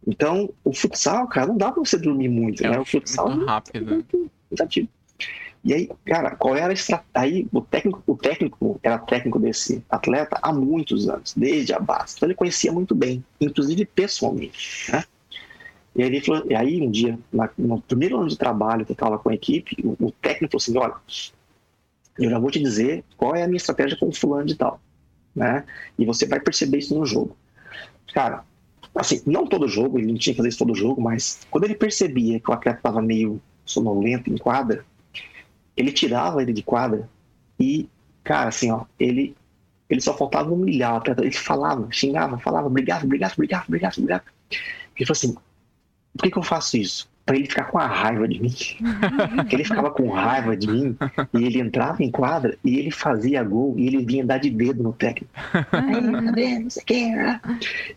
Então, 0.05 0.49
o 0.63 0.73
futsal, 0.73 1.27
cara, 1.27 1.47
não 1.47 1.57
dá 1.57 1.71
pra 1.71 1.83
você 1.83 1.97
dormir 1.97 2.29
muito, 2.29 2.65
É 2.65 2.69
né? 2.69 2.79
O 2.79 2.85
futsal 2.85 3.29
muito 3.29 3.45
rápido. 3.45 3.95
muito. 3.95 4.89
E 5.65 5.73
aí, 5.73 5.89
cara, 6.05 6.31
qual 6.35 6.55
era 6.57 6.71
a 6.71 6.73
estratégia? 6.73 7.09
Aí, 7.13 7.47
o 7.53 7.61
técnico, 7.61 8.03
o 8.05 8.17
técnico 8.17 8.79
era 8.83 8.97
técnico 8.97 9.39
desse 9.39 9.81
atleta 9.89 10.37
há 10.41 10.51
muitos 10.51 11.07
anos, 11.07 11.33
desde 11.35 11.73
a 11.73 11.79
base. 11.79 12.15
Então, 12.17 12.27
ele 12.27 12.35
conhecia 12.35 12.71
muito 12.71 12.93
bem, 12.93 13.23
inclusive 13.39 13.85
pessoalmente, 13.85 14.91
né? 14.91 15.05
E 15.95 16.03
aí, 16.03 16.21
falou, 16.21 16.43
e 16.49 16.55
aí 16.55 16.81
um 16.81 16.91
dia, 16.91 17.17
na- 17.31 17.49
no 17.57 17.79
primeiro 17.81 18.17
ano 18.17 18.27
de 18.27 18.37
trabalho 18.37 18.83
que 18.85 18.91
eu 18.91 18.95
estava 18.95 19.17
com 19.17 19.29
a 19.29 19.33
equipe, 19.33 19.77
o, 19.83 20.07
o 20.07 20.11
técnico 20.11 20.59
falou 20.59 20.61
assim: 20.61 20.77
olha, 20.77 20.95
eu 22.19 22.29
já 22.29 22.39
vou 22.39 22.51
te 22.51 22.59
dizer 22.59 23.03
qual 23.15 23.35
é 23.35 23.43
a 23.43 23.47
minha 23.47 23.57
estratégia 23.57 23.97
com 23.97 24.07
o 24.09 24.13
fulano 24.13 24.45
de 24.45 24.55
tal, 24.55 24.81
né? 25.35 25.63
E 25.97 26.03
você 26.05 26.25
vai 26.25 26.39
perceber 26.39 26.79
isso 26.79 26.97
no 26.97 27.05
jogo. 27.05 27.37
Cara, 28.13 28.43
assim, 28.95 29.21
não 29.25 29.45
todo 29.47 29.67
jogo, 29.67 29.97
ele 29.97 30.08
não 30.08 30.17
tinha 30.17 30.34
que 30.34 30.38
fazer 30.38 30.49
isso 30.49 30.60
todo 30.60 30.75
jogo, 30.75 31.01
mas 31.01 31.41
quando 31.49 31.63
ele 31.65 31.75
percebia 31.75 32.39
que 32.39 32.49
o 32.49 32.53
atleta 32.53 32.77
estava 32.77 33.01
meio 33.01 33.41
sonolento 33.65 34.29
em 34.29 34.38
quadra, 34.38 34.86
ele 35.75 35.91
tirava 35.91 36.41
ele 36.41 36.53
de 36.53 36.62
quadra 36.62 37.10
e, 37.60 37.89
cara, 38.23 38.49
assim, 38.49 38.71
ó, 38.71 38.86
ele, 38.99 39.36
ele 39.89 40.01
só 40.01 40.15
faltava 40.15 40.51
humilhar 40.51 40.93
o 40.93 40.97
atleta. 40.97 41.21
Ele 41.21 41.32
falava, 41.32 41.88
xingava, 41.91 42.38
falava, 42.38 42.67
obrigado, 42.67 43.05
obrigado, 43.05 43.34
obrigado, 43.34 43.65
obrigado, 43.67 43.97
obrigado. 43.97 44.24
Ele 44.95 45.05
falou 45.05 45.11
assim: 45.11 45.34
por 46.13 46.24
que, 46.24 46.32
que 46.32 46.38
eu 46.38 46.43
faço 46.43 46.78
isso? 46.78 47.09
Pra 47.26 47.38
ele 47.38 47.47
ficar 47.47 47.65
com 47.65 47.78
a 47.80 47.88
raiva 47.88 48.28
de 48.28 48.41
mim. 48.41 48.53
Porque 49.36 49.55
ele 49.55 49.63
ficava 49.63 49.89
com 49.91 50.09
raiva 50.09 50.57
de 50.57 50.67
mim 50.67 50.97
e 51.34 51.43
ele 51.45 51.59
entrava 51.59 52.03
em 52.03 52.11
quadra 52.11 52.57
e 52.63 52.78
ele 52.78 52.91
fazia 52.91 53.41
gol 53.43 53.76
e 53.78 53.88
ele 53.88 54.03
vinha 54.05 54.26
dar 54.26 54.39
de 54.39 54.49
dedo 54.49 54.84
no 54.84 54.91
técnico. 54.91 55.32
Aí? 55.71 56.01
Não 56.63 56.69
sei? 56.69 56.84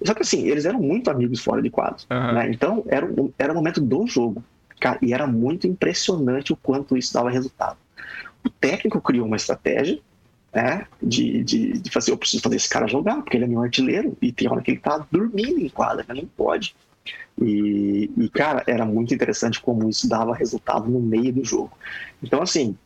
Só 0.04 0.14
que 0.14 0.22
assim, 0.22 0.46
eles 0.46 0.64
eram 0.64 0.78
muito 0.80 1.10
amigos 1.10 1.40
fora 1.40 1.60
de 1.60 1.70
quadro. 1.70 2.04
Aham. 2.08 2.32
né? 2.34 2.50
Então, 2.50 2.84
era, 2.86 3.04
um- 3.04 3.32
era 3.36 3.52
o 3.52 3.56
momento 3.56 3.80
do 3.80 4.06
jogo. 4.06 4.44
Cara, 4.78 4.98
e 5.02 5.12
era 5.12 5.26
muito 5.26 5.66
impressionante 5.66 6.52
o 6.52 6.56
quanto 6.56 6.96
isso 6.96 7.12
dava 7.12 7.28
resultado. 7.30 7.76
O 8.44 8.50
técnico 8.50 9.00
criou 9.00 9.26
uma 9.26 9.36
estratégia 9.36 9.98
né, 10.54 10.86
de, 11.02 11.42
de, 11.42 11.72
de 11.78 11.90
fazer, 11.90 12.12
eu 12.12 12.16
preciso 12.16 12.42
fazer 12.42 12.56
esse 12.56 12.68
cara 12.68 12.86
jogar, 12.86 13.16
porque 13.16 13.36
ele 13.36 13.44
é 13.44 13.48
meu 13.48 13.60
artilheiro, 13.62 14.16
e 14.22 14.30
tem 14.32 14.48
hora 14.48 14.62
que 14.62 14.70
ele 14.70 14.78
tá 14.80 15.04
dormindo 15.10 15.58
em 15.60 15.68
quadra, 15.68 16.04
né? 16.08 16.14
não 16.14 16.26
pode. 16.26 16.74
E, 17.40 18.10
e, 18.16 18.28
cara, 18.30 18.62
era 18.66 18.84
muito 18.84 19.14
interessante 19.14 19.60
como 19.60 19.88
isso 19.88 20.08
dava 20.08 20.34
resultado 20.34 20.88
no 20.88 21.00
meio 21.00 21.32
do 21.32 21.44
jogo. 21.44 21.76
Então, 22.22 22.42
assim, 22.42 22.76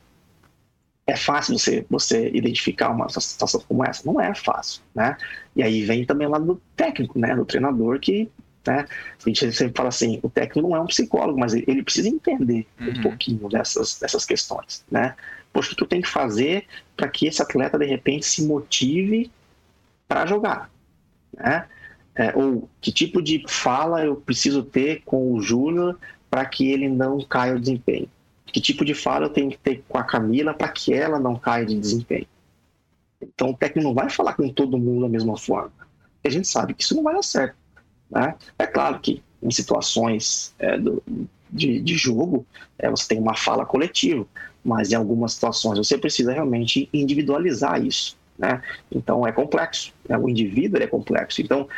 é 1.07 1.17
fácil 1.17 1.59
você, 1.59 1.87
você 1.91 2.31
identificar 2.33 2.91
uma 2.91 3.09
situação 3.09 3.61
como 3.67 3.85
essa? 3.85 4.03
Não 4.05 4.21
é 4.21 4.35
fácil, 4.35 4.83
né? 4.95 5.17
E 5.55 5.63
aí 5.63 5.85
vem 5.85 6.05
também 6.05 6.29
lá 6.29 6.39
do 6.39 6.61
técnico, 6.77 7.19
né? 7.19 7.35
Do 7.35 7.45
treinador 7.45 7.99
que, 7.99 8.31
né? 8.67 8.87
A 9.19 9.29
gente 9.29 9.53
sempre 9.53 9.77
fala 9.77 9.89
assim, 9.89 10.21
o 10.23 10.31
técnico 10.31 10.69
não 10.69 10.77
é 10.77 10.81
um 10.81 10.87
psicólogo, 10.87 11.39
mas 11.39 11.55
ele 11.55 11.83
precisa 11.83 12.09
entender 12.09 12.67
uhum. 12.81 12.91
um 12.91 13.03
pouquinho 13.03 13.49
dessas, 13.49 13.99
dessas 13.99 14.25
questões, 14.25 14.85
né? 14.91 15.15
Poxa, 15.53 15.73
o 15.73 15.77
que 15.77 15.83
eu 15.83 15.89
tenho 15.89 16.03
que 16.03 16.09
fazer 16.09 16.65
para 16.97 17.09
que 17.09 17.27
esse 17.27 17.43
atleta, 17.43 17.79
de 17.79 17.87
repente, 17.87 18.25
se 18.25 18.47
motive 18.47 19.31
para 20.07 20.27
jogar, 20.27 20.71
né? 21.37 21.67
É, 22.15 22.37
ou 22.37 22.69
que 22.81 22.91
tipo 22.91 23.23
de 23.23 23.45
fala 23.47 24.05
eu 24.05 24.17
preciso 24.17 24.63
ter 24.63 25.03
com 25.05 25.33
o 25.33 25.41
Júnior 25.41 25.99
para 26.29 26.45
que 26.45 26.71
ele 26.71 26.89
não 26.89 27.21
caia 27.21 27.55
o 27.55 27.61
desempenho? 27.61 28.09
Que 28.47 28.61
tipo 28.61 28.85
de 28.85 28.95
fala 28.95 29.27
eu 29.27 29.31
tenho 29.31 29.51
que 29.51 29.59
ter 29.59 29.85
com 29.89 29.97
a 29.97 30.03
Camila 30.03 30.53
para 30.53 30.69
que 30.69 30.93
ela 30.93 31.19
não 31.19 31.37
caia 31.37 31.65
de 31.65 31.79
desempenho? 31.79 32.27
Então 33.21 33.51
o 33.51 33.57
técnico 33.57 33.87
não 33.87 33.95
vai 33.95 34.11
falar 34.11 34.35
com 34.35 34.49
todo 34.49 34.79
mundo 34.79 35.03
da 35.03 35.09
mesma 35.09 35.37
forma. 35.37 35.73
a 36.25 36.31
gente 36.31 36.49
sabe 36.49 36.75
que 36.75 36.83
isso 36.83 36.95
não 36.95 37.03
vai 37.03 37.15
dar 37.15 37.23
certo. 37.23 37.57
Né? 38.11 38.35
É 38.59 38.67
claro 38.67 38.99
que 38.99 39.23
em 39.43 39.51
situações 39.51 40.55
é, 40.59 40.77
do, 40.77 41.03
de, 41.51 41.81
de, 41.81 41.97
jogo 41.97 42.45
é, 42.79 42.91
você 42.91 43.09
tem 43.09 43.19
uma 43.19 43.35
fala 43.35 43.65
coletiva, 43.65 44.27
mas 44.65 44.91
em 44.91 44.95
algumas 44.95 45.35
situações 45.35 45.79
você 45.79 45.97
precisa 45.97 46.33
realmente 46.33 46.89
individualizar 46.93 47.83
isso. 47.85 48.19
Né? 48.39 48.63
Então 48.91 49.27
é 49.27 49.33
complexo, 49.33 49.93
né? 50.09 50.17
o 50.17 50.29
indivíduo 50.29 50.83
é 50.83 50.87
complexo. 50.87 51.41
Então, 51.43 51.69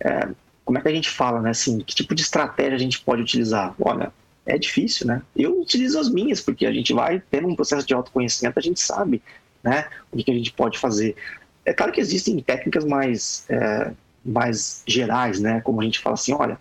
é, 0.00 0.28
como 0.64 0.78
é 0.78 0.80
que 0.82 0.88
a 0.88 0.94
gente 0.94 1.10
fala, 1.10 1.40
né? 1.40 1.50
Assim, 1.50 1.78
que 1.78 1.94
tipo 1.94 2.14
de 2.14 2.22
estratégia 2.22 2.76
a 2.76 2.78
gente 2.78 3.00
pode 3.00 3.22
utilizar? 3.22 3.74
Olha, 3.80 4.12
é 4.46 4.58
difícil, 4.58 5.06
né? 5.06 5.22
Eu 5.36 5.60
utilizo 5.60 5.98
as 5.98 6.08
minhas, 6.08 6.40
porque 6.40 6.66
a 6.66 6.72
gente 6.72 6.92
vai 6.92 7.22
tendo 7.30 7.48
um 7.48 7.56
processo 7.56 7.86
de 7.86 7.94
autoconhecimento, 7.94 8.58
a 8.58 8.62
gente 8.62 8.80
sabe, 8.80 9.22
né? 9.62 9.88
O 10.10 10.16
que, 10.16 10.30
a 10.30 10.34
gente 10.34 10.52
pode 10.52 10.78
fazer. 10.78 11.16
É 11.64 11.72
claro 11.72 11.92
que 11.92 12.00
existem 12.00 12.38
técnicas 12.40 12.84
mais, 12.84 13.44
é, 13.48 13.92
mais 14.24 14.82
gerais, 14.86 15.40
né? 15.40 15.60
Como 15.60 15.80
a 15.80 15.84
gente 15.84 15.98
fala 15.98 16.14
assim, 16.14 16.32
olha, 16.32 16.58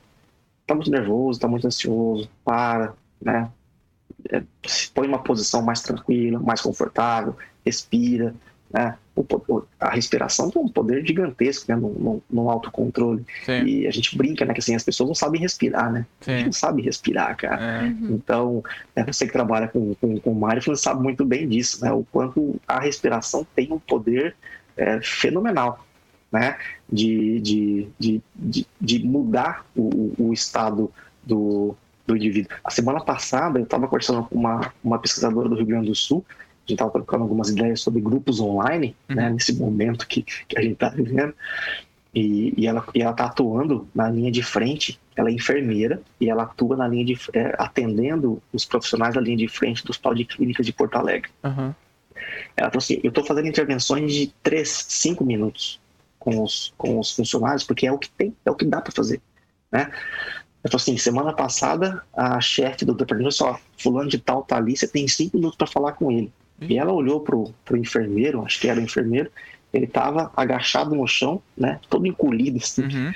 tá 0.68 0.76
muito 0.76 0.92
nervoso, 0.92 1.40
tá 1.40 1.48
muito 1.48 1.66
ansioso, 1.66 2.30
para, 2.44 2.94
né? 3.22 3.50
É, 4.32 4.44
põe 4.94 5.08
uma 5.08 5.24
posição 5.24 5.62
mais 5.62 5.82
tranquila, 5.82 6.40
mais 6.40 6.62
confortável, 6.62 7.38
respira, 7.66 8.36
né? 8.72 8.98
O, 9.20 9.64
a 9.80 9.90
respiração 9.90 10.50
tem 10.50 10.62
um 10.62 10.70
poder 10.70 11.06
gigantesco 11.06 11.66
né? 11.70 11.76
no, 11.76 11.90
no, 11.90 12.24
no 12.30 12.50
autocontrole. 12.50 13.26
Sim. 13.46 13.64
E 13.66 13.88
a 13.88 13.92
gente 13.92 14.18
brinca, 14.18 14.46
né? 14.46 14.54
Que 14.54 14.60
assim, 14.60 14.76
as 14.76 14.84
pessoas 14.84 15.10
não 15.10 15.16
sabem 15.16 15.42
respirar, 15.42 15.92
né? 15.92 16.06
Sim. 16.22 16.32
A 16.32 16.36
gente 16.38 16.46
não 16.46 16.54
sabe 16.54 16.82
respirar, 16.82 17.36
cara. 17.36 17.62
É. 17.62 17.84
Uhum. 17.84 18.08
Então, 18.12 18.64
é, 18.96 19.04
você 19.04 19.28
que 19.28 19.34
trabalha 19.34 19.68
com, 19.68 19.94
com, 19.96 20.20
com 20.20 20.34
mindfulness 20.34 20.82
sabe 20.82 21.04
muito 21.04 21.26
bem 21.26 21.48
disso, 21.48 21.84
né? 21.84 21.92
O 21.92 22.06
quanto 22.12 22.60
a 22.68 22.80
respiração 22.80 23.46
tem 23.56 23.72
um 23.72 23.80
poder 23.80 24.36
é, 24.78 25.02
fenomenal, 25.02 25.86
né? 26.32 26.58
De, 26.92 27.40
de, 27.42 27.88
de, 28.00 28.22
de, 28.34 28.68
de 28.80 29.06
mudar 29.06 29.66
o, 29.76 30.14
o 30.18 30.34
estado 30.34 30.92
do, 31.24 31.76
do 32.08 32.16
indivíduo. 32.16 32.52
A 32.64 32.72
semana 32.72 33.02
passada 33.02 33.60
eu 33.60 33.64
estava 33.64 33.88
conversando 33.88 34.24
com 34.24 34.36
uma, 34.36 34.74
uma 34.84 34.98
pesquisadora 34.98 35.50
do 35.50 35.56
Rio 35.56 35.66
Grande 35.66 35.88
do 35.88 35.96
Sul 35.96 36.26
gente 36.70 36.78
estava 36.78 36.92
trocando 36.92 37.24
algumas 37.24 37.50
ideias 37.50 37.82
sobre 37.82 38.02
grupos 38.02 38.40
online, 38.40 38.96
uhum. 39.10 39.16
né, 39.16 39.30
nesse 39.30 39.54
momento 39.54 40.08
que, 40.08 40.24
que 40.24 40.58
a 40.58 40.62
gente 40.62 40.74
está 40.74 40.90
vivendo. 40.90 41.34
E, 42.14 42.54
e, 42.58 42.66
ela 42.66 42.84
e 42.96 43.02
ela 43.02 43.12
está 43.12 43.26
atuando 43.26 43.88
na 43.94 44.10
linha 44.10 44.32
de 44.32 44.42
frente. 44.42 45.00
Ela 45.16 45.30
é 45.30 45.34
enfermeira 45.34 46.02
e 46.20 46.30
ela 46.30 46.44
atua 46.44 46.76
na 46.76 46.88
linha 46.88 47.06
de 47.06 47.20
é, 47.34 47.56
atendendo 47.58 48.42
os 48.52 48.66
profissionais 48.66 49.14
da 49.14 49.22
linha 49.22 49.38
de 49.38 49.48
frente 49.48 49.86
dos 49.86 49.98
pau 49.98 50.16
de 50.16 50.26
clínicas 50.26 50.66
de 50.66 50.74
Porto 50.74 50.96
Alegre. 50.96 51.30
Uhum. 51.44 51.74
Ela 52.58 52.70
falou 52.70 52.78
assim: 52.78 53.00
eu 53.04 53.10
estou 53.10 53.24
fazendo 53.24 53.48
intervenções 53.48 54.12
de 54.14 54.34
3, 54.42 54.68
5 54.68 55.24
minutos 55.24 55.80
com 56.18 56.44
os, 56.44 56.74
com 56.78 57.00
os 57.00 57.12
funcionários 57.12 57.64
porque 57.64 57.86
é 57.86 57.92
o 57.92 57.98
que 57.98 58.10
tem, 58.10 58.36
é 58.46 58.52
o 58.52 58.56
que 58.56 58.66
dá 58.66 58.82
para 58.82 58.92
fazer, 58.92 59.22
né? 59.72 59.92
Eu 60.62 60.70
falei 60.70 60.82
assim, 60.82 60.98
semana 60.98 61.32
passada 61.32 62.04
a 62.14 62.42
chefe 62.42 62.84
do 62.84 62.94
departamento 62.94 63.34
só, 63.34 63.58
fulano 63.78 64.10
de 64.10 64.18
tal 64.18 64.44
tá 64.44 64.58
ali, 64.58 64.76
você 64.76 64.88
tem 64.88 65.08
cinco 65.08 65.38
minutos 65.38 65.58
para 65.58 65.68
falar 65.68 65.94
com 65.94 66.12
ele. 66.12 66.32
E 66.68 66.78
ela 66.78 66.92
olhou 66.92 67.22
pro, 67.22 67.54
pro 67.64 67.78
enfermeiro, 67.78 68.44
acho 68.44 68.60
que 68.60 68.68
era 68.68 68.80
o 68.80 68.84
enfermeiro, 68.84 69.32
ele 69.74 69.86
estava 69.86 70.32
agachado 70.36 70.96
no 70.96 71.08
chão, 71.08 71.42
né? 71.56 71.80
Todo 71.90 72.08
encolhido, 72.08 72.58
assim, 72.58 72.84
uhum. 72.84 73.14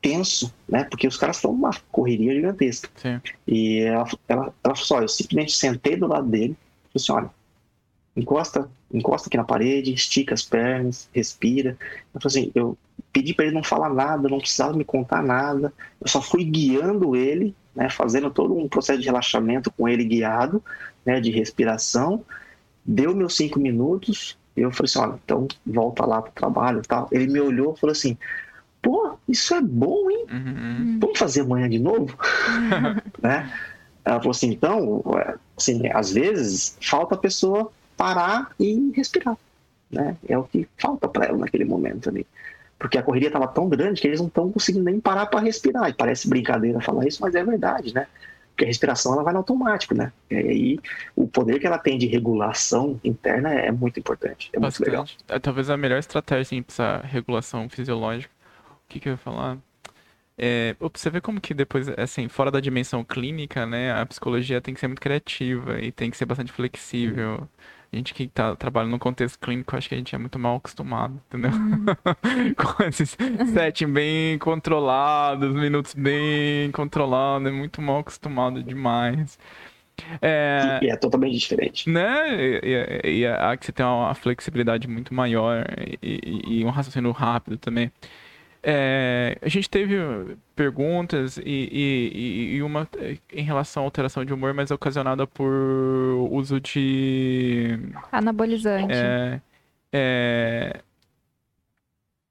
tenso, 0.00 0.54
né? 0.68 0.84
Porque 0.84 1.06
os 1.06 1.16
caras 1.16 1.36
estão 1.36 1.52
numa 1.52 1.70
correria 1.90 2.34
gigantesca. 2.34 2.88
Sim. 2.96 3.20
E 3.46 3.80
ela, 3.80 4.06
ela, 4.28 4.54
ela 4.62 4.76
falou 4.76 4.76
assim, 4.76 4.94
eu 4.96 5.08
simplesmente 5.08 5.52
sentei 5.52 5.96
do 5.96 6.06
lado 6.06 6.28
dele, 6.28 6.56
falei 6.92 6.96
assim, 6.96 7.12
olha, 7.12 7.30
encosta, 8.14 8.70
encosta 8.92 9.28
aqui 9.28 9.36
na 9.36 9.44
parede, 9.44 9.94
estica 9.94 10.34
as 10.34 10.42
pernas, 10.42 11.08
respira. 11.12 11.78
Eu 12.14 12.20
falei 12.20 12.38
assim, 12.38 12.52
eu 12.54 12.76
pedi 13.12 13.32
para 13.32 13.46
ele 13.46 13.54
não 13.54 13.62
falar 13.62 13.88
nada, 13.88 14.28
não 14.28 14.38
precisava 14.38 14.76
me 14.76 14.84
contar 14.84 15.22
nada. 15.22 15.72
Eu 16.00 16.08
só 16.08 16.20
fui 16.20 16.44
guiando 16.44 17.16
ele, 17.16 17.54
né? 17.74 17.88
Fazendo 17.88 18.30
todo 18.30 18.54
um 18.54 18.68
processo 18.68 19.00
de 19.00 19.06
relaxamento 19.06 19.70
com 19.70 19.88
ele 19.88 20.04
guiado, 20.04 20.62
né? 21.06 21.20
De 21.20 21.30
respiração 21.30 22.24
Deu 22.84 23.14
meus 23.14 23.36
cinco 23.36 23.58
minutos, 23.58 24.38
eu 24.56 24.70
falei 24.70 24.86
assim, 24.86 24.98
olha, 24.98 25.20
então 25.24 25.48
volta 25.66 26.04
lá 26.04 26.22
pro 26.22 26.32
trabalho 26.32 26.80
e 26.80 26.86
tal. 26.86 27.08
Ele 27.12 27.26
me 27.26 27.40
olhou 27.40 27.74
e 27.74 27.80
falou 27.80 27.92
assim, 27.92 28.16
pô, 28.82 29.16
isso 29.28 29.54
é 29.54 29.60
bom, 29.60 30.10
hein? 30.10 30.26
Uhum. 30.30 30.98
Vamos 31.00 31.18
fazer 31.18 31.42
amanhã 31.42 31.68
de 31.68 31.78
novo? 31.78 32.16
né? 33.22 33.52
Ela 34.04 34.18
falou 34.18 34.30
assim, 34.30 34.50
então, 34.50 35.02
assim, 35.56 35.82
às 35.92 36.12
vezes 36.12 36.76
falta 36.80 37.14
a 37.14 37.18
pessoa 37.18 37.70
parar 37.96 38.50
e 38.58 38.90
respirar, 38.94 39.36
né? 39.90 40.16
É 40.26 40.36
o 40.36 40.44
que 40.44 40.66
falta 40.78 41.06
para 41.06 41.26
ela 41.26 41.38
naquele 41.38 41.64
momento 41.64 42.08
ali. 42.08 42.26
Porque 42.78 42.96
a 42.96 43.02
correria 43.02 43.28
estava 43.28 43.46
tão 43.46 43.68
grande 43.68 44.00
que 44.00 44.06
eles 44.06 44.20
não 44.20 44.28
estão 44.28 44.50
conseguindo 44.50 44.86
nem 44.86 44.98
parar 44.98 45.26
para 45.26 45.40
respirar. 45.40 45.90
E 45.90 45.92
parece 45.92 46.28
brincadeira 46.28 46.80
falar 46.80 47.06
isso, 47.06 47.20
mas 47.20 47.34
é 47.34 47.44
verdade, 47.44 47.94
né? 47.94 48.06
Porque 48.50 48.64
a 48.64 48.68
respiração 48.68 49.12
ela 49.12 49.22
vai 49.22 49.32
no 49.32 49.38
automático, 49.38 49.94
né? 49.94 50.12
E 50.30 50.36
aí 50.36 50.78
o 51.16 51.26
poder 51.26 51.58
que 51.58 51.66
ela 51.66 51.78
tem 51.78 51.98
de 51.98 52.06
regulação 52.06 53.00
interna 53.02 53.52
é 53.52 53.70
muito 53.70 53.98
importante, 53.98 54.50
é 54.52 54.58
Bastante. 54.58 54.90
muito 54.90 54.90
legal. 54.90 55.08
É, 55.28 55.38
talvez 55.38 55.70
a 55.70 55.76
melhor 55.76 55.98
estratégia 55.98 56.42
assim, 56.42 56.62
para 56.62 56.72
essa 56.72 57.06
regulação 57.06 57.68
fisiológica. 57.68 58.32
O 58.84 58.88
que, 58.88 59.00
que 59.00 59.08
eu 59.08 59.12
ia 59.12 59.16
falar? 59.16 59.58
É, 60.36 60.74
você 60.80 61.10
vê 61.10 61.20
como 61.20 61.40
que 61.40 61.52
depois, 61.52 61.86
assim, 61.98 62.26
fora 62.28 62.50
da 62.50 62.60
dimensão 62.60 63.04
clínica, 63.04 63.66
né, 63.66 63.92
a 63.92 64.06
psicologia 64.06 64.60
tem 64.60 64.72
que 64.72 64.80
ser 64.80 64.88
muito 64.88 65.00
criativa 65.00 65.78
e 65.80 65.92
tem 65.92 66.10
que 66.10 66.16
ser 66.16 66.24
bastante 66.24 66.50
flexível. 66.50 67.46
A 67.92 67.96
gente 67.96 68.14
que 68.14 68.28
tá, 68.28 68.54
trabalha 68.54 68.88
no 68.88 69.00
contexto 69.00 69.38
clínico, 69.40 69.76
acho 69.76 69.88
que 69.88 69.94
a 69.96 69.98
gente 69.98 70.14
é 70.14 70.18
muito 70.18 70.38
mal 70.38 70.56
acostumado, 70.56 71.20
entendeu? 71.26 71.50
Uhum. 71.50 72.54
Com 72.54 72.84
esses 72.84 73.16
setting 73.52 73.92
bem 73.92 74.38
controlados, 74.38 75.52
minutos 75.52 75.94
bem 75.94 76.70
controlados, 76.70 77.48
é 77.48 77.50
muito 77.50 77.82
mal 77.82 77.98
acostumado 77.98 78.62
demais. 78.62 79.36
É, 80.22 80.78
e 80.82 80.88
é 80.88 80.96
totalmente 80.96 81.36
diferente. 81.36 81.90
Né? 81.90 82.60
E, 82.62 83.00
e, 83.04 83.18
e 83.20 83.26
a 83.26 83.56
que 83.56 83.66
você 83.66 83.72
tem 83.72 83.84
uma 83.84 84.14
flexibilidade 84.14 84.88
muito 84.88 85.12
maior 85.12 85.64
e, 86.02 86.40
e, 86.46 86.64
um 86.64 86.70
raciocínio 86.70 87.10
rápido 87.10 87.58
também. 87.58 87.90
É, 88.62 89.38
a 89.40 89.48
gente 89.48 89.70
teve 89.70 89.96
perguntas 90.54 91.38
e, 91.38 91.42
e, 91.44 92.54
e, 92.56 92.62
uma 92.62 92.86
em 93.32 93.42
relação 93.42 93.82
à 93.82 93.86
alteração 93.86 94.22
de 94.22 94.34
humor, 94.34 94.52
mas 94.52 94.70
ocasionada 94.70 95.26
por 95.26 95.50
uso 96.30 96.60
de. 96.60 97.78
Anabolizante. 98.12 98.92
É, 98.92 99.40
é... 99.92 100.80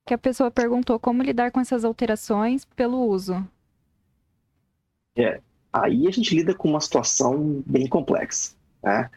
Que 0.05 0.13
a 0.13 0.17
pessoa 0.19 0.51
perguntou 0.51 0.99
como 0.99 1.23
lidar 1.23 1.51
com 1.51 1.59
essas 1.59 1.83
alterações 1.83 2.63
pelo 2.63 3.07
uso. 3.07 3.43
É, 5.15 5.41
aí 5.73 6.07
a 6.07 6.11
gente 6.11 6.35
lida 6.35 6.53
com 6.53 6.69
uma 6.69 6.81
situação 6.81 7.63
bem 7.65 7.87
complexa. 7.87 8.53
Né? 8.83 9.09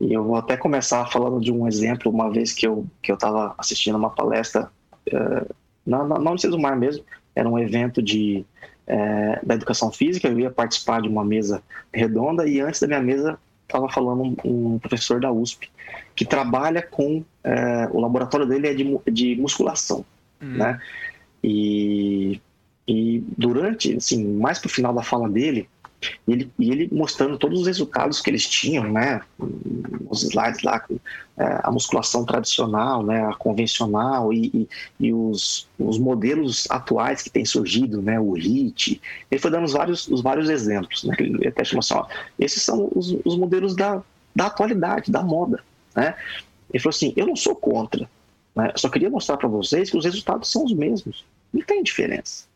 E 0.00 0.12
eu 0.12 0.24
vou 0.24 0.36
até 0.36 0.56
começar 0.56 1.06
falando 1.10 1.40
de 1.40 1.52
um 1.52 1.68
exemplo, 1.68 2.10
uma 2.10 2.30
vez 2.30 2.52
que 2.52 2.66
eu 2.66 2.86
que 3.02 3.12
eu 3.12 3.14
estava 3.14 3.54
assistindo 3.58 3.96
uma 3.96 4.10
palestra. 4.10 4.70
Uh, 5.08 5.54
na, 5.86 6.04
na, 6.04 6.30
Unicef 6.30 6.50
do 6.50 6.58
Mar 6.58 6.76
mesmo, 6.76 7.04
era 7.34 7.48
um 7.48 7.58
evento 7.58 8.02
de, 8.02 8.44
é, 8.86 9.40
da 9.42 9.54
educação 9.54 9.90
física, 9.90 10.28
eu 10.28 10.38
ia 10.38 10.50
participar 10.50 11.02
de 11.02 11.08
uma 11.08 11.24
mesa 11.24 11.62
redonda 11.92 12.46
e 12.46 12.60
antes 12.60 12.80
da 12.80 12.86
minha 12.86 13.02
mesa 13.02 13.38
estava 13.62 13.88
falando 13.88 14.22
um, 14.22 14.36
um, 14.44 14.78
professor 14.78 15.20
da 15.20 15.32
USP 15.32 15.70
que 16.14 16.24
trabalha 16.24 16.82
com, 16.82 17.24
é, 17.42 17.88
o 17.90 18.00
laboratório 18.00 18.46
dele 18.46 18.68
é 18.68 18.74
de, 18.74 18.98
de 19.10 19.36
musculação, 19.36 20.04
hum. 20.40 20.56
né? 20.56 20.80
E, 21.42 22.40
e 22.86 23.22
durante, 23.36 23.96
assim, 23.96 24.24
mais 24.24 24.58
pro 24.58 24.68
final 24.68 24.94
da 24.94 25.02
fala 25.02 25.28
dele, 25.28 25.68
E 26.26 26.32
ele, 26.32 26.52
e 26.58 26.70
ele 26.70 26.88
mostrando 26.92 27.38
todos 27.38 27.60
os 27.60 27.66
resultados 27.66 28.20
que 28.20 28.30
eles 28.30 28.46
tinham, 28.46 28.92
né? 28.92 29.20
Os 30.08 30.22
slides 30.22 30.62
lá, 30.62 30.84
é, 31.36 31.60
a 31.62 31.70
musculação 31.70 32.24
tradicional, 32.24 33.02
né? 33.02 33.24
A 33.26 33.34
convencional 33.34 34.32
e, 34.32 34.46
e, 34.54 34.68
e, 35.00 35.12
os, 35.12 35.68
os 35.78 35.98
modelos 35.98 36.66
atuais 36.70 37.22
que 37.22 37.30
têm 37.30 37.44
surgido, 37.44 38.00
né? 38.00 38.18
O 38.20 38.36
HIT. 38.36 39.00
Ele 39.30 39.40
foi 39.40 39.50
dando 39.50 39.64
os 39.64 39.72
vários, 39.72 40.08
os 40.08 40.22
vários 40.22 40.48
exemplos, 40.48 41.04
né? 41.04 41.14
Ele 41.18 41.48
até 41.48 41.64
chamou 41.64 41.80
assim, 41.80 41.94
ó, 41.94 42.06
esses 42.38 42.62
são 42.62 42.88
os, 42.94 43.16
os 43.24 43.36
modelos 43.36 43.74
da, 43.74 44.02
da 44.34 44.46
atualidade, 44.46 45.10
da 45.10 45.22
moda, 45.22 45.62
né? 45.94 46.14
Ele 46.72 46.82
falou 46.82 46.94
assim, 46.94 47.12
eu 47.16 47.26
não 47.26 47.36
sou 47.36 47.54
contra, 47.54 48.08
né? 48.54 48.72
Só 48.76 48.88
queria 48.88 49.10
mostrar 49.10 49.36
para 49.36 49.48
vocês 49.48 49.90
que 49.90 49.96
os 49.96 50.04
resultados 50.04 50.50
são 50.50 50.64
os 50.64 50.72
mesmos. 50.72 51.24
Não 51.52 51.62
tem 51.62 51.82
diferença, 51.82 52.46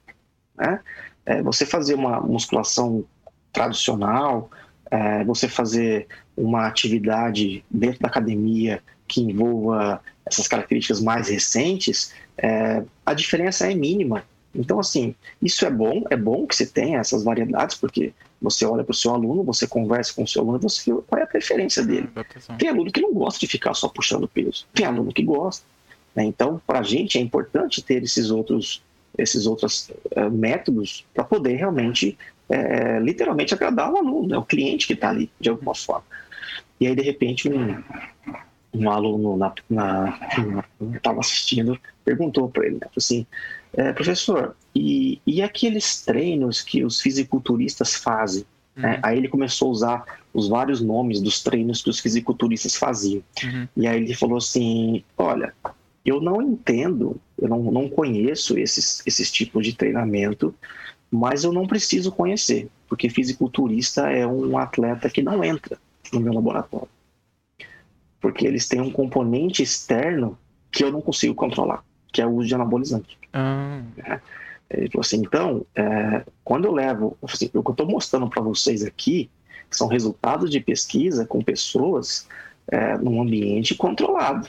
né? 0.57 0.81
É, 1.25 1.43
você 1.43 1.67
fazer 1.67 1.95
uma 1.95 2.21
musculação 2.21 3.05
tradicional, 3.53 4.51
é, 4.91 5.25
você 5.25 5.49
fazer 5.49 6.07
uma 6.37 6.67
atividade 6.67 7.65
dentro 7.71 8.01
da 8.01 8.09
academia 8.09 8.83
que 9.07 9.21
envolva 9.21 10.01
essas 10.25 10.47
características 10.47 11.01
mais 11.01 11.29
recentes, 11.29 12.13
é, 12.37 12.83
a 13.05 13.15
diferença 13.15 13.71
é 13.71 13.75
mínima. 13.75 14.25
Então, 14.55 14.81
assim, 14.81 15.15
isso 15.43 15.65
é 15.65 15.71
bom, 15.71 16.05
é 16.11 16.17
bom 16.17 16.47
que 16.47 16.57
você 16.57 16.67
tenha 16.67 16.99
essas 16.99 17.23
variedades, 17.23 17.77
porque 17.77 18.13
você 18.41 18.65
olha 18.65 18.85
para 18.85 18.93
o 18.93 18.97
seu 18.97 19.13
aluno, 19.13 19.43
você 19.43 19.67
conversa 19.67 20.13
com 20.15 20.23
o 20.23 20.29
seu 20.29 20.43
aluno, 20.43 20.61
você 20.61 20.93
vê 20.93 21.01
qual 21.07 21.21
é 21.21 21.25
a 21.25 21.27
preferência 21.27 21.85
dele. 21.85 22.09
Tem 22.59 22.69
aluno 22.69 22.91
que 22.91 23.01
não 23.01 23.13
gosta 23.13 23.41
de 23.41 23.47
ficar 23.47 23.75
só 23.75 23.89
puxando 23.89 24.29
peso, 24.29 24.67
tem 24.73 24.87
aluno 24.87 25.13
que 25.13 25.23
gosta. 25.23 25.67
Né? 26.15 26.25
Então, 26.25 26.61
para 26.67 26.81
a 26.81 26.83
gente 26.83 27.19
é 27.19 27.21
importante 27.21 27.83
ter 27.83 28.03
esses 28.03 28.31
outros, 28.31 28.83
esses 29.17 29.47
outros 29.47 29.91
uh, 30.17 30.31
métodos 30.31 31.05
para 31.13 31.25
poder 31.25 31.57
realmente 31.57 32.17
é, 32.49 32.99
literalmente 33.01 33.55
agradar 33.55 33.93
o 33.93 33.97
aluno, 33.97 34.29
né? 34.29 34.39
o 34.39 34.45
cliente 34.45 34.87
que 34.87 34.95
está 34.95 35.11
ali, 35.11 35.31
de 35.41 35.49
alguma 35.49 35.75
forma. 35.75 36.05
E 36.81 36.87
aí, 36.87 36.95
de 36.95 37.03
repente, 37.03 37.49
um, 37.49 37.83
um 38.73 38.91
aluno 38.91 39.37
na, 39.37 39.53
na, 39.69 40.19
estava 40.95 41.21
assistindo 41.21 41.79
perguntou 42.05 42.49
para 42.49 42.67
ele, 42.67 42.77
né? 42.77 42.87
assim, 42.97 43.27
é, 43.75 43.93
professor, 43.93 44.57
e, 44.75 45.21
e 45.27 45.43
aqueles 45.43 46.03
treinos 46.03 46.63
que 46.63 46.85
os 46.85 47.01
fisiculturistas 47.01 47.97
fazem? 47.97 48.45
Uhum. 48.77 48.85
É, 48.87 49.01
aí 49.03 49.19
ele 49.19 49.29
começou 49.29 49.69
a 49.69 49.73
usar 49.73 50.05
os 50.33 50.49
vários 50.49 50.81
nomes 50.81 51.21
dos 51.21 51.43
treinos 51.43 51.83
que 51.83 51.91
os 51.91 52.01
fisiculturistas 52.01 52.77
faziam. 52.77 53.23
Uhum. 53.43 53.69
E 53.77 53.87
aí 53.87 54.03
ele 54.03 54.15
falou 54.15 54.39
assim, 54.39 55.05
olha, 55.17 55.53
eu 56.05 56.21
não 56.21 56.41
entendo, 56.41 57.21
eu 57.39 57.49
não, 57.49 57.61
não 57.71 57.89
conheço 57.89 58.59
esses, 58.59 59.03
esses 59.05 59.31
tipos 59.31 59.67
de 59.67 59.75
treinamento, 59.75 60.55
mas 61.11 61.45
eu 61.45 61.53
não 61.53 61.67
preciso 61.67 62.13
conhecer, 62.13 62.69
porque 62.89 63.09
fisiculturista 63.09 64.11
é 64.11 64.27
um 64.27 64.59
atleta 64.59 65.09
que 65.09 65.23
não 65.23 65.43
entra 65.43 65.79
no 66.13 66.21
meu 66.21 66.33
laboratório. 66.33 66.89
Porque 68.21 68.47
eles 68.47 68.69
têm 68.69 68.81
um 68.81 68.91
componente 68.91 69.63
externo 69.63 70.37
que 70.71 70.85
eu 70.85 70.93
não 70.93 71.01
consigo 71.01 71.35
controlar, 71.35 71.85
que 72.13 72.21
é 72.21 72.27
o 72.27 72.31
uso 72.31 72.49
de 72.49 72.55
anabolizante. 72.55 73.19
Ah. 73.33 73.83
É. 73.99 74.21
Ele 74.71 74.91
falou 74.91 75.01
assim, 75.01 75.19
então, 75.19 75.65
é, 75.75 76.25
quando 76.45 76.67
eu 76.67 76.73
levo, 76.73 77.17
assim, 77.23 77.47
o 77.47 77.51
que 77.51 77.57
eu 77.57 77.73
estou 77.73 77.87
mostrando 77.87 78.29
para 78.29 78.43
vocês 78.43 78.85
aqui 78.85 79.31
são 79.71 79.87
resultados 79.87 80.51
de 80.51 80.61
pesquisa 80.61 81.25
com 81.25 81.43
pessoas 81.43 82.29
é, 82.71 82.99
num 82.99 83.23
ambiente 83.23 83.75
controlado 83.75 84.49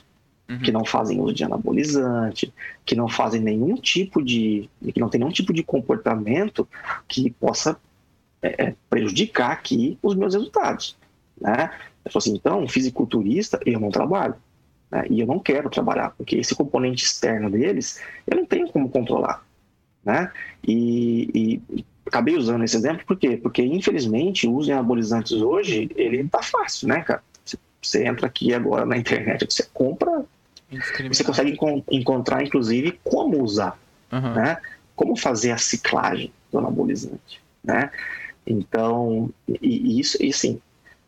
uhum. 0.49 0.59
que 0.59 0.71
não 0.71 0.83
fazem 0.83 1.21
uso 1.21 1.33
de 1.33 1.43
anabolizante, 1.43 2.53
que 2.85 2.95
não 2.95 3.07
fazem 3.07 3.41
nenhum 3.41 3.75
tipo 3.75 4.21
de. 4.23 4.69
que 4.93 4.99
não 4.99 5.09
tem 5.09 5.19
nenhum 5.19 5.31
tipo 5.31 5.53
de 5.53 5.63
comportamento 5.63 6.67
que 7.07 7.29
possa 7.31 7.77
é, 8.41 8.65
é 8.65 8.75
prejudicar 8.89 9.51
aqui 9.51 9.97
os 10.01 10.15
meus 10.15 10.33
resultados. 10.33 10.97
Né? 11.39 11.71
Eu 12.03 12.11
assim, 12.15 12.33
então, 12.33 12.67
fisiculturista, 12.67 13.59
eu 13.65 13.79
não 13.79 13.89
trabalho. 13.89 14.35
Né? 14.91 15.05
E 15.09 15.19
eu 15.19 15.27
não 15.27 15.39
quero 15.39 15.69
trabalhar, 15.69 16.11
porque 16.17 16.37
esse 16.37 16.55
componente 16.55 17.03
externo 17.03 17.49
deles, 17.49 18.01
eu 18.25 18.37
não 18.37 18.45
tenho 18.45 18.69
como 18.69 18.89
controlar. 18.89 19.45
Né? 20.03 20.31
E, 20.67 21.61
e 21.75 21.85
acabei 22.05 22.35
usando 22.35 22.63
esse 22.63 22.75
exemplo 22.75 23.05
por 23.05 23.17
quê? 23.17 23.37
Porque, 23.37 23.63
infelizmente, 23.63 24.47
o 24.47 24.53
uso 24.53 24.67
de 24.67 24.73
anabolizantes 24.73 25.33
hoje, 25.33 25.89
ele 25.95 26.27
tá 26.27 26.41
fácil, 26.41 26.87
né, 26.87 27.01
cara? 27.01 27.21
Você 27.81 28.05
entra 28.05 28.27
aqui 28.27 28.53
agora 28.53 28.85
na 28.85 28.97
internet, 28.97 29.45
você 29.49 29.63
compra 29.73 30.25
você 31.07 31.23
consegue 31.23 31.57
encontrar, 31.89 32.43
inclusive, 32.43 32.99
como 33.03 33.41
usar, 33.41 33.79
uhum. 34.11 34.33
né? 34.33 34.57
Como 34.95 35.15
fazer 35.15 35.51
a 35.51 35.57
ciclagem 35.57 36.31
do 36.51 36.59
anabolizante, 36.59 37.41
né? 37.63 37.89
Então, 38.45 39.31
e, 39.47 39.57
e 39.61 39.99
isso, 39.99 40.21
e 40.21 40.29
assim, 40.29 40.61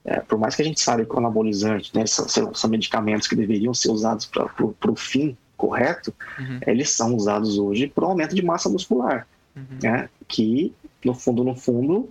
é, 0.04 0.20
por 0.20 0.38
mais 0.38 0.56
que 0.56 0.62
a 0.62 0.66
gente 0.66 0.80
saiba 0.80 1.06
que 1.06 1.14
o 1.14 1.20
anabolizante, 1.20 1.96
né, 1.96 2.06
são, 2.08 2.54
são 2.54 2.70
medicamentos 2.70 3.28
que 3.28 3.36
deveriam 3.36 3.74
ser 3.74 3.90
usados 3.90 4.26
para 4.26 4.92
o 4.92 4.96
fim 4.96 5.38
correto, 5.56 6.14
uhum. 6.40 6.60
eles 6.66 6.90
são 6.90 7.16
usados 7.16 7.60
hoje 7.60 7.88
para 7.88 8.06
o 8.06 8.08
aumento 8.08 8.34
de 8.34 8.44
massa 8.44 8.68
muscular, 8.68 9.28
uhum. 9.56 9.78
né? 9.82 10.10
Que, 10.28 10.74
no 11.06 11.14
fundo, 11.14 11.44
no 11.44 11.56
fundo, 11.56 12.10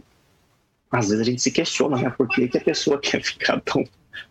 às 0.90 1.08
vezes 1.08 1.20
a 1.20 1.24
gente 1.24 1.42
se 1.42 1.50
questiona, 1.50 1.96
né? 1.96 2.10
Por 2.10 2.28
que, 2.28 2.46
que 2.46 2.58
a 2.58 2.60
pessoa 2.60 2.98
quer 3.02 3.22
ficar 3.22 3.60
tão 3.60 3.84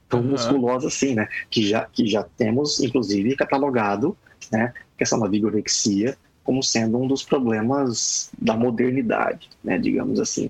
tão 0.07 0.21
uhum. 0.21 0.31
musculosa 0.31 0.87
assim, 0.87 1.15
né? 1.15 1.27
Que 1.49 1.67
já, 1.67 1.85
que 1.85 2.07
já 2.07 2.23
temos, 2.23 2.79
inclusive, 2.79 3.35
catalogado, 3.35 4.17
né? 4.51 4.73
Questão 4.97 5.19
da 5.19 5.27
vigorexia 5.27 6.17
como 6.43 6.63
sendo 6.63 6.97
um 6.97 7.07
dos 7.07 7.21
problemas 7.21 8.31
da 8.41 8.55
modernidade, 8.55 9.49
né? 9.63 9.77
Digamos 9.77 10.19
assim. 10.19 10.49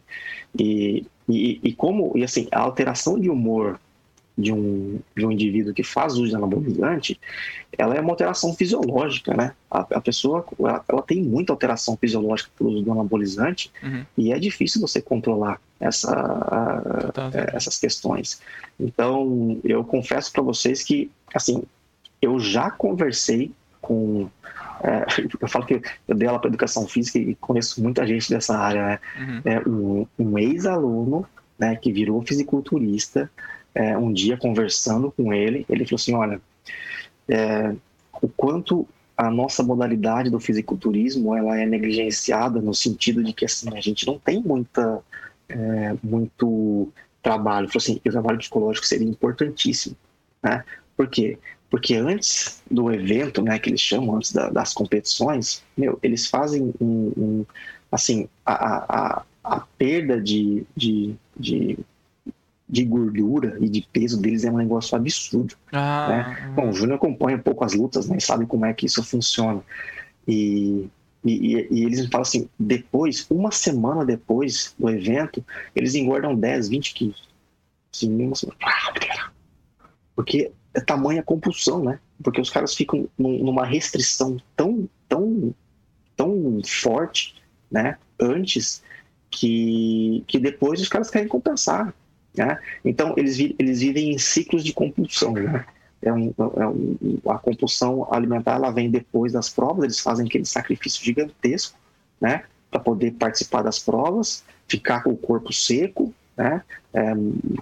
E, 0.58 1.06
e, 1.28 1.60
e 1.62 1.74
como, 1.74 2.14
e 2.16 2.24
assim, 2.24 2.48
a 2.52 2.60
alteração 2.60 3.20
de 3.20 3.30
humor 3.30 3.80
de 4.40 4.54
um, 4.54 5.00
de 5.16 5.26
um 5.26 5.32
indivíduo 5.32 5.74
que 5.74 5.84
faz 5.84 6.14
uso 6.14 6.30
de 6.30 6.36
anabolizante, 6.36 7.20
ela 7.78 7.96
é 7.96 8.00
uma 8.00 8.12
alteração 8.12 8.54
fisiológica, 8.54 9.36
né? 9.36 9.54
A, 9.70 9.80
a 9.80 10.02
pessoa, 10.02 10.46
ela, 10.58 10.84
ela, 10.88 11.02
tem 11.02 11.22
muita 11.22 11.52
alteração 11.52 11.98
fisiológica 11.98 12.50
pelo 12.58 12.70
uso 12.70 12.82
do 12.84 12.92
anabolizante 12.92 13.72
uhum. 13.84 14.06
e 14.18 14.32
é 14.32 14.40
difícil 14.40 14.80
você 14.80 15.02
controlar 15.02 15.60
essa, 15.80 16.12
a, 16.12 17.12
tá, 17.12 17.32
tá. 17.32 17.46
essas 17.54 17.78
questões. 17.78 18.42
Então, 18.80 19.60
eu 19.64 19.84
confesso 19.84 20.32
para 20.32 20.42
vocês 20.42 20.84
que, 20.84 21.12
assim, 21.34 21.64
eu 22.22 22.40
já 22.40 22.72
conversei 22.72 23.52
com 23.82 24.30
é, 24.82 25.06
eu 25.42 25.48
falo 25.48 25.66
que 25.66 25.82
eu 26.08 26.16
dei 26.16 26.28
aula 26.28 26.40
para 26.40 26.50
educação 26.50 26.88
física 26.88 27.20
e 27.20 27.36
conheço 27.36 27.84
muita 27.84 28.08
gente 28.08 28.30
dessa 28.30 28.58
área, 28.58 28.86
né? 28.86 29.00
Uhum. 29.20 29.42
É, 29.44 29.60
um, 29.68 30.08
um 30.18 30.38
ex-aluno 30.38 31.28
né, 31.60 31.76
que 31.76 31.92
virou 31.92 32.22
fisiculturista, 32.22 33.30
é, 33.80 33.98
um 33.98 34.12
dia 34.12 34.36
conversando 34.36 35.10
com 35.10 35.34
ele, 35.34 35.66
ele 35.70 35.86
falou 35.86 35.96
assim, 35.96 36.14
olha, 36.14 36.42
é, 37.30 37.74
o 38.22 38.28
quanto 38.28 38.86
a 39.16 39.32
nossa 39.32 39.64
modalidade 39.64 40.30
do 40.30 40.38
fisiculturismo 40.38 41.34
ela 41.34 41.58
é 41.58 41.66
negligenciada 41.66 42.62
no 42.62 42.74
sentido 42.74 43.24
de 43.24 43.32
que 43.32 43.46
assim 43.46 43.70
a 43.78 43.80
gente 43.80 44.06
não 44.06 44.20
tem 44.20 44.42
muita 44.42 45.02
é, 45.48 45.96
muito 46.04 46.92
trabalho. 47.24 47.70
Falou 47.70 47.78
assim, 47.82 48.02
o 48.06 48.12
trabalho 48.12 48.38
psicológico 48.38 48.86
seria 48.86 49.08
importantíssimo, 49.08 49.96
né? 50.44 50.66
Por 50.98 51.08
quê? 51.08 51.38
Porque 51.70 51.96
antes 51.96 52.62
do 52.70 52.92
evento, 52.92 53.42
né, 53.42 53.60
que 53.60 53.70
eles 53.70 53.80
chamam 53.80 54.18
antes 54.18 54.34
da, 54.34 54.50
das 54.50 54.74
competições, 54.74 55.64
meu, 55.78 55.98
eles 56.04 56.28
fazem 56.28 56.74
um, 56.82 57.14
um 57.16 57.46
assim 57.90 58.28
a, 58.46 59.20
a, 59.20 59.24
a 59.42 59.60
perda 59.78 60.20
de, 60.20 60.66
de, 60.76 61.16
de 61.38 61.80
de 62.70 62.86
gordura 62.86 63.58
e 63.60 63.68
de 63.68 63.88
peso 63.92 64.22
deles 64.22 64.44
é 64.44 64.52
um 64.52 64.58
negócio 64.58 64.96
absurdo. 64.96 65.56
Ah, 65.72 66.08
né? 66.08 66.54
Bom, 66.56 66.70
o 66.70 66.74
Júnior 66.74 66.98
acompanha 66.98 67.38
um 67.38 67.42
pouco 67.42 67.66
as 67.66 67.74
lutas, 67.74 68.08
né? 68.08 68.20
sabe 68.20 68.46
como 68.46 68.66
é 68.66 68.74
que 68.74 68.86
isso 68.86 69.04
funciona. 69.04 69.62
E, 70.28 70.88
e, 71.26 71.68
e, 71.72 71.84
eles 71.84 72.06
falam 72.08 72.22
assim: 72.22 72.48
depois, 72.60 73.26
uma 73.30 73.52
semana 73.52 74.06
depois 74.06 74.76
do 74.78 74.90
evento, 74.90 75.44
eles 75.76 75.96
engordam 75.96 76.36
10, 76.36 76.70
20 76.70 76.94
quilos. 76.94 77.28
Assim, 77.92 78.10
mesmo 78.12 78.34
assim, 78.34 78.48
porque 80.16 80.52
é 80.74 80.82
tamanha 80.82 81.24
compulsão, 81.24 81.84
né? 81.84 82.00
Porque 82.22 82.42
os 82.42 82.50
caras 82.50 82.76
ficam 82.76 83.10
numa 83.18 83.66
restrição 83.66 84.38
tão, 84.56 84.88
tão, 85.08 85.56
tão 86.16 86.62
forte, 86.64 87.36
né? 87.72 87.98
Antes 88.20 88.84
que, 89.32 90.24
que 90.28 90.38
depois 90.38 90.82
os 90.82 90.90
caras 90.90 91.10
querem 91.10 91.28
compensar. 91.28 91.94
Né? 92.36 92.60
Então, 92.84 93.14
eles, 93.18 93.38
vi, 93.38 93.56
eles 93.58 93.80
vivem 93.80 94.12
em 94.12 94.18
ciclos 94.18 94.64
de 94.64 94.74
compulsão. 94.74 95.34
Né? 95.34 95.66
É 96.02 96.14
um, 96.14 96.34
é 96.38 96.68
um, 96.68 97.20
a 97.28 97.38
compulsão 97.38 98.08
alimentar 98.12 98.56
ela 98.56 98.72
vem 98.72 98.90
depois 98.90 99.34
das 99.34 99.50
provas, 99.50 99.84
eles 99.84 100.00
fazem 100.00 100.28
aquele 100.28 100.46
sacrifício 100.46 101.04
gigantesco 101.04 101.78
né? 102.22 102.44
para 102.72 102.80
poder 102.80 103.12
participar 103.12 103.64
das 103.64 103.80
provas, 103.80 104.44
ficar 104.68 105.04
com 105.04 105.12
o 105.12 105.18
corpo 105.18 105.52
seco, 105.52 106.14
né? 106.40 106.64
É, 106.94 107.14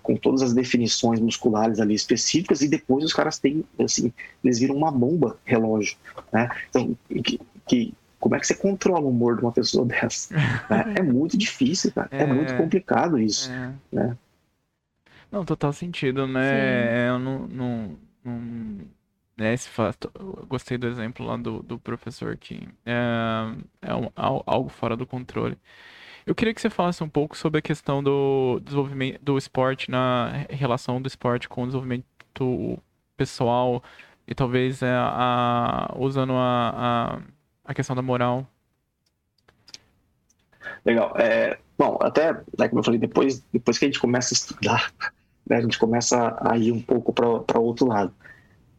com 0.03 0.15
todas 0.15 0.43
as 0.43 0.53
definições 0.53 1.19
musculares 1.19 1.79
ali 1.79 1.95
específicas, 1.95 2.61
e 2.61 2.67
depois 2.67 3.03
os 3.03 3.11
caras 3.11 3.39
têm, 3.39 3.65
assim, 3.79 4.13
eles 4.43 4.59
viram 4.59 4.75
uma 4.75 4.91
bomba 4.91 5.35
relógio. 5.43 5.97
Né? 6.31 6.47
Então, 6.69 6.95
que, 7.23 7.39
que 7.67 7.93
como 8.19 8.35
é 8.35 8.39
que 8.39 8.45
você 8.45 8.53
controla 8.53 9.01
o 9.01 9.09
humor 9.09 9.35
de 9.35 9.41
uma 9.41 9.51
pessoa 9.51 9.83
dessa? 9.87 10.33
né? 10.69 10.93
É 10.95 11.01
muito 11.01 11.35
difícil, 11.35 11.91
cara. 11.91 12.07
É, 12.11 12.21
É. 12.21 12.25
muito 12.25 12.55
complicado 12.55 13.19
isso. 13.19 13.51
É. 13.51 13.73
né? 13.91 14.17
Não, 15.31 15.43
total 15.45 15.73
sentido, 15.73 16.25
né? 16.27 17.09
Eu 17.09 17.19
não, 17.19 17.47
não, 17.47 17.99
não- 18.23 18.87
né, 19.37 19.53
esse 19.53 19.69
fato, 19.69 20.11
gostei 20.47 20.77
do 20.77 20.87
exemplo 20.87 21.25
lá 21.25 21.37
do, 21.37 21.61
do 21.61 21.77
professor 21.79 22.35
que 22.37 22.67
é, 22.85 22.93
é 23.81 23.93
um- 23.95 24.09
al- 24.15 24.43
algo 24.47 24.69
fora 24.69 24.95
do 24.97 25.05
controle. 25.05 25.57
Eu 26.25 26.35
queria 26.35 26.53
que 26.53 26.61
você 26.61 26.69
falasse 26.69 27.03
um 27.03 27.09
pouco 27.09 27.37
sobre 27.37 27.59
a 27.59 27.61
questão 27.61 28.03
do 28.03 28.59
desenvolvimento 28.63 29.21
do 29.23 29.37
esporte 29.37 29.91
na 29.91 30.45
relação 30.49 31.01
do 31.01 31.07
esporte 31.07 31.49
com 31.49 31.63
o 31.63 31.67
desenvolvimento 31.67 32.05
pessoal 33.17 33.83
e 34.27 34.35
talvez 34.35 34.81
é, 34.81 34.91
a, 34.95 35.93
usando 35.97 36.33
a, 36.33 37.17
a, 37.17 37.21
a 37.65 37.73
questão 37.73 37.95
da 37.95 38.01
moral. 38.01 38.47
Legal. 40.85 41.13
É, 41.17 41.57
bom, 41.77 41.97
até, 42.01 42.33
né, 42.57 42.67
como 42.69 42.79
eu 42.79 42.83
falei, 42.83 42.99
depois, 42.99 43.41
depois 43.51 43.77
que 43.77 43.85
a 43.85 43.87
gente 43.87 43.99
começa 43.99 44.33
a 44.33 44.35
estudar, 44.37 44.91
né, 45.49 45.57
a 45.57 45.61
gente 45.61 45.77
começa 45.79 46.37
a 46.41 46.57
ir 46.57 46.71
um 46.71 46.81
pouco 46.81 47.11
para 47.13 47.59
outro 47.59 47.87
lado. 47.87 48.13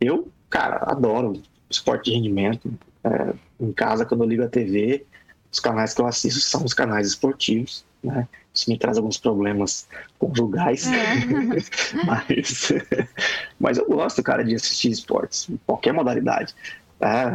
Eu, 0.01 0.29
cara, 0.51 0.77
adoro 0.91 1.41
esporte 1.71 2.07
de 2.11 2.17
rendimento. 2.17 2.73
É, 3.05 3.35
em 3.61 3.73
casa, 3.73 4.05
quando 4.05 4.25
eu 4.25 4.29
ligo 4.29 4.43
a 4.43 4.49
TV, 4.49 5.05
os 5.51 5.61
canais 5.61 5.95
que 5.95 6.01
eu 6.01 6.07
assisto 6.07 6.41
são 6.41 6.65
os 6.65 6.75
canais 6.75 7.07
esportivos. 7.09 7.85
Né? 8.03 8.29
Isso 8.55 8.71
me 8.71 8.79
traz 8.79 8.97
alguns 8.97 9.19
problemas 9.19 9.89
conjugais, 10.19 10.87
mas, 12.05 12.73
mas 13.59 13.79
eu 13.79 13.87
gosto, 13.87 14.23
cara, 14.23 14.45
de 14.45 14.55
assistir 14.55 14.91
esportes, 14.91 15.49
em 15.49 15.59
qualquer 15.67 15.93
modalidade. 15.93 16.55
tá? 16.99 17.29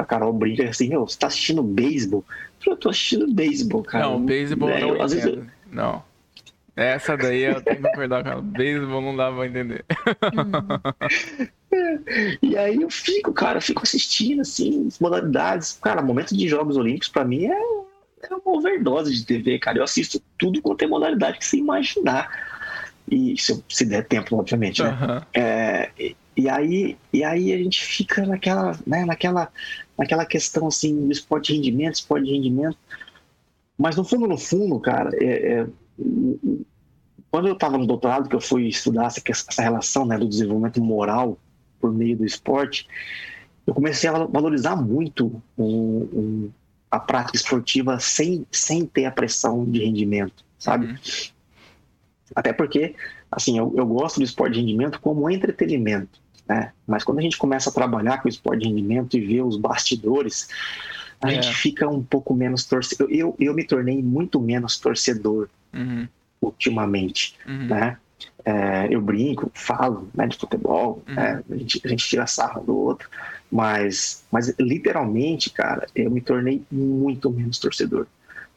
a 0.00 0.04
Carol 0.04 0.32
brinca 0.32 0.68
assim, 0.68 0.88
meu, 0.88 1.06
você 1.06 1.18
tá 1.18 1.26
assistindo 1.26 1.62
beisebol? 1.62 2.24
Eu 2.66 2.76
tô 2.76 2.90
assistindo 2.90 3.32
beisebol, 3.32 3.82
cara. 3.82 4.04
Não, 4.06 4.24
beisebol 4.24 4.68
É, 4.68 4.80
não 4.80 4.88
eu- 4.96 5.02
às 5.02 5.12
vezes 5.12 5.26
eu-. 5.26 5.44
Não. 5.72 6.02
Essa 6.82 7.16
daí 7.16 7.42
eu 7.42 7.60
tenho 7.62 7.76
que 7.76 7.82
concordar 7.82 8.22
com 8.24 8.30
ela. 8.30 8.42
Beisebol 8.42 9.02
não 9.02 9.16
dá 9.16 9.30
pra 9.30 9.46
entender. 9.46 9.84
E 12.42 12.56
aí 12.56 12.82
eu 12.82 12.90
fico, 12.90 13.32
cara, 13.32 13.58
eu 13.58 13.62
fico 13.62 13.82
assistindo, 13.84 14.40
assim, 14.40 14.86
as 14.88 14.98
modalidades. 14.98 15.78
Cara, 15.80 16.02
momento 16.02 16.36
de 16.36 16.48
Jogos 16.48 16.76
Olímpicos, 16.76 17.08
pra 17.08 17.24
mim, 17.24 17.46
é, 17.46 17.52
é 18.22 18.34
uma 18.34 18.56
overdose 18.56 19.14
de 19.14 19.24
TV, 19.24 19.58
cara. 19.58 19.78
Eu 19.78 19.84
assisto 19.84 20.20
tudo 20.36 20.60
quanto 20.60 20.82
é 20.82 20.86
modalidade 20.88 21.38
que 21.38 21.44
você 21.46 21.58
imaginar. 21.58 22.28
E 23.08 23.40
se, 23.40 23.64
se 23.68 23.84
der 23.84 24.04
tempo, 24.06 24.36
obviamente, 24.36 24.82
né? 24.82 24.88
Aham. 24.90 25.26
É, 25.32 25.90
e, 25.98 26.16
e 26.36 26.48
aí, 26.48 26.96
e 27.12 27.22
aí 27.22 27.52
a 27.52 27.58
gente 27.58 27.84
fica 27.84 28.26
naquela, 28.26 28.76
né, 28.86 29.04
naquela, 29.04 29.48
naquela 29.96 30.26
questão, 30.26 30.66
assim, 30.66 31.06
do 31.06 31.12
esporte 31.12 31.52
de 31.52 31.54
rendimento, 31.58 31.94
esporte 31.94 32.26
de 32.26 32.32
rendimento. 32.32 32.76
Mas 33.78 33.94
no 33.96 34.04
fundo, 34.04 34.26
no 34.26 34.36
fundo, 34.38 34.78
cara, 34.80 35.10
é- 35.14 35.52
é, 35.60 35.66
quando 37.30 37.46
eu 37.48 37.54
estava 37.54 37.78
no 37.78 37.86
doutorado, 37.86 38.28
que 38.28 38.34
eu 38.34 38.40
fui 38.40 38.66
estudar 38.66 39.06
essa, 39.06 39.20
essa 39.28 39.62
relação 39.62 40.04
né, 40.04 40.18
do 40.18 40.28
desenvolvimento 40.28 40.80
moral 40.82 41.38
por 41.80 41.92
meio 41.92 42.16
do 42.16 42.24
esporte, 42.26 42.86
eu 43.66 43.72
comecei 43.74 44.08
a 44.10 44.12
valorizar 44.24 44.74
muito 44.76 45.40
o- 45.56 45.62
o- 45.64 46.50
a 46.90 46.98
prática 46.98 47.36
esportiva 47.36 48.00
sem, 48.00 48.44
sem 48.50 48.84
ter 48.84 49.04
a 49.04 49.12
pressão 49.12 49.64
de 49.64 49.78
rendimento, 49.84 50.44
sabe? 50.58 50.86
Uhum. 50.86 50.96
Até 52.34 52.52
porque, 52.52 52.94
assim, 53.30 53.58
eu, 53.58 53.72
eu 53.76 53.86
gosto 53.86 54.16
do 54.18 54.24
esporte 54.24 54.54
de 54.54 54.60
rendimento 54.60 55.00
como 55.00 55.28
entretenimento, 55.30 56.20
né? 56.48 56.72
Mas 56.86 57.04
quando 57.04 57.18
a 57.18 57.22
gente 57.22 57.38
começa 57.38 57.70
a 57.70 57.72
trabalhar 57.72 58.18
com 58.18 58.26
o 58.26 58.30
esporte 58.30 58.62
de 58.62 58.68
rendimento 58.68 59.16
e 59.16 59.20
ver 59.20 59.42
os 59.42 59.56
bastidores, 59.56 60.48
a 61.22 61.28
É. 61.30 61.34
gente 61.34 61.54
fica 61.54 61.88
um 61.88 62.02
pouco 62.02 62.34
menos 62.34 62.64
torcedor. 62.64 63.08
Eu, 63.10 63.36
eu 63.38 63.54
me 63.54 63.64
tornei 63.64 64.02
muito 64.02 64.40
menos 64.40 64.78
torcedor 64.78 65.48
Uhum. 65.72 66.08
Ultimamente, 66.40 67.34
Uhum. 67.46 67.66
né? 67.66 67.96
É, 68.44 68.88
eu 68.90 69.00
brinco, 69.00 69.50
falo 69.54 70.08
né, 70.14 70.26
de 70.26 70.36
futebol, 70.36 71.02
Uhum. 71.08 71.14
né, 71.14 71.42
a, 71.50 71.56
gente, 71.56 71.80
a 71.84 71.88
gente 71.88 72.06
tira 72.06 72.26
sarro 72.26 72.62
do 72.64 72.76
outro, 72.76 73.08
mas, 73.50 74.24
mas 74.30 74.54
literalmente, 74.58 75.50
cara, 75.50 75.86
eu 75.94 76.10
me 76.10 76.20
tornei 76.20 76.62
muito 76.70 77.30
menos 77.30 77.58
torcedor. 77.58 78.06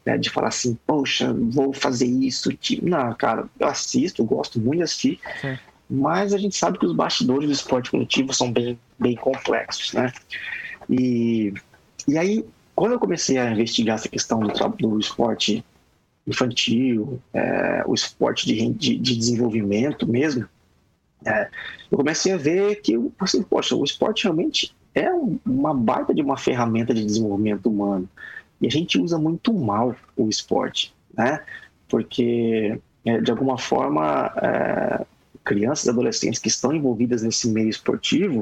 Né, 0.05 0.17
de 0.17 0.29
falar 0.29 0.49
assim, 0.49 0.77
poxa, 0.85 1.33
vou 1.33 1.71
fazer 1.73 2.05
isso. 2.05 2.51
tipo, 2.53 2.85
Não, 2.89 3.13
cara, 3.15 3.45
eu 3.57 3.67
assisto, 3.67 4.21
eu 4.21 4.25
gosto 4.25 4.59
muito 4.59 4.77
de 4.79 4.83
assistir, 4.83 5.19
Sim. 5.39 5.57
mas 5.89 6.33
a 6.33 6.37
gente 6.37 6.57
sabe 6.57 6.77
que 6.77 6.85
os 6.85 6.93
bastidores 6.93 7.47
do 7.47 7.53
esporte 7.53 7.89
coletivo 7.89 8.33
são 8.33 8.51
bem, 8.51 8.77
bem 8.99 9.15
complexos, 9.15 9.93
né? 9.93 10.11
E, 10.89 11.53
e 12.05 12.17
aí, 12.17 12.45
quando 12.75 12.91
eu 12.93 12.99
comecei 12.99 13.37
a 13.37 13.49
investigar 13.49 13.95
essa 13.95 14.09
questão 14.09 14.41
do, 14.41 14.51
do 14.77 14.99
esporte 14.99 15.63
infantil, 16.25 17.19
é, 17.33 17.83
o 17.85 17.93
esporte 17.93 18.45
de, 18.45 18.69
de, 18.71 18.97
de 18.97 19.15
desenvolvimento 19.17 20.07
mesmo, 20.07 20.47
é, 21.25 21.49
eu 21.91 21.97
comecei 21.97 22.33
a 22.33 22.37
ver 22.37 22.81
que, 22.81 22.95
assim, 23.19 23.41
poxa, 23.43 23.75
o 23.75 23.83
esporte 23.83 24.23
realmente 24.23 24.75
é 24.93 25.13
um- 25.13 25.39
uma 25.45 25.73
baita 25.73 26.13
de 26.13 26.21
uma 26.21 26.37
ferramenta 26.37 26.93
de 26.93 27.05
desenvolvimento 27.05 27.69
humano. 27.69 28.07
E 28.61 28.67
a 28.67 28.69
gente 28.69 28.97
usa 28.97 29.17
muito 29.17 29.53
mal 29.53 29.95
o 30.15 30.29
esporte, 30.29 30.93
né? 31.13 31.41
Porque, 31.87 32.79
é, 33.05 33.19
de 33.21 33.31
alguma 33.31 33.57
forma, 33.57 34.31
é, 34.37 35.05
crianças 35.43 35.85
e 35.85 35.89
adolescentes 35.89 36.39
que 36.39 36.47
estão 36.47 36.73
envolvidas 36.73 37.23
nesse 37.23 37.49
meio 37.49 37.69
esportivo, 37.69 38.41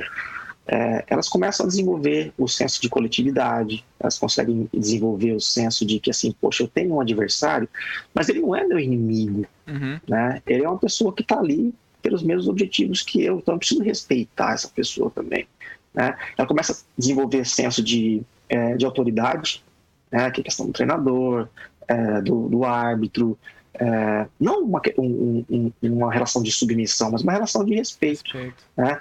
é, 0.68 1.04
elas 1.08 1.28
começam 1.28 1.66
a 1.66 1.70
desenvolver 1.70 2.32
o 2.38 2.48
senso 2.48 2.82
de 2.82 2.88
coletividade, 2.90 3.84
elas 4.00 4.18
conseguem 4.18 4.70
desenvolver 4.74 5.34
o 5.34 5.40
senso 5.42 5.86
de 5.86 6.00
que, 6.00 6.10
assim, 6.12 6.34
poxa, 6.40 6.64
eu 6.64 6.68
tenho 6.68 6.94
um 6.96 7.02
adversário, 7.02 7.68
mas 8.14 8.30
ele 8.30 8.40
não 8.42 8.56
é 8.56 8.64
meu 8.66 8.80
inimigo, 8.80 9.46
Uhum. 9.68 10.00
né? 10.08 10.42
Ele 10.46 10.64
é 10.64 10.70
uma 10.70 10.78
pessoa 10.78 11.14
que 11.14 11.22
está 11.24 11.40
ali 11.40 11.74
pelos 12.02 12.24
mesmos 12.24 12.48
objetivos 12.48 13.02
que 13.02 13.24
eu, 13.24 13.38
então 13.40 13.56
eu 13.56 13.60
preciso 13.60 13.84
respeitar 13.84 14.54
essa 14.54 14.68
pessoa 14.70 15.10
também, 15.12 15.48
né? 15.94 16.16
Ela 16.38 16.48
começa 16.48 16.74
a 16.74 16.76
desenvolver 16.98 17.46
senso 17.46 17.82
de, 17.84 18.22
é, 18.50 18.76
de 18.76 18.86
autoridade, 18.86 19.64
né? 20.12 20.30
Que 20.32 20.42
é 20.42 20.44
questão 20.44 20.66
do 20.68 20.74
treinador, 20.74 21.48
é, 21.88 22.22
do, 22.22 22.48
do 22.50 22.64
árbitro, 22.66 23.38
é, 23.74 24.28
não 24.40 24.64
uma, 24.64 24.82
um- 24.98 25.46
um- 25.50 25.72
uma 25.82 26.12
relação 26.12 26.42
de 26.44 26.52
submissão, 26.52 27.12
mas 27.12 27.22
uma 27.24 27.32
relação 27.34 27.64
de 27.66 27.74
respeito. 27.76 28.22
Respeito. 28.26 28.64
É, 28.78 29.00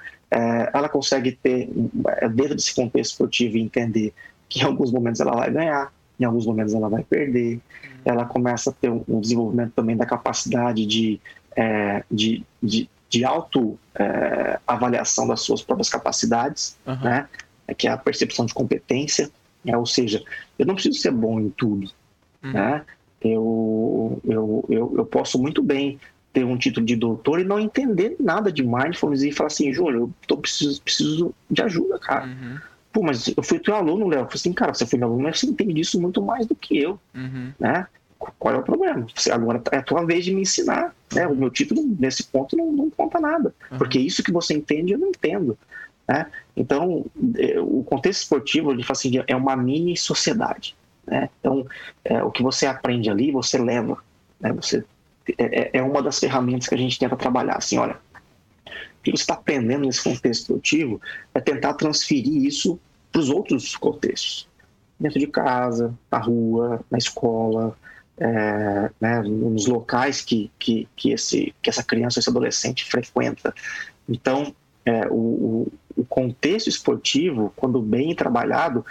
ela 0.73 0.89
consegue 0.89 1.33
ter, 1.33 1.69
é, 2.19 2.29
dentro 2.29 2.55
desse 2.55 2.75
contexto 2.75 3.13
esportivo, 3.13 3.59
entender 3.59 4.13
que 4.49 4.61
em 4.61 4.65
alguns 4.65 4.93
momentos 4.93 5.21
ela 5.21 5.35
vai 5.35 5.51
ganhar, 5.51 5.93
em 6.19 6.25
alguns 6.25 6.47
momentos 6.47 6.75
ela 6.75 6.89
vai 6.89 7.03
perder. 7.03 7.61
Ela 8.05 8.25
começa 8.25 8.71
a 8.71 8.73
ter 8.73 8.91
um, 8.91 9.21
desenvolvimento 9.21 9.73
também 9.75 9.97
da 9.97 10.07
capacidade 10.07 10.87
de, 10.87 11.21
é, 11.57 12.05
de, 12.11 12.45
de, 12.63 12.89
de 13.09 13.25
auto-avaliação 13.25 15.27
das 15.27 15.41
suas 15.41 15.63
próprias 15.63 15.89
capacidades, 15.89 16.79
Aham. 16.87 17.05
né? 17.05 17.29
que 17.77 17.87
é 17.87 17.91
a 17.91 17.97
percepção 17.97 18.47
de 18.47 18.55
competência. 18.55 19.31
né? 19.65 19.77
Ou 19.77 19.87
seja, 19.87 20.23
eu 20.59 20.67
não 20.67 20.75
preciso 20.75 20.99
ser 20.99 21.13
bom 21.13 21.41
em 21.41 21.51
tudo 21.51 21.91
Uhum. 22.43 22.53
né? 22.53 22.83
Eu, 23.21 24.19
eu, 24.25 24.65
eu, 24.71 24.95
eu 24.97 25.05
posso 25.05 25.39
muito 25.39 25.63
bem 25.63 26.01
ter 26.33 26.45
um 26.45 26.57
título 26.57 26.87
de 26.87 26.97
doutor 26.97 27.41
e 27.41 27.45
não 27.45 27.59
entender 27.59 28.17
nada 28.21 28.53
de 28.53 28.63
mindfulness 28.63 29.23
e 29.23 29.33
falar 29.33 29.49
assim, 29.49 29.73
Júnior, 29.73 29.95
eu 29.95 30.11
tô, 30.27 30.37
preciso, 30.37 30.81
preciso 30.83 31.35
de 31.51 31.63
ajuda, 31.63 31.99
cara. 31.99 32.27
Uhum. 32.27 32.59
Pô, 32.93 33.03
mas 33.03 33.33
eu 33.37 33.43
fui 33.43 33.59
teu 33.59 33.75
aluno, 33.75 34.09
Léo. 34.09 34.21
Eu 34.21 34.25
falei 34.25 34.35
assim, 34.35 34.53
cara, 34.53 34.75
você 34.75 34.87
foi 34.87 34.99
meu 34.99 35.09
aluno, 35.09 35.23
mas 35.23 35.39
você 35.41 35.47
entende 35.47 35.75
disso 35.75 36.01
muito 36.01 36.23
mais 36.23 36.47
do 36.47 36.55
que 36.55 36.79
eu, 36.79 36.99
Uhum. 37.15 37.53
né? 37.59 37.87
Qual 38.39 38.55
é 38.55 38.59
o 38.59 38.63
problema? 38.63 39.07
Você 39.15 39.33
agora 39.33 39.63
é 39.73 39.79
a 39.79 39.83
tua 39.83 40.05
vez 40.05 40.25
de 40.25 40.35
me 40.35 40.43
ensinar, 40.43 40.95
né? 41.13 41.27
O 41.27 41.35
meu 41.35 41.49
título, 41.51 41.83
nesse 41.99 42.23
ponto, 42.25 42.55
não, 42.55 42.71
não 42.71 42.91
conta 42.91 43.19
nada. 43.19 43.55
Uhum. 43.71 43.79
Porque 43.79 43.99
isso 43.99 44.23
que 44.23 44.31
você 44.31 44.53
entende, 44.55 44.93
eu 44.93 44.99
não 44.99 45.09
entendo. 45.09 45.57
Né? 46.07 46.27
Então, 46.55 47.07
eh, 47.39 47.59
o 47.61 47.83
contexto 47.83 48.23
esportivo, 48.23 48.73
ele 48.73 48.83
fala 48.83 48.99
assim, 48.99 49.13
é 49.27 49.35
uma 49.35 49.57
mini 49.57 49.97
sociedade. 49.97 50.77
Né? 51.07 51.31
Então, 51.41 51.67
eh, 52.05 52.23
o 52.23 52.31
que 52.31 52.43
você 52.43 52.67
aprende 52.67 53.09
ali, 53.09 53.31
você 53.31 53.57
leva. 53.57 53.97
Né? 54.39 54.53
Você, 54.53 54.85
é, 55.39 55.61
é- 55.61 55.71
é 55.75 55.83
uma 55.83 56.03
das 56.03 56.19
ferramentas 56.19 56.69
que 56.69 56.75
a 56.75 56.79
gente 56.79 56.99
tenta 56.99 57.17
trabalhar. 57.17 57.57
Assim, 57.57 57.79
olha, 57.79 57.97
o 58.67 59.03
que 59.03 59.11
você 59.11 59.23
está 59.23 59.35
aprendendo 59.35 59.87
nesse 59.87 60.03
contexto 60.03 60.43
esportivo 60.43 61.01
é 61.35 61.41
tentar 61.41 61.75
transferir 61.75 62.45
isso 62.45 62.79
para 63.11 63.21
os 63.21 63.31
outros 63.31 63.77
contextos. 63.77 64.49
Dentro 64.99 65.19
de 65.19 65.27
casa, 65.27 65.95
na 66.11 66.19
rua, 66.19 66.85
na 66.91 66.99
escola, 66.99 67.77
é, 68.19 68.91
né, 69.01 69.23
nos 69.23 69.67
locais 69.67 70.21
que, 70.21 70.51
que, 70.59 70.87
que, 70.95 71.13
esse, 71.13 71.55
que 71.63 71.71
essa 71.71 71.83
criança, 71.83 72.19
esse 72.19 72.29
adolescente 72.29 72.85
frequenta. 72.85 73.55
Então, 74.07 74.55
é, 74.85 75.07
o, 75.09 75.73
o, 75.97 76.05
contexto 76.05 76.69
esportivo, 76.69 77.53
quando 77.57 77.81
bem 77.81 78.15
trabalhado, 78.15 78.85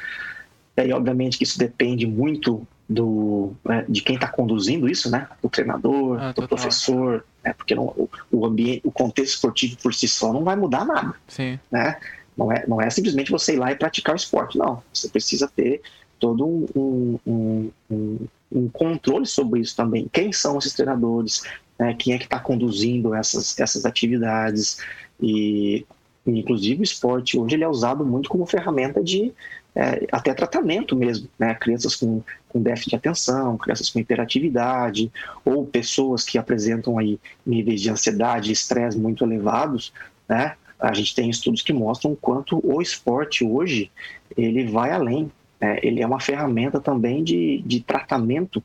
e 0.76 0.94
obviamente 0.94 1.38
que 1.38 1.44
isso 1.44 1.60
depende 1.60 2.08
muito 2.08 2.66
do, 2.90 3.54
né, 3.64 3.86
de 3.88 4.02
quem 4.02 4.16
está 4.16 4.28
conduzindo 4.28 4.90
isso, 4.90 5.12
né? 5.12 5.28
Do 5.42 5.48
treinador, 5.48 6.20
Ah, 6.20 6.32
do 6.32 6.48
professor, 6.48 7.24
né? 7.44 7.54
porque 7.54 7.76
não, 7.76 7.84
o, 7.86 8.10
o 8.32 8.46
ambiente, 8.48 8.82
o 8.84 8.92
contexto 8.92 9.36
esportivo 9.36 9.78
por 9.78 9.94
si 9.94 10.08
só 10.08 10.34
não 10.34 10.44
vai 10.44 10.56
mudar 10.56 10.86
nada 10.86 11.14
Sim. 11.28 11.60
né? 11.72 11.98
Não 12.36 12.52
é, 12.52 12.66
não 12.68 12.82
é 12.82 12.90
simplesmente 12.90 13.30
você 13.30 13.54
ir 13.54 13.58
lá 13.58 13.72
e 13.72 13.76
praticar 13.76 14.14
o 14.14 14.18
esporte, 14.18 14.58
não. 14.58 14.82
Você 14.94 15.08
precisa 15.10 15.48
ter 15.48 15.82
todo 16.20 16.46
um, 16.48 17.20
um, 17.28 17.72
um, 17.92 18.28
um 18.52 18.70
controle 18.70 19.26
sobre 19.26 19.60
isso 19.60 19.76
também. 19.76 20.08
Quem 20.12 20.32
são 20.32 20.58
esses 20.58 20.74
treinadores? 20.74 21.44
Né? 21.78 21.94
Quem 22.00 22.14
é 22.14 22.18
que 22.18 22.24
está 22.24 22.40
conduzindo 22.40 23.14
essas, 23.14 23.60
essas 23.60 23.86
atividades? 23.86 24.80
E, 25.22 25.86
inclusive, 26.26 26.82
o 26.82 26.84
esporte 26.84 27.38
hoje 27.38 27.56
ele 27.56 27.64
é 27.64 27.68
usado 27.68 28.06
muito 28.06 28.30
como 28.30 28.46
ferramenta 28.46 29.04
de 29.04 29.34
é, 29.76 30.08
até 30.12 30.34
tratamento 30.34 30.96
mesmo, 30.96 31.28
né? 31.38 31.54
Crianças 31.56 31.96
com, 31.96 32.22
com 32.48 32.62
déficit 32.62 32.90
de 32.90 32.96
atenção, 32.96 33.58
crianças 33.58 33.90
com 33.90 34.00
hiperatividade, 34.00 35.12
ou 35.46 35.66
pessoas 35.66 36.24
que 36.24 36.38
apresentam 36.38 36.98
aí 36.98 37.20
níveis 37.46 37.82
de 37.82 37.90
ansiedade 37.90 38.50
e 38.50 38.54
estresse 38.54 38.98
muito 38.98 39.24
elevados, 39.24 39.94
né? 40.28 40.56
A 40.80 40.94
gente 40.94 41.14
tem 41.14 41.30
estudos 41.30 41.62
que 41.62 41.74
mostram 41.74 42.14
o 42.14 42.16
quanto 42.16 42.60
o 42.64 42.82
esporte 42.82 43.44
hoje 43.44 43.92
ele 44.38 44.66
vai 44.66 44.92
além. 44.92 45.30
Né? 45.60 45.78
Ele 45.84 46.02
é 46.02 46.08
uma 46.08 46.22
ferramenta 46.22 46.80
também 46.80 47.22
de, 47.22 47.62
de 47.66 47.82
tratamento 47.82 48.64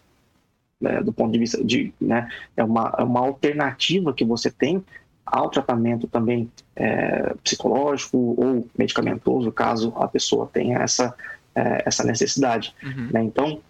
né? 0.81 1.03
do 1.03 1.13
ponto 1.13 1.33
de 1.33 1.39
vista 1.39 1.63
de, 1.65 1.93
né? 2.01 2.29
É 2.57 2.63
uma, 2.63 2.95
é 2.99 3.03
uma 3.03 3.21
alternativa 3.21 4.13
que 4.13 4.25
você 4.25 4.51
tem 4.51 4.85
ao 5.25 5.49
tratamento 5.49 6.07
também 6.07 6.51
é, 6.77 7.35
psicológico 7.43 8.19
ou 8.39 8.69
medicamentoso, 8.77 9.51
caso 9.51 9.93
a 9.97 10.07
pessoa 10.07 10.49
tenha 10.53 10.79
essa, 10.79 11.15
é, 11.55 11.83
essa 11.87 12.05
necessidade. 12.05 12.75
Uhum. 12.83 13.09
Né? 13.13 13.23
Então, 13.23 13.61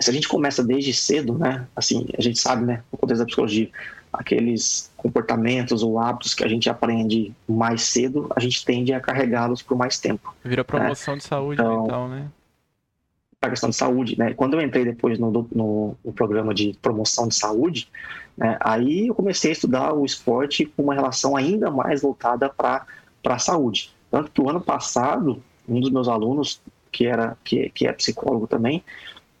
se 0.00 0.10
a 0.10 0.12
gente 0.12 0.28
começa 0.28 0.62
desde 0.62 0.92
cedo, 0.92 1.38
né, 1.38 1.66
assim, 1.76 2.08
a 2.18 2.22
gente 2.22 2.38
sabe, 2.38 2.64
né, 2.64 2.82
no 2.90 2.98
contexto 2.98 3.20
da 3.20 3.26
psicologia, 3.26 3.70
aqueles 4.12 4.90
comportamentos 4.96 5.82
ou 5.82 5.98
hábitos 5.98 6.34
que 6.34 6.44
a 6.44 6.48
gente 6.48 6.68
aprende 6.68 7.32
mais 7.48 7.82
cedo, 7.82 8.30
a 8.34 8.40
gente 8.40 8.64
tende 8.64 8.92
a 8.92 9.00
carregá-los 9.00 9.62
por 9.62 9.76
mais 9.76 9.98
tempo. 9.98 10.34
Vira 10.44 10.64
promoção 10.64 11.14
né? 11.14 11.18
de 11.18 11.24
saúde 11.24 11.60
então, 11.60 11.82
mental, 11.82 12.08
né? 12.08 12.26
A 13.42 13.50
questão 13.50 13.70
de 13.70 13.76
saúde, 13.76 14.16
né? 14.16 14.32
Quando 14.34 14.54
eu 14.54 14.60
entrei 14.60 14.84
depois 14.84 15.18
no, 15.18 15.30
no, 15.30 15.96
no 16.04 16.12
programa 16.12 16.54
de 16.54 16.78
promoção 16.80 17.26
de 17.26 17.34
saúde, 17.34 17.88
né, 18.36 18.56
aí 18.60 19.08
eu 19.08 19.14
comecei 19.14 19.50
a 19.50 19.52
estudar 19.52 19.92
o 19.92 20.04
esporte 20.04 20.64
com 20.64 20.84
uma 20.84 20.94
relação 20.94 21.36
ainda 21.36 21.70
mais 21.70 22.02
voltada 22.02 22.48
para 22.48 22.86
a 23.24 23.38
saúde. 23.38 23.92
Tanto 24.10 24.30
que 24.30 24.40
o 24.40 24.48
ano 24.48 24.60
passado, 24.60 25.42
um 25.68 25.80
dos 25.80 25.90
meus 25.90 26.06
alunos, 26.06 26.60
que, 26.92 27.04
era, 27.04 27.36
que, 27.42 27.68
que 27.70 27.86
é 27.86 27.92
psicólogo 27.92 28.46
também, 28.46 28.84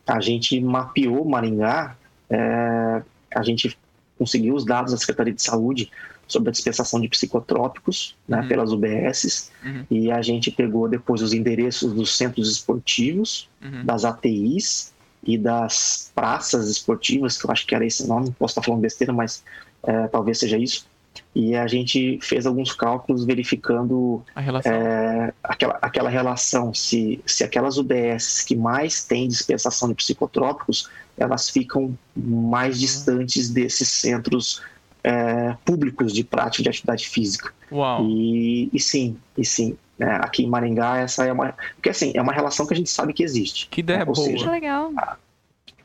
a 0.06 0.20
gente 0.20 0.60
mapeou 0.60 1.24
Maringá, 1.24 1.96
é, 2.28 3.02
a 3.34 3.42
gente 3.42 3.78
conseguiu 4.18 4.54
os 4.54 4.64
dados 4.64 4.92
da 4.92 4.98
Secretaria 4.98 5.32
de 5.32 5.42
Saúde 5.42 5.90
sobre 6.26 6.48
a 6.48 6.52
dispensação 6.52 7.00
de 7.00 7.08
psicotrópicos 7.08 8.16
né, 8.26 8.40
uhum. 8.40 8.48
pelas 8.48 8.72
UBSs 8.72 9.50
uhum. 9.64 9.84
e 9.90 10.10
a 10.10 10.22
gente 10.22 10.50
pegou 10.50 10.88
depois 10.88 11.20
os 11.20 11.32
endereços 11.32 11.92
dos 11.92 12.16
centros 12.16 12.50
esportivos, 12.50 13.48
uhum. 13.62 13.84
das 13.84 14.04
ATIs 14.04 14.92
e 15.24 15.36
das 15.36 16.10
praças 16.14 16.68
esportivas, 16.68 17.36
que 17.40 17.46
eu 17.46 17.50
acho 17.50 17.66
que 17.66 17.74
era 17.74 17.84
esse 17.84 18.06
nome, 18.06 18.30
posso 18.32 18.52
estar 18.52 18.62
falando 18.62 18.80
besteira, 18.80 19.12
mas 19.12 19.44
é, 19.82 20.08
talvez 20.08 20.38
seja 20.38 20.56
isso. 20.56 20.86
E 21.34 21.54
a 21.54 21.66
gente 21.66 22.18
fez 22.22 22.46
alguns 22.46 22.72
cálculos 22.72 23.24
verificando 23.24 24.22
é, 24.64 25.32
aquela, 25.42 25.78
aquela 25.80 26.10
relação, 26.10 26.72
se, 26.74 27.20
se 27.26 27.44
aquelas 27.44 27.78
UBSs 27.78 28.44
que 28.44 28.56
mais 28.56 29.04
têm 29.04 29.28
dispensação 29.28 29.88
de 29.88 29.94
psicotrópicos, 29.94 30.88
elas 31.16 31.48
ficam 31.48 31.96
mais 32.14 32.78
distantes 32.78 33.50
desses 33.50 33.88
centros 33.88 34.62
é, 35.04 35.56
públicos 35.64 36.12
de 36.12 36.24
prática 36.24 36.62
de 36.62 36.68
atividade 36.68 37.08
física. 37.08 37.52
Uau. 37.70 38.04
E, 38.06 38.70
e 38.72 38.80
sim, 38.80 39.16
e 39.36 39.44
sim. 39.44 39.76
Né, 39.98 40.18
aqui 40.22 40.42
em 40.42 40.48
Maringá, 40.48 40.98
essa 40.98 41.24
é 41.24 41.32
uma. 41.32 41.54
Porque 41.74 41.90
assim, 41.90 42.12
é 42.14 42.22
uma 42.22 42.32
relação 42.32 42.66
que 42.66 42.74
a 42.74 42.76
gente 42.76 42.90
sabe 42.90 43.12
que 43.12 43.22
existe. 43.22 43.68
Que 43.68 43.80
ideia 43.80 44.00
né? 44.00 44.04
boa. 44.04 44.16
Seja, 44.16 44.50
legal. 44.50 44.92
A, 44.96 45.16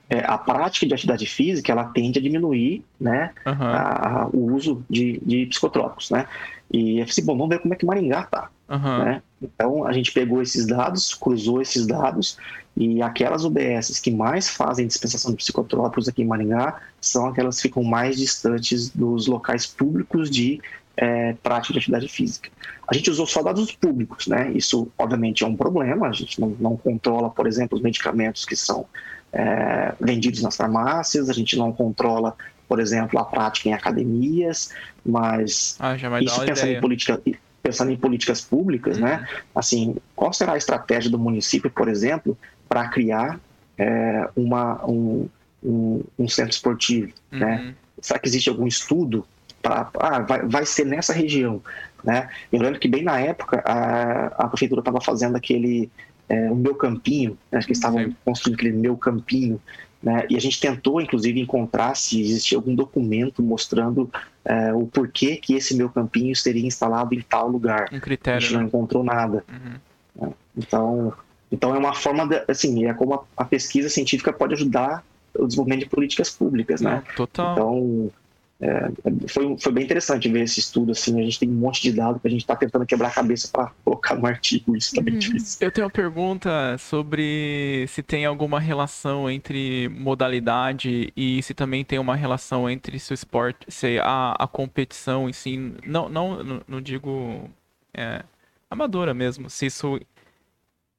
é, 0.09 0.20
a 0.26 0.38
prática 0.38 0.86
de 0.86 0.93
atividade 0.93 1.26
física 1.26 1.72
ela 1.72 1.86
tende 1.86 2.20
a 2.20 2.22
diminuir 2.22 2.84
né, 2.99 3.32
uhum. 3.45 3.53
a, 3.59 4.30
o 4.34 4.53
uso 4.55 4.84
de, 4.89 5.20
de 5.24 5.45
psicotrópicos. 5.47 6.09
Né? 6.09 6.26
E 6.72 6.99
eu 6.99 7.05
falei 7.05 7.11
assim, 7.11 7.26
bom, 7.26 7.38
vamos 7.38 7.49
ver 7.49 7.59
como 7.59 7.74
é 7.74 7.78
que 7.78 7.86
Maringá 7.86 8.24
tá. 8.24 8.49
Uhum. 8.70 9.05
Né? 9.05 9.22
Então 9.41 9.86
a 9.86 9.93
gente 9.93 10.11
pegou 10.11 10.41
esses 10.41 10.65
dados, 10.65 11.13
cruzou 11.13 11.61
esses 11.61 11.86
dados 11.86 12.38
e 12.76 13.01
aquelas 13.01 13.43
UBSs 13.43 13.99
que 13.99 14.11
mais 14.11 14.49
fazem 14.49 14.86
dispensação 14.86 15.32
de 15.32 15.38
psicotrópicos 15.38 16.07
aqui 16.07 16.22
em 16.22 16.28
Maringá 16.28 16.80
são 16.99 17.28
aquelas 17.28 17.55
que 17.55 17.63
ficam 17.63 17.84
mais 17.84 18.18
distantes 18.18 18.89
dos 18.89 19.28
locais 19.28 19.65
públicos 19.65 20.30
de 20.30 20.61
é, 20.97 21.34
prática 21.43 21.74
de 21.74 21.80
atividade 21.80 22.07
física. 22.07 22.49
A 22.88 22.95
gente 22.95 23.09
usou 23.09 23.28
só 23.28 23.43
dados 23.43 23.72
públicos, 23.72 24.28
né? 24.28 24.51
Isso, 24.51 24.91
obviamente, 24.97 25.43
é 25.43 25.47
um 25.47 25.55
problema. 25.55 26.07
A 26.07 26.11
gente 26.11 26.41
não, 26.41 26.55
não 26.59 26.76
controla, 26.76 27.30
por 27.30 27.45
exemplo, 27.45 27.78
os 27.78 27.84
medicamentos 27.84 28.45
que 28.45 28.55
são 28.55 28.86
é, 29.32 29.93
vendidos 29.99 30.41
nas 30.41 30.55
farmácias, 30.55 31.30
a 31.30 31.34
gente 31.34 31.55
não 31.55 31.72
controla, 31.72 32.36
por 32.68 32.80
exemplo, 32.80 33.20
a 33.20 33.26
prática 33.26 33.70
em 33.70 33.74
academias, 33.74 34.72
mas 35.05 35.78
ah, 35.80 35.95
isso 36.20 36.45
pensando 36.45 36.72
em, 36.72 36.82
política, 36.82 37.22
pensando 37.68 37.91
em 37.91 37.97
políticas 37.97 38.39
públicas, 38.39 38.97
né? 38.97 39.18
né? 39.18 39.28
Assim, 39.53 39.97
qual 40.15 40.32
será 40.32 40.53
a 40.53 40.57
estratégia 40.57 41.11
do 41.11 41.20
município, 41.20 41.70
por 41.70 41.89
exemplo, 41.89 42.38
para 42.70 42.88
criar 42.88 43.39
é, 43.78 44.30
uma, 44.38 44.86
um, 44.86 45.28
um, 45.61 46.01
um, 46.18 46.30
centro 46.30 46.51
esportivo, 46.51 47.11
né? 47.30 47.57
uhum. 47.57 47.65
né? 47.65 47.76
Será 48.01 48.20
que 48.20 48.30
existe 48.30 48.49
algum 48.49 48.65
estudo 48.65 49.26
para 49.61 49.89
ah, 49.99 50.20
vai, 50.20 50.45
vai 50.45 50.65
ser 50.65 50.86
nessa 50.86 51.11
região, 51.11 51.61
né? 52.03 52.30
Eu 52.51 52.61
lembro 52.61 52.80
que 52.80 52.88
bem 52.88 53.03
na 53.03 53.20
época 53.20 53.61
a, 53.65 54.28
a 54.28 54.47
prefeitura 54.47 54.82
estava 54.82 55.01
fazendo 55.01 55.36
aquele 55.36 55.89
é, 56.30 56.49
o 56.51 56.55
meu 56.55 56.76
campinho, 56.76 57.38
né? 57.51 57.57
acho 57.57 57.68
que 57.68 57.72
eles 57.72 57.80
estavam 57.80 58.03
Sim. 58.03 58.15
construindo 58.24 58.55
aquele 58.55 58.78
meu 58.78 58.95
campinho, 58.95 59.59
né? 60.01 60.26
E 60.30 60.38
a 60.38 60.39
gente 60.39 60.59
tentou, 60.59 61.01
inclusive, 61.01 61.39
encontrar 61.39 61.95
se 61.95 62.22
existia 62.22 62.57
algum 62.57 62.76
documento 62.76 63.41
mostrando 63.41 64.09
é, 64.48 64.74
o 64.74 64.88
porquê 64.88 65.36
que 65.36 65.56
esse 65.56 65.76
meu 65.76 65.89
campinho 65.89 66.34
seria 66.34 66.66
instalado 66.66 67.14
em 67.14 67.22
tal 67.22 67.50
lugar. 67.50 67.89
Um 67.91 68.00
critério. 68.00 68.38
A 68.38 68.39
gente 68.39 68.54
não 68.54 68.62
né? 68.62 68.68
encontrou 68.68 69.04
nada. 69.04 69.43
Uhum. 69.50 70.28
Né? 70.28 70.34
Então, 70.58 71.14
então 71.52 71.76
é 71.76 71.78
uma 71.78 71.93
forma, 71.93 72.26
de, 72.26 72.41
assim, 72.48 72.86
é 72.86 72.93
como 72.93 73.14
a, 73.14 73.24
a, 73.36 73.43
pesquisa 73.43 73.89
científica 73.89 74.32
pode 74.32 74.54
ajudar 74.54 75.04
o 75.38 75.45
desenvolvimento 75.45 75.82
de 75.82 75.89
políticas 75.89 76.30
públicas, 76.30 76.80
né? 76.80 77.04
Total. 77.16 77.52
Então, 77.54 78.12
é, 78.60 78.89
foi, 79.28 79.55
foi 79.60 79.72
bem 79.72 79.84
interessante 79.84 80.28
ver 80.28 80.41
esse 80.41 80.60
estudo, 80.60 80.91
assim, 80.91 81.20
a 81.20 81.24
gente 81.24 81.39
tem 81.39 81.47
um 81.47 81.53
monte 81.53 81.80
de 81.82 81.91
dados 81.91 82.20
que 82.20 82.28
a 82.28 82.32
gente 82.32 82.41
está 82.41 82.55
tentando 82.55 82.88
quebrar 82.88 83.10
a 83.10 83.12
cabeça 83.12 83.47
para 83.51 83.72
colocar 83.86 84.16
no 84.16 84.26
artigo, 84.26 84.76
isso 84.76 84.95
também 84.95 85.14
uhum. 85.14 85.20
difícil. 85.20 85.60
Eu 85.62 85.72
tenho 85.72 85.86
uma 85.86 85.91
pergunta 85.91 86.76
sobre 86.80 87.86
se 87.88 88.01
tem 88.01 88.26
alguma 88.26 88.60
relação 88.60 89.30
entre 89.30 89.88
modalidade 89.89 91.14
e 91.16 91.41
se 91.43 91.53
também 91.53 91.86
tem 91.86 91.99
uma 91.99 92.16
relação 92.16 92.68
entre 92.68 92.97
se 92.97 93.12
o 93.12 93.14
esporte, 93.14 93.60
se 93.68 93.99
a, 93.99 94.36
a 94.39 94.47
competição 94.47 95.30
em 95.30 95.34
si, 95.34 95.58
não, 95.86 96.10
não, 96.10 96.64
não 96.68 96.82
digo 96.82 97.47
é, 97.93 98.24
amadora 98.72 99.14
mesmo, 99.14 99.51
se 99.51 99.68
isso 99.68 99.99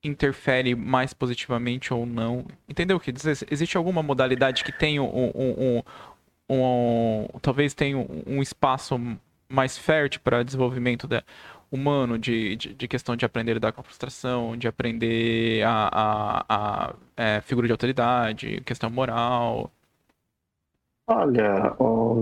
interfere 0.04 0.76
mais 0.76 1.12
positivamente 1.12 1.92
ou 1.92 2.06
não. 2.06 2.46
Entendeu 2.68 2.96
o 2.96 3.00
que 3.00 3.10
dizer? 3.10 3.36
Existe 3.50 3.76
alguma 3.76 4.00
modalidade 4.00 4.62
que 4.62 4.70
tem 4.70 5.00
um, 5.00 5.32
um, 5.34 5.82
um, 6.48 7.26
talvez 7.40 7.74
tenha 7.74 7.98
um, 7.98 8.40
espaço 8.42 8.98
mais 9.48 9.76
fértil 9.76 10.20
para 10.22 10.42
desenvolvimento 10.42 11.06
da, 11.06 11.22
humano, 11.70 12.18
de, 12.18 12.56
de, 12.56 12.74
de, 12.74 12.88
questão 12.88 13.16
de 13.16 13.24
aprender 13.24 13.52
a 13.52 13.54
lidar 13.54 13.72
com 13.72 13.80
a 13.80 13.84
frustração, 13.84 14.56
de 14.56 14.66
aprender 14.66 15.62
a, 15.64 15.88
a, 15.92 16.44
a 16.48 16.94
é, 17.16 17.40
figura 17.40 17.66
de 17.66 17.72
autoridade, 17.72 18.62
questão 18.64 18.90
moral? 18.90 19.70
Olha, 21.06 21.74
oh, 21.78 22.16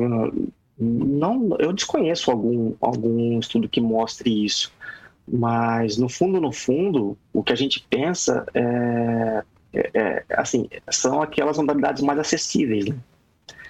não, 0.78 1.56
eu 1.58 1.72
desconheço 1.72 2.30
algum, 2.30 2.74
algum 2.80 3.38
estudo 3.38 3.68
que 3.68 3.80
mostre 3.80 4.44
isso, 4.44 4.72
mas 5.26 5.96
no 5.96 6.08
fundo, 6.08 6.40
no 6.40 6.52
fundo, 6.52 7.16
o 7.32 7.42
que 7.42 7.52
a 7.52 7.56
gente 7.56 7.84
pensa 7.88 8.46
é, 8.54 9.44
é, 9.72 9.90
é 9.94 10.24
assim, 10.30 10.68
são 10.90 11.22
aquelas 11.22 11.56
modalidades 11.56 12.02
mais 12.02 12.18
acessíveis, 12.18 12.86
né? 12.86 12.96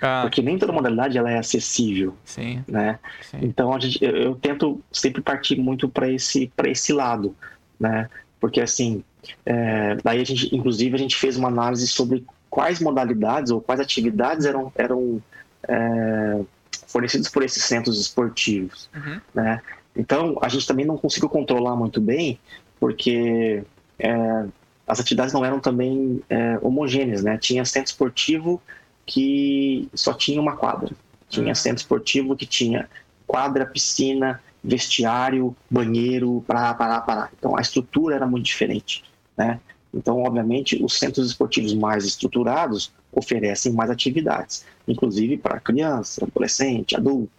Ah. 0.01 0.23
Porque 0.23 0.43
nem 0.43 0.59
toda 0.59 0.73
modalidade 0.73 1.17
ela 1.17 1.31
é 1.31 1.39
acessível. 1.39 2.15
Sim. 2.25 2.63
Né? 2.67 2.99
Sim. 3.23 3.39
Então 3.43 3.73
a 3.73 3.79
gente, 3.79 4.03
eu, 4.05 4.17
eu, 4.17 4.35
tento 4.35 4.81
sempre 4.93 5.23
partir 5.23 5.57
muito 5.57 5.89
para 5.89 6.11
esse, 6.11 6.51
esse 6.65 6.93
lado. 6.93 7.35
Né? 7.79 8.09
Porque 8.41 8.61
assim, 8.61 9.03
é, 9.45 9.97
daí 10.03 10.21
a 10.21 10.25
gente, 10.25 10.55
inclusive, 10.55 10.95
a 10.95 10.99
gente 10.99 11.17
fez 11.17 11.37
uma 11.37 11.49
análise 11.49 11.87
sobre 11.87 12.25
quais 12.49 12.81
modalidades 12.81 13.51
ou 13.51 13.61
quais 13.61 13.81
atividades 13.81 14.47
eram, 14.47 14.73
eram 14.77 15.23
é, 15.69 16.41
fornecidas 16.87 17.29
por 17.29 17.43
esses 17.43 17.63
centros 17.65 18.01
esportivos. 18.01 18.89
Uhum. 18.95 19.21
Né? 19.35 19.61
Então 19.95 20.39
a 20.41 20.49
gente 20.49 20.67
também 20.67 20.85
não 20.85 20.97
conseguiu 20.97 21.29
controlar 21.29 21.75
muito 21.77 22.01
bem, 22.01 22.39
porque 22.79 23.63
é, 23.99 24.45
as 24.87 25.01
atividades 25.01 25.33
não 25.33 25.45
eram 25.45 25.59
também 25.59 26.23
é, 26.29 26.59
homogêneas, 26.63 27.23
né? 27.23 27.37
Tinha 27.39 27.65
centro 27.65 27.91
esportivo 27.91 28.63
que 29.07 29.89
só 29.95 30.13
tinha 30.13 30.41
uma 30.41 30.57
quadra. 30.57 30.91
Tinha 31.29 31.49
uhum. 31.49 31.55
centro 31.55 31.79
esportivo 31.79 32.37
que 32.37 32.45
tinha 32.45 32.89
quadra, 33.27 33.65
piscina, 33.65 34.43
vestiário, 34.63 35.57
banheiro, 35.71 36.45
para, 36.47 36.75
para, 36.75 37.01
para. 37.01 37.31
Então 37.39 37.57
a 37.57 37.61
estrutura 37.61 38.17
era 38.17 38.27
muito 38.27 38.45
diferente, 38.45 39.05
né? 39.37 39.61
Então, 39.95 40.23
obviamente, 40.23 40.83
os 40.85 40.99
centros 40.99 41.29
esportivos 41.29 41.73
mais 41.73 42.05
estruturados 42.05 42.93
oferecem 43.11 43.73
mais 43.73 43.89
atividades, 43.89 44.67
inclusive 44.87 45.39
para 45.39 45.59
criança, 45.59 46.25
adolescente, 46.25 46.95
adulto, 46.95 47.31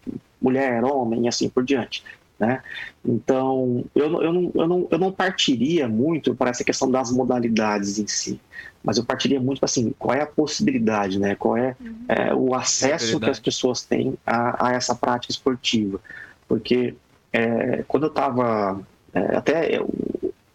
mulher, 0.41 0.83
homem 0.83 1.25
e 1.25 1.27
assim 1.27 1.47
por 1.49 1.63
diante. 1.63 2.03
Né? 2.39 2.61
Então, 3.03 3.83
eu, 3.95 4.21
eu, 4.21 4.31
não, 4.33 4.51
eu, 4.53 4.67
não, 4.67 4.87
eu 4.91 4.97
não 4.99 5.11
partiria 5.11 5.87
muito 5.87 6.35
para 6.35 6.51
essa 6.51 6.63
questão 6.63 6.89
das 6.89 7.11
modalidades 7.11 7.97
em 7.97 8.05
si, 8.05 8.39
mas 8.83 8.97
eu 8.97 9.03
partiria 9.03 9.39
muito 9.39 9.59
para 9.59 9.65
assim, 9.65 9.93
qual 9.97 10.15
é 10.15 10.21
a 10.21 10.27
possibilidade, 10.27 11.19
né? 11.19 11.33
qual 11.33 11.57
é, 11.57 11.75
uhum. 11.79 11.95
é 12.07 12.35
o 12.35 12.53
acesso 12.53 13.19
que 13.19 13.29
as 13.29 13.39
pessoas 13.39 13.83
têm 13.83 14.15
a, 14.25 14.67
a 14.67 14.73
essa 14.73 14.93
prática 14.93 15.31
esportiva. 15.31 15.99
Porque 16.47 16.93
é, 17.33 17.83
quando 17.87 18.03
eu 18.03 18.09
estava, 18.09 18.79
é, 19.13 19.35
até 19.35 19.77
eu, 19.77 19.89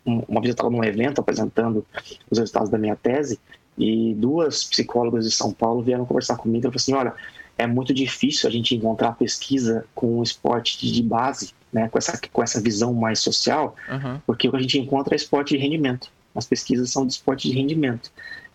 uma 0.04 0.40
vez 0.40 0.50
eu 0.50 0.52
estava 0.52 0.70
num 0.70 0.84
evento 0.84 1.20
apresentando 1.20 1.84
os 2.30 2.38
resultados 2.38 2.70
da 2.70 2.78
minha 2.78 2.96
tese, 2.96 3.40
e 3.76 4.14
duas 4.14 4.64
psicólogas 4.64 5.24
de 5.24 5.30
São 5.30 5.52
Paulo 5.52 5.82
vieram 5.82 6.04
conversar 6.04 6.36
comigo 6.36 6.58
e 6.58 6.62
falaram 6.62 6.76
assim: 6.76 6.92
olha, 6.92 7.14
é 7.58 7.66
muito 7.66 7.92
difícil 7.92 8.48
a 8.48 8.52
gente 8.52 8.74
encontrar 8.74 9.12
pesquisa 9.12 9.84
com 9.94 10.18
o 10.18 10.22
esporte 10.22 10.90
de 10.90 11.02
base, 11.02 11.52
né, 11.72 11.88
com, 11.88 11.98
essa, 11.98 12.20
com 12.32 12.42
essa 12.42 12.60
visão 12.60 12.92
mais 12.92 13.18
social, 13.18 13.76
uhum. 13.88 14.20
porque 14.26 14.48
o 14.48 14.50
que 14.50 14.56
a 14.56 14.60
gente 14.60 14.78
encontra 14.78 15.14
é 15.14 15.16
esporte 15.16 15.56
de 15.56 15.62
rendimento. 15.62 16.10
As 16.34 16.46
pesquisas 16.46 16.90
são 16.90 17.06
de 17.06 17.12
esporte 17.12 17.48
de 17.48 17.54
rendimento. 17.54 18.10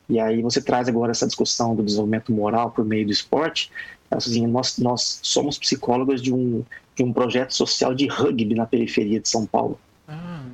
E 0.09 0.19
aí 0.19 0.41
você 0.41 0.61
traz 0.61 0.87
agora 0.87 1.11
essa 1.11 1.27
discussão 1.27 1.75
do 1.75 1.83
desenvolvimento 1.83 2.31
moral 2.31 2.71
por 2.71 2.85
meio 2.85 3.05
do 3.05 3.11
esporte. 3.11 3.71
Assim, 4.09 4.47
nós, 4.47 4.77
nós 4.77 5.19
somos 5.21 5.57
psicólogos 5.57 6.21
de 6.21 6.33
um, 6.33 6.63
de 6.95 7.03
um 7.03 7.11
projeto 7.11 7.53
social 7.53 7.93
de 7.93 8.07
rugby 8.07 8.55
na 8.55 8.65
periferia 8.65 9.19
de 9.19 9.27
São 9.27 9.45
Paulo. 9.45 9.79
Uhum. 10.07 10.51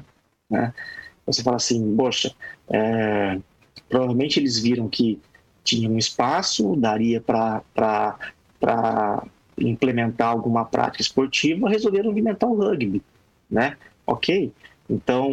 Né? 0.50 0.74
Você 1.26 1.44
fala 1.44 1.58
assim, 1.58 1.96
poxa, 1.96 2.34
é, 2.70 3.40
provavelmente 3.88 4.40
eles 4.40 4.60
viram 4.60 4.90
que 4.90 5.20
tinha 5.64 5.90
um 5.90 5.98
espaço, 5.98 6.76
daria 6.76 7.22
para 7.22 7.64
implementar 9.58 10.30
alguma 10.30 10.66
prática 10.66 11.02
esportiva, 11.02 11.70
resolveram 11.70 12.18
inventar 12.18 12.50
o 12.50 12.56
rugby, 12.56 13.02
né? 13.50 13.78
Ok, 14.06 14.52
então 14.90 15.32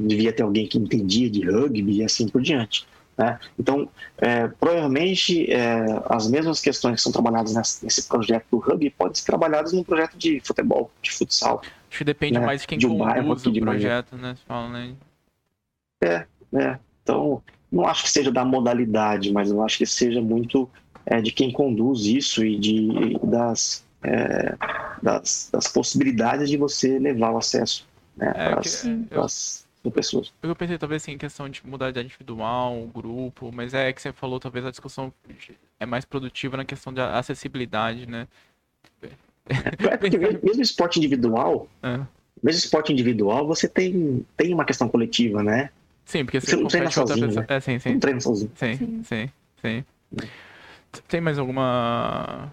devia 0.00 0.32
ter 0.32 0.42
alguém 0.42 0.66
que 0.66 0.78
entendia 0.78 1.28
de 1.28 1.48
rugby 1.48 1.98
e 1.98 2.04
assim 2.04 2.28
por 2.28 2.40
diante. 2.40 2.86
Né? 3.16 3.38
Então, 3.58 3.88
é, 4.18 4.46
provavelmente 4.48 5.50
é, 5.50 6.02
as 6.06 6.28
mesmas 6.28 6.60
questões 6.60 6.96
que 6.96 7.00
são 7.00 7.12
trabalhadas 7.12 7.54
nesse, 7.82 8.06
projeto 8.06 8.44
do 8.50 8.58
rugby 8.58 8.90
podem 8.90 9.14
ser 9.14 9.24
trabalhadas 9.24 9.72
no 9.72 9.82
projeto 9.84 10.18
de 10.18 10.40
futebol, 10.40 10.90
de 11.00 11.12
futsal. 11.12 11.62
Acho 11.88 11.98
que 11.98 12.04
depende 12.04 12.38
né? 12.38 12.44
mais 12.44 12.60
de 12.60 12.66
quem 12.66 12.78
de 12.78 12.86
um 12.86 12.98
conduz 12.98 13.46
o 13.46 13.60
projeto, 13.60 14.16
né? 14.16 14.36
Fala, 14.46 14.68
né? 14.68 14.94
É, 16.02 16.26
é. 16.54 16.78
Então, 17.02 17.42
não 17.76 17.86
acho 17.86 18.04
que 18.04 18.10
seja 18.10 18.32
da 18.32 18.44
modalidade, 18.44 19.32
mas 19.32 19.50
eu 19.50 19.62
acho 19.62 19.78
que 19.78 19.86
seja 19.86 20.20
muito 20.20 20.68
é, 21.04 21.20
de 21.20 21.30
quem 21.30 21.52
conduz 21.52 22.06
isso 22.06 22.44
e 22.44 22.58
de, 22.58 23.18
das, 23.22 23.84
é, 24.02 24.56
das, 25.02 25.50
das, 25.52 25.68
possibilidades 25.68 26.48
de 26.48 26.56
você 26.56 26.98
levar 26.98 27.32
o 27.32 27.38
acesso 27.38 27.86
né, 28.16 28.32
é, 28.34 28.50
para 28.50 29.24
as 29.24 29.66
pessoas. 29.94 30.32
Eu 30.42 30.56
pensei 30.56 30.78
talvez 30.78 31.02
assim, 31.02 31.12
em 31.12 31.18
questão 31.18 31.48
de 31.48 31.64
modalidade 31.64 32.06
individual, 32.06 32.88
grupo, 32.92 33.52
mas 33.52 33.72
é 33.72 33.92
que 33.92 34.02
você 34.02 34.12
falou, 34.12 34.40
talvez 34.40 34.64
a 34.66 34.70
discussão 34.70 35.12
é 35.78 35.86
mais 35.86 36.04
produtiva 36.04 36.56
na 36.56 36.64
questão 36.64 36.92
da 36.92 37.16
acessibilidade, 37.18 38.08
né? 38.08 38.26
É 39.48 39.96
porque 39.96 40.18
mesmo 40.18 40.60
esporte 40.60 40.98
individual, 40.98 41.68
é. 41.80 41.98
mesmo 42.42 42.58
esporte 42.58 42.92
individual, 42.92 43.46
você 43.46 43.68
tem, 43.68 44.26
tem 44.36 44.52
uma 44.52 44.64
questão 44.64 44.88
coletiva, 44.88 45.40
né? 45.40 45.70
Sim, 46.06 46.24
porque 46.24 46.40
você, 46.40 46.52
você 46.52 46.56
não 46.56 46.68
treina 46.68 46.90
sozinho, 46.90 47.32
né? 47.32 47.44
É, 47.48 47.60
sim, 47.60 47.78
sim. 47.80 47.92
Não 47.92 48.00
treina 48.00 48.20
sozinho. 48.20 48.52
Sim, 48.54 48.76
sim, 48.76 49.02
sim. 49.02 49.30
sim. 49.60 49.84
Tem 51.08 51.20
mais 51.20 51.38
alguma... 51.38 52.52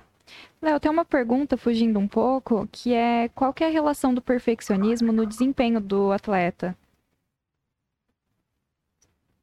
Léo, 0.60 0.80
tem 0.80 0.90
uma 0.90 1.06
pergunta 1.06 1.56
fugindo 1.56 2.00
um 2.00 2.08
pouco, 2.08 2.68
que 2.72 2.94
é 2.94 3.30
qual 3.30 3.54
que 3.54 3.64
é 3.64 3.68
a 3.68 3.70
relação 3.70 4.14
do 4.14 4.22
perfeccionismo 4.22 5.12
no 5.12 5.26
desempenho 5.26 5.80
do 5.80 6.12
atleta? 6.12 6.76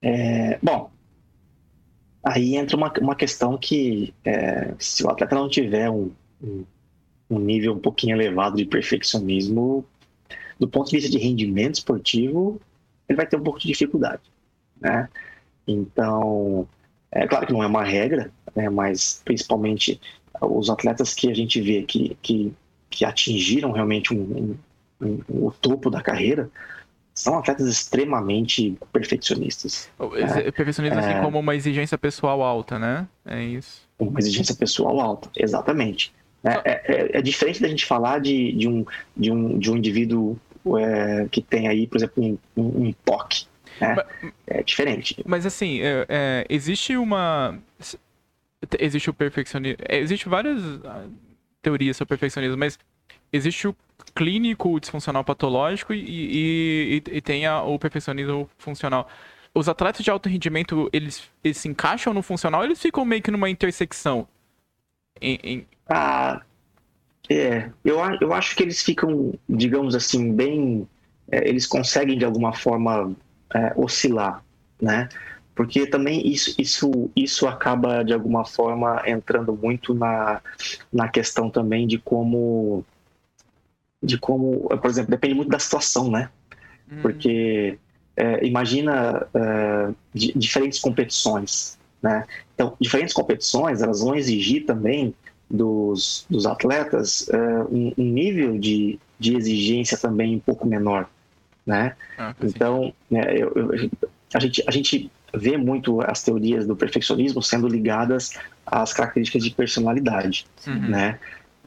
É, 0.02 0.58
bom, 0.62 0.90
aí 2.24 2.56
entra 2.56 2.76
uma, 2.76 2.92
uma 3.00 3.14
questão 3.14 3.56
que 3.56 4.12
é, 4.24 4.74
se 4.78 5.04
o 5.04 5.10
atleta 5.10 5.36
não 5.36 5.48
tiver 5.48 5.88
um, 5.90 6.10
um, 6.42 6.64
um 7.28 7.38
nível 7.38 7.74
um 7.74 7.78
pouquinho 7.78 8.16
elevado 8.16 8.56
de 8.56 8.64
perfeccionismo, 8.64 9.84
do 10.58 10.66
ponto 10.66 10.90
de 10.90 10.96
vista 10.96 11.10
de 11.10 11.18
rendimento 11.18 11.74
esportivo, 11.74 12.60
ele 13.10 13.16
vai 13.16 13.26
ter 13.26 13.36
um 13.36 13.42
pouco 13.42 13.58
de 13.58 13.66
dificuldade, 13.66 14.22
né? 14.80 15.08
Então, 15.66 16.66
é 17.10 17.26
claro 17.26 17.46
que 17.46 17.52
não 17.52 17.62
é 17.62 17.66
uma 17.66 17.82
regra, 17.82 18.30
né? 18.54 18.70
Mas 18.70 19.20
principalmente 19.24 20.00
os 20.40 20.70
atletas 20.70 21.12
que 21.12 21.28
a 21.28 21.34
gente 21.34 21.60
vê 21.60 21.82
que, 21.82 22.16
que, 22.22 22.52
que 22.88 23.04
atingiram 23.04 23.72
realmente 23.72 24.14
um, 24.14 24.56
um, 25.00 25.18
um, 25.28 25.46
o 25.46 25.50
topo 25.50 25.90
da 25.90 26.00
carreira 26.00 26.48
são 27.12 27.36
atletas 27.36 27.66
extremamente 27.66 28.78
perfeccionistas. 28.92 29.90
Né? 29.98 30.52
Perfeccionismo 30.52 30.98
assim 31.00 31.08
é, 31.08 31.12
assim 31.14 31.22
como 31.22 31.40
uma 31.40 31.56
exigência 31.56 31.98
pessoal 31.98 32.42
alta, 32.42 32.78
né? 32.78 33.08
É 33.26 33.42
isso. 33.42 33.82
Uma 33.98 34.20
exigência 34.20 34.54
pessoal 34.54 35.00
alta, 35.00 35.28
exatamente. 35.36 36.14
É, 36.44 36.48
é, 36.48 36.82
é, 36.86 37.18
é, 37.18 37.22
diferente 37.22 37.60
da 37.60 37.68
gente 37.68 37.84
falar 37.84 38.20
de, 38.20 38.52
de, 38.52 38.68
um, 38.68 38.86
de, 39.16 39.30
um, 39.30 39.58
de 39.58 39.70
um 39.70 39.76
indivíduo 39.76 40.38
é, 40.78 41.26
que 41.30 41.42
tem 41.42 41.68
aí, 41.68 41.86
por 41.86 41.98
exemplo, 41.98 42.22
um, 42.22 42.38
um, 42.56 42.88
um 42.88 42.92
POC. 43.04 43.46
Né? 43.80 43.94
Mas, 43.94 44.32
é 44.46 44.62
diferente. 44.62 45.16
Mas 45.26 45.46
assim, 45.46 45.80
é, 45.80 46.06
é, 46.08 46.46
existe 46.48 46.96
uma. 46.96 47.58
Existe 48.78 49.08
o 49.08 49.14
perfeccionismo. 49.14 49.78
É, 49.88 49.98
existe 49.98 50.28
várias 50.28 50.62
ah, 50.84 51.06
teorias 51.62 51.96
sobre 51.96 52.10
perfeccionismo, 52.10 52.58
mas 52.58 52.78
existe 53.32 53.68
o 53.68 53.76
clínico, 54.14 54.70
o 54.70 54.80
disfuncional 54.80 55.24
patológico 55.24 55.94
e, 55.94 55.98
e, 55.98 57.02
e, 57.10 57.20
tem 57.20 57.46
a, 57.46 57.62
o 57.62 57.78
perfeccionismo 57.78 58.48
funcional. 58.58 59.08
Os 59.54 59.68
atletas 59.68 60.04
de 60.04 60.10
alto 60.10 60.28
rendimento, 60.28 60.88
eles, 60.92 61.28
eles 61.42 61.56
se 61.56 61.68
encaixam 61.68 62.12
no 62.12 62.22
funcional 62.22 62.60
ou 62.60 62.66
eles 62.66 62.80
ficam 62.80 63.04
meio 63.04 63.22
que 63.22 63.30
numa 63.30 63.50
intersecção? 63.50 64.28
Em, 65.20 65.38
em... 65.42 65.66
Ah, 65.88 66.42
é, 67.30 67.70
eu, 67.84 67.98
eu 68.20 68.32
acho 68.32 68.56
que 68.56 68.62
eles 68.64 68.82
ficam, 68.82 69.32
digamos 69.48 69.94
assim, 69.94 70.32
bem. 70.32 70.88
É, 71.30 71.48
eles 71.48 71.64
conseguem 71.64 72.18
de 72.18 72.24
alguma 72.24 72.52
forma 72.52 73.14
é, 73.54 73.72
oscilar, 73.76 74.42
né? 74.82 75.08
Porque 75.54 75.86
também 75.86 76.26
isso, 76.26 76.54
isso, 76.58 77.10
isso 77.14 77.46
acaba 77.46 78.02
de 78.02 78.12
alguma 78.12 78.44
forma 78.44 79.00
entrando 79.06 79.52
muito 79.52 79.94
na, 79.94 80.40
na 80.92 81.08
questão 81.08 81.48
também 81.48 81.86
de 81.86 81.98
como. 81.98 82.84
De 84.02 84.18
como, 84.18 84.68
por 84.68 84.90
exemplo, 84.90 85.10
depende 85.10 85.34
muito 85.34 85.50
da 85.50 85.58
situação, 85.58 86.10
né? 86.10 86.30
Hum. 86.90 86.98
Porque 87.00 87.78
é, 88.16 88.44
imagina 88.44 89.28
é, 89.32 89.92
diferentes 90.12 90.80
competições, 90.80 91.78
né? 92.02 92.26
Então, 92.54 92.74
diferentes 92.80 93.14
competições 93.14 93.82
elas 93.82 94.00
vão 94.00 94.16
exigir 94.16 94.64
também 94.64 95.14
dos, 95.50 96.24
dos 96.30 96.46
atletas 96.46 97.28
uh, 97.28 97.74
um, 97.74 97.92
um, 97.98 98.04
nível 98.04 98.56
de, 98.58 98.98
de 99.18 99.36
exigência 99.36 99.98
também 99.98 100.36
um 100.36 100.38
pouco 100.38 100.66
menor, 100.66 101.08
né? 101.66 101.96
Ah, 102.16 102.34
então, 102.40 102.92
né, 103.10 103.34
eu, 103.36 103.52
eu, 103.54 103.90
a, 104.32 104.38
gente, 104.38 104.62
a 104.66 104.70
gente 104.70 105.10
vê 105.34 105.56
muito 105.56 106.00
as 106.02 106.22
teorias 106.22 106.66
do 106.66 106.76
perfeccionismo 106.76 107.42
sendo 107.42 107.66
ligadas 107.66 108.38
às 108.64 108.92
características 108.92 109.42
de 109.42 109.50
personalidade, 109.50 110.46
uhum. 110.66 110.88
né? 110.88 111.18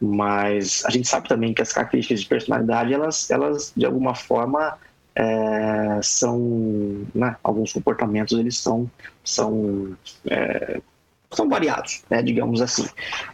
Mas 0.01 0.83
a 0.85 0.89
gente 0.89 1.07
sabe 1.07 1.27
também 1.27 1.53
que 1.53 1.61
as 1.61 1.71
características 1.71 2.21
de 2.21 2.27
personalidade, 2.27 2.93
elas, 2.93 3.29
elas 3.29 3.73
de 3.75 3.85
alguma 3.85 4.15
forma, 4.15 4.77
é, 5.15 5.99
são, 6.01 7.05
né, 7.13 7.35
alguns 7.43 7.71
comportamentos 7.71 8.37
eles 8.37 8.57
são, 8.57 8.89
são 9.23 9.95
é, 10.25 10.81
são 11.35 11.49
variados, 11.49 12.03
né, 12.09 12.21
digamos 12.21 12.61
assim. 12.61 12.87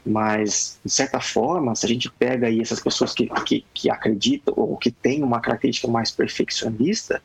Mas, 0.06 0.80
de 0.84 0.91
certa 0.91 1.20
forma, 1.20 1.76
se 1.76 1.86
a 1.86 1.89
gente 1.89 2.10
pega 2.12 2.47
aí 2.47 2.62
essas 2.62 2.80
pessoas 2.80 3.14
que, 3.14 3.28
que, 3.45 3.66
que 3.74 3.89
acreditam 3.89 4.54
ou 4.58 4.78
que 4.78 4.91
têm 4.91 5.24
uma 5.24 5.39
característica 5.39 5.88
mais 5.88 6.12
perfeccionista, 6.12 7.22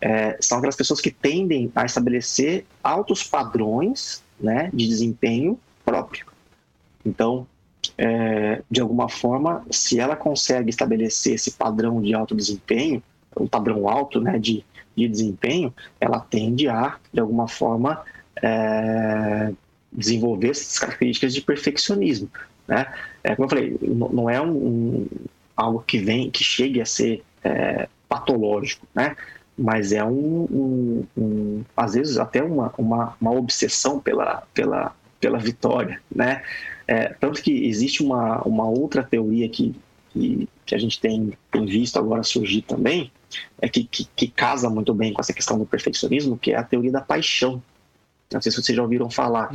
é, 0.00 0.36
são 0.40 0.58
aquelas 0.58 0.76
pessoas 0.76 1.00
que 1.00 1.10
tendem 1.10 1.70
a 1.74 1.84
estabelecer 1.84 2.64
altos 2.82 3.22
padrões 3.22 4.22
né, 4.38 4.70
de 4.72 4.86
desempenho 4.86 5.58
próprio. 5.84 6.26
Então, 7.04 7.46
é, 7.96 8.62
de 8.70 8.80
alguma 8.80 9.08
forma, 9.08 9.64
se 9.70 9.98
ela 9.98 10.16
consegue 10.16 10.70
estabelecer 10.70 11.34
esse 11.34 11.52
padrão 11.52 12.00
de 12.00 12.14
alto 12.14 12.34
desempenho, 12.34 13.02
um 13.38 13.46
padrão 13.46 13.88
alto 13.88 14.20
né, 14.20 14.38
de, 14.38 14.64
de 14.96 15.08
desempenho, 15.08 15.72
ela 16.00 16.20
tende 16.20 16.68
a, 16.68 16.96
de 17.12 17.20
alguma 17.20 17.46
forma, 17.46 18.02
é, 18.42 19.52
desenvolver 19.92 20.50
essas 20.50 20.78
características 20.78 21.34
de 21.34 21.40
perfeccionismo, 21.42 22.30
né? 22.66 22.92
É, 23.22 23.34
como 23.34 23.46
eu 23.46 23.50
falei, 23.50 23.78
não 23.82 24.28
é 24.28 24.40
um, 24.40 24.50
um 24.50 25.06
algo 25.56 25.82
que 25.86 25.98
vem, 25.98 26.30
que 26.30 26.44
chegue 26.44 26.80
a 26.80 26.86
ser 26.86 27.22
é, 27.42 27.88
patológico, 28.08 28.86
né? 28.94 29.16
mas 29.56 29.92
é 29.92 30.04
um, 30.04 31.06
um, 31.16 31.64
às 31.76 31.94
vezes 31.94 32.18
até 32.18 32.42
uma, 32.42 32.72
uma, 32.76 33.16
uma, 33.18 33.30
obsessão 33.32 33.98
pela, 33.98 34.42
pela, 34.52 34.94
pela 35.18 35.38
vitória, 35.38 36.00
né? 36.14 36.42
É, 36.86 37.14
tanto 37.14 37.42
que 37.42 37.66
existe 37.66 38.02
uma, 38.02 38.42
uma 38.42 38.68
outra 38.68 39.02
teoria 39.02 39.48
que, 39.48 39.74
que, 40.10 40.48
que 40.64 40.74
a 40.74 40.78
gente 40.78 41.00
tem, 41.00 41.32
tem 41.50 41.66
visto 41.66 41.98
agora 41.98 42.22
surgir 42.22 42.62
também, 42.62 43.10
é 43.60 43.68
que, 43.68 43.84
que, 43.84 44.06
que, 44.14 44.28
casa 44.28 44.68
muito 44.68 44.94
bem 44.94 45.12
com 45.12 45.20
essa 45.20 45.32
questão 45.32 45.58
do 45.58 45.66
perfeccionismo, 45.66 46.38
que 46.38 46.52
é 46.52 46.56
a 46.56 46.62
teoria 46.62 46.92
da 46.92 47.00
paixão. 47.00 47.62
Não 48.32 48.40
sei 48.40 48.50
se 48.50 48.60
vocês 48.60 48.74
já 48.74 48.82
ouviram 48.82 49.08
falar. 49.08 49.50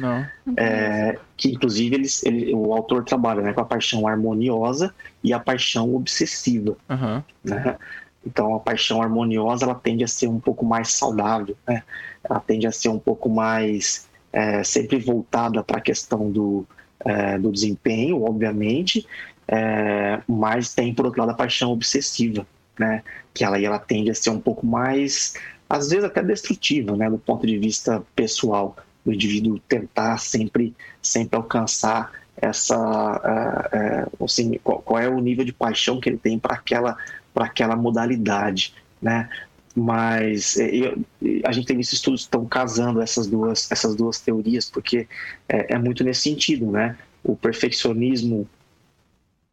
É, 0.58 1.20
que 1.36 1.50
inclusive 1.50 1.96
eles, 1.96 2.24
ele, 2.24 2.54
o 2.54 2.74
autor 2.74 3.04
trabalha 3.04 3.42
né, 3.42 3.54
com 3.54 3.62
a 3.62 3.66
paixão 3.66 4.08
harmoniosa 4.08 4.94
e 5.24 5.34
a 5.34 5.40
paixão 5.40 5.94
obsessiva. 5.94 6.78
Uhum. 6.90 7.24
Né? 7.44 7.78
Então 8.26 8.56
a 8.56 8.60
paixão 8.60 9.02
harmoniosa 9.02 9.66
ela 9.66 9.76
tende 9.76 10.04
a 10.04 10.08
ser 10.08 10.28
um 10.28 10.40
pouco 10.40 10.66
mais 10.66 10.94
saudável, 10.94 11.56
né? 11.68 11.84
Ela 12.24 12.40
tende 12.40 12.68
a 12.68 12.72
ser 12.72 12.90
um 12.90 13.00
pouco 13.00 13.30
mais 13.30 14.08
é, 14.32 14.64
sempre 14.64 15.00
voltada 15.00 15.64
para 15.64 15.80
a 15.80 15.82
questão 15.82 16.32
do, 16.32 16.66
é, 17.04 17.38
do 17.38 17.52
desempenho, 17.52 18.24
obviamente, 18.24 19.08
é, 19.48 20.22
mas 20.28 20.74
tem 20.74 20.94
por 20.94 21.06
outro 21.06 21.22
lado 21.22 21.32
a 21.32 21.36
paixão 21.36 21.72
obsessiva, 21.72 22.46
né? 22.78 23.04
Que 23.34 23.44
ela, 23.44 23.60
ela 23.60 23.80
tende 23.80 24.12
a 24.12 24.16
ser 24.16 24.30
um 24.30 24.40
pouco 24.40 24.66
mais, 24.66 25.34
às 25.72 25.90
vezes 25.90 26.04
até 26.04 26.22
destrutiva, 26.22 26.98
né? 26.98 27.10
Do 27.10 27.18
ponto 27.18 27.48
de 27.48 27.58
vista 27.58 28.04
pessoal, 28.14 28.76
do 29.06 29.14
indivíduo 29.14 29.58
tentar 29.70 30.18
sempre, 30.18 30.76
sempre 31.02 31.38
alcançar 31.38 32.12
essa, 32.36 33.72
é, 33.72 33.78
é, 33.78 34.08
assim, 34.22 34.60
qual, 34.62 34.82
qual 34.82 35.00
é 35.00 35.08
o 35.08 35.22
nível 35.22 35.46
de 35.46 35.54
paixão 35.54 36.02
que 36.02 36.10
ele 36.10 36.18
tem 36.18 36.38
para 36.38 36.56
aquela 36.56 36.98
para 37.34 37.46
aquela 37.46 37.78
modalidade, 37.78 38.74
né? 39.02 39.30
Mas 39.74 40.58
é, 40.58 40.70
eu, 40.76 41.02
a 41.46 41.54
gente 41.54 41.68
tem 41.68 41.78
visto 41.78 41.94
estudos 41.94 42.24
que 42.24 42.28
estão 42.28 42.46
casando 42.46 43.02
essas 43.02 43.26
duas, 43.26 43.72
essas 43.72 43.96
duas 43.96 44.20
teorias, 44.20 44.70
porque 44.70 45.08
é, 45.48 45.76
é 45.76 45.78
muito 45.80 46.04
nesse 46.04 46.24
sentido, 46.24 46.70
né? 46.70 46.98
O 47.24 47.34
perfeccionismo, 47.34 48.46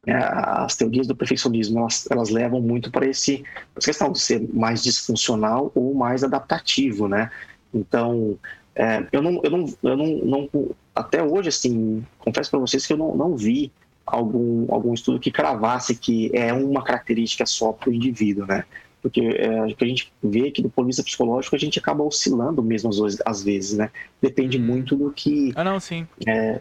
as 0.07 0.77
teorias 0.77 1.07
do 1.07 1.17
perfeccionismo, 1.17 1.81
elas, 1.81 2.09
elas 2.11 2.29
levam 2.31 2.61
muito 2.61 2.91
para 2.91 3.07
esse 3.07 3.45
essa 3.77 3.87
questão 3.87 4.13
de 4.13 4.21
ser 4.21 4.49
mais 4.53 4.83
disfuncional 4.83 5.73
ou 5.75 5.95
mais 5.95 6.23
adaptativo, 6.23 7.09
né? 7.09 7.31
Então, 7.75 8.39
é, 8.75 9.07
eu, 9.13 9.21
não, 9.21 9.41
eu, 9.43 9.51
não, 9.51 9.75
eu 9.83 9.97
não, 9.97 10.07
não, 10.07 10.71
até 10.95 11.23
hoje, 11.23 11.49
assim, 11.49 12.05
confesso 12.19 12.51
para 12.51 12.61
vocês 12.61 12.87
que 12.87 12.93
eu 12.93 12.97
não, 12.97 13.15
não 13.15 13.37
vi 13.37 13.73
algum, 14.07 14.73
algum 14.73 14.95
estudo 14.95 15.21
que 15.21 15.31
cravasse 15.31 15.95
que 15.95 16.31
é 16.33 16.53
uma 16.53 16.83
característica 16.83 17.45
só 17.45 17.73
para 17.73 17.91
o 17.91 17.93
indivíduo, 17.93 18.47
né? 18.47 18.65
Porque 19.01 19.21
é, 19.21 19.63
o 19.65 19.77
que 19.77 19.85
a 19.85 19.89
gente 19.89 20.13
vê 20.23 20.51
que 20.51 20.61
do 20.61 20.69
ponto 20.69 20.87
de 20.87 20.91
vista 20.91 21.03
psicológico 21.03 21.55
a 21.55 21.59
gente 21.59 21.79
acaba 21.79 22.03
oscilando 22.03 22.63
mesmo 22.63 22.91
às, 23.25 23.43
vezes, 23.43 23.79
né? 23.79 23.91
Depende 24.21 24.59
hum. 24.59 24.63
muito 24.63 24.97
do 24.97 25.11
que... 25.11 25.53
Ah, 25.55 25.65
não, 25.65 25.79
sim. 25.79 26.07
É, 26.27 26.61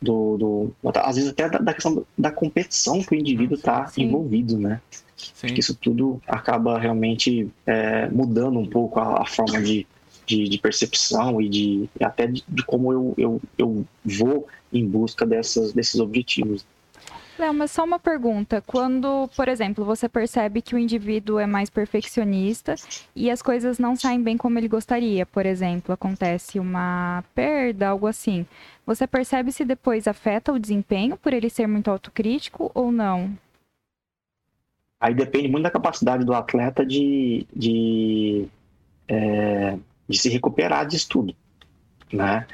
do, 0.00 0.36
do, 0.36 0.72
às 0.96 1.16
vezes 1.16 1.30
até 1.30 1.48
da, 1.48 1.58
da 1.58 1.74
questão 1.74 2.04
da 2.16 2.30
competição 2.30 3.02
que 3.02 3.14
o 3.14 3.18
indivíduo 3.18 3.56
está 3.56 3.90
envolvido, 3.96 4.58
né? 4.58 4.80
Sim. 5.16 5.48
Que 5.48 5.60
isso 5.60 5.74
tudo 5.74 6.20
acaba 6.26 6.78
realmente 6.78 7.50
é, 7.66 8.08
mudando 8.08 8.58
um 8.58 8.66
pouco 8.66 8.98
a, 8.98 9.22
a 9.22 9.26
forma 9.26 9.60
de, 9.60 9.86
de, 10.26 10.48
de, 10.48 10.58
percepção 10.58 11.40
e 11.40 11.48
de 11.48 11.90
até 12.00 12.26
de, 12.26 12.42
de 12.48 12.62
como 12.64 12.92
eu, 12.92 13.14
eu, 13.16 13.42
eu 13.58 13.86
vou 14.04 14.46
em 14.72 14.86
busca 14.86 15.26
dessas, 15.26 15.72
desses 15.72 16.00
objetivos. 16.00 16.64
Léo, 17.40 17.54
mas 17.54 17.70
só 17.70 17.84
uma 17.84 17.98
pergunta. 17.98 18.62
Quando, 18.66 19.28
por 19.34 19.48
exemplo, 19.48 19.84
você 19.84 20.08
percebe 20.08 20.60
que 20.60 20.74
o 20.74 20.78
indivíduo 20.78 21.38
é 21.38 21.46
mais 21.46 21.70
perfeccionista 21.70 22.74
e 23.16 23.30
as 23.30 23.40
coisas 23.40 23.78
não 23.78 23.96
saem 23.96 24.22
bem 24.22 24.36
como 24.36 24.58
ele 24.58 24.68
gostaria, 24.68 25.24
por 25.24 25.46
exemplo, 25.46 25.92
acontece 25.92 26.60
uma 26.60 27.24
perda, 27.34 27.88
algo 27.88 28.06
assim, 28.06 28.46
você 28.84 29.06
percebe 29.06 29.50
se 29.52 29.64
depois 29.64 30.06
afeta 30.06 30.52
o 30.52 30.58
desempenho 30.58 31.16
por 31.16 31.32
ele 31.32 31.48
ser 31.48 31.66
muito 31.66 31.90
autocrítico 31.90 32.70
ou 32.74 32.92
não? 32.92 33.36
Aí 35.00 35.14
depende 35.14 35.48
muito 35.48 35.62
da 35.64 35.70
capacidade 35.70 36.24
do 36.26 36.34
atleta 36.34 36.84
de, 36.84 37.46
de, 37.56 38.46
é, 39.08 39.78
de 40.06 40.18
se 40.18 40.28
recuperar 40.28 40.86
disso 40.86 41.08
tudo, 41.08 41.34
né? 42.12 42.46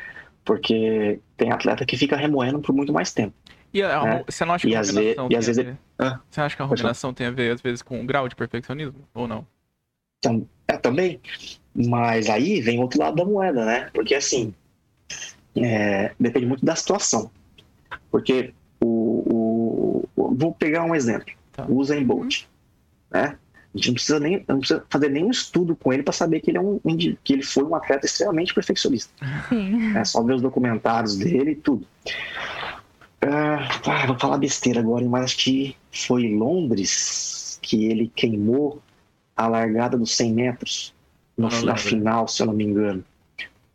Porque 0.44 1.18
tem 1.36 1.50
atleta 1.50 1.84
que 1.84 1.96
fica 1.96 2.16
remoendo 2.16 2.60
por 2.60 2.72
muito 2.72 2.92
mais 2.92 3.12
tempo. 3.12 3.34
E 3.76 3.82
a, 3.82 4.02
né? 4.02 4.24
você 4.26 4.42
não 4.46 4.54
acha 4.54 4.66
que 4.66 4.74
a 4.74 4.80
ruminação 4.80 5.28
tem 5.28 5.36
a 5.36 5.40
ver... 5.40 5.76
ah, 5.98 6.20
Você 6.30 6.40
acha 6.40 6.56
que 6.56 6.62
a 6.62 6.64
ruminação 6.64 7.12
tem 7.12 7.26
a 7.26 7.30
ver, 7.30 7.52
às 7.52 7.60
vezes, 7.60 7.82
com 7.82 8.00
o 8.00 8.06
grau 8.06 8.26
de 8.26 8.34
perfeccionismo? 8.34 9.06
Ou 9.12 9.28
não? 9.28 9.46
É, 10.66 10.78
também. 10.78 11.20
Mas 11.74 12.30
aí 12.30 12.62
vem 12.62 12.80
outro 12.80 12.98
lado 12.98 13.16
da 13.16 13.24
moeda, 13.26 13.66
né? 13.66 13.90
Porque, 13.92 14.14
assim, 14.14 14.54
é, 15.54 16.14
depende 16.18 16.46
muito 16.46 16.64
da 16.64 16.74
situação. 16.74 17.30
Porque 18.10 18.54
o, 18.80 20.06
o, 20.16 20.34
vou 20.34 20.54
pegar 20.54 20.84
um 20.84 20.94
exemplo. 20.94 21.34
Tá. 21.52 21.66
O 21.68 21.76
Usain 21.76 22.02
Bolt. 22.02 22.44
Né? 23.10 23.36
A 23.74 23.76
gente 23.76 23.88
não 23.88 23.94
precisa, 23.94 24.18
nem, 24.18 24.44
não 24.48 24.58
precisa 24.58 24.82
fazer 24.88 25.10
nenhum 25.10 25.30
estudo 25.30 25.76
com 25.76 25.92
ele 25.92 26.02
para 26.02 26.14
saber 26.14 26.40
que 26.40 26.50
ele, 26.50 26.56
é 26.56 26.60
um, 26.62 26.80
que 27.22 27.32
ele 27.34 27.42
foi 27.42 27.62
um 27.62 27.74
atleta 27.74 28.06
extremamente 28.06 28.54
perfeccionista. 28.54 29.12
Sim. 29.50 29.94
É 29.94 30.02
só 30.02 30.22
ver 30.22 30.32
os 30.32 30.40
documentários 30.40 31.14
dele 31.14 31.50
e 31.50 31.56
tudo. 31.56 31.86
Ah, 33.28 34.06
vou 34.06 34.18
falar 34.18 34.38
besteira 34.38 34.80
agora, 34.80 35.04
mas 35.06 35.24
acho 35.24 35.38
que 35.38 35.76
foi 35.90 36.28
Londres 36.28 37.58
que 37.62 37.86
ele 37.86 38.10
queimou 38.14 38.80
a 39.36 39.46
largada 39.46 39.98
dos 39.98 40.14
100 40.16 40.32
metros 40.32 40.94
no, 41.36 41.48
na 41.62 41.76
final, 41.76 42.28
se 42.28 42.42
eu 42.42 42.46
não 42.46 42.54
me 42.54 42.64
engano. 42.64 43.04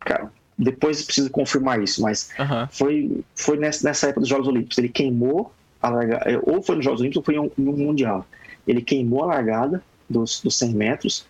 Cara, 0.00 0.32
depois 0.58 1.02
preciso 1.04 1.30
confirmar 1.30 1.82
isso, 1.82 2.02
mas 2.02 2.30
uhum. 2.38 2.66
foi, 2.70 3.24
foi 3.34 3.56
nessa, 3.56 3.86
nessa 3.86 4.06
época 4.06 4.20
dos 4.20 4.28
Jogos 4.28 4.48
Olímpicos. 4.48 4.78
Ele 4.78 4.88
queimou 4.88 5.52
a 5.80 5.88
largada, 5.88 6.30
é, 6.30 6.40
ou 6.42 6.62
foi 6.62 6.76
nos 6.76 6.84
Jogos 6.84 7.00
Olímpicos 7.00 7.28
ou 7.28 7.34
foi 7.34 7.52
no 7.56 7.72
Mundial. 7.72 8.26
Ele 8.66 8.80
queimou 8.80 9.24
a 9.24 9.26
largada 9.26 9.82
dos, 10.08 10.40
dos 10.40 10.56
100 10.56 10.74
metros 10.74 11.26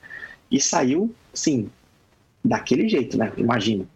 e 0.50 0.60
saiu, 0.60 1.14
assim, 1.32 1.70
daquele 2.44 2.88
jeito, 2.88 3.16
né? 3.16 3.32
Imagina 3.36 3.86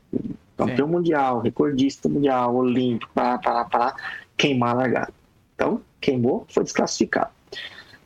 campeão 0.56 0.86
Sim. 0.86 0.92
mundial, 0.92 1.40
recordista 1.40 2.08
mundial, 2.08 2.54
olímpico, 2.54 3.12
para, 3.14 3.38
para, 3.38 3.64
para 3.64 3.96
queimar 4.36 4.70
a 4.70 4.78
largada. 4.78 5.12
Então, 5.54 5.80
queimou, 6.00 6.46
foi 6.48 6.64
desclassificado. 6.64 7.30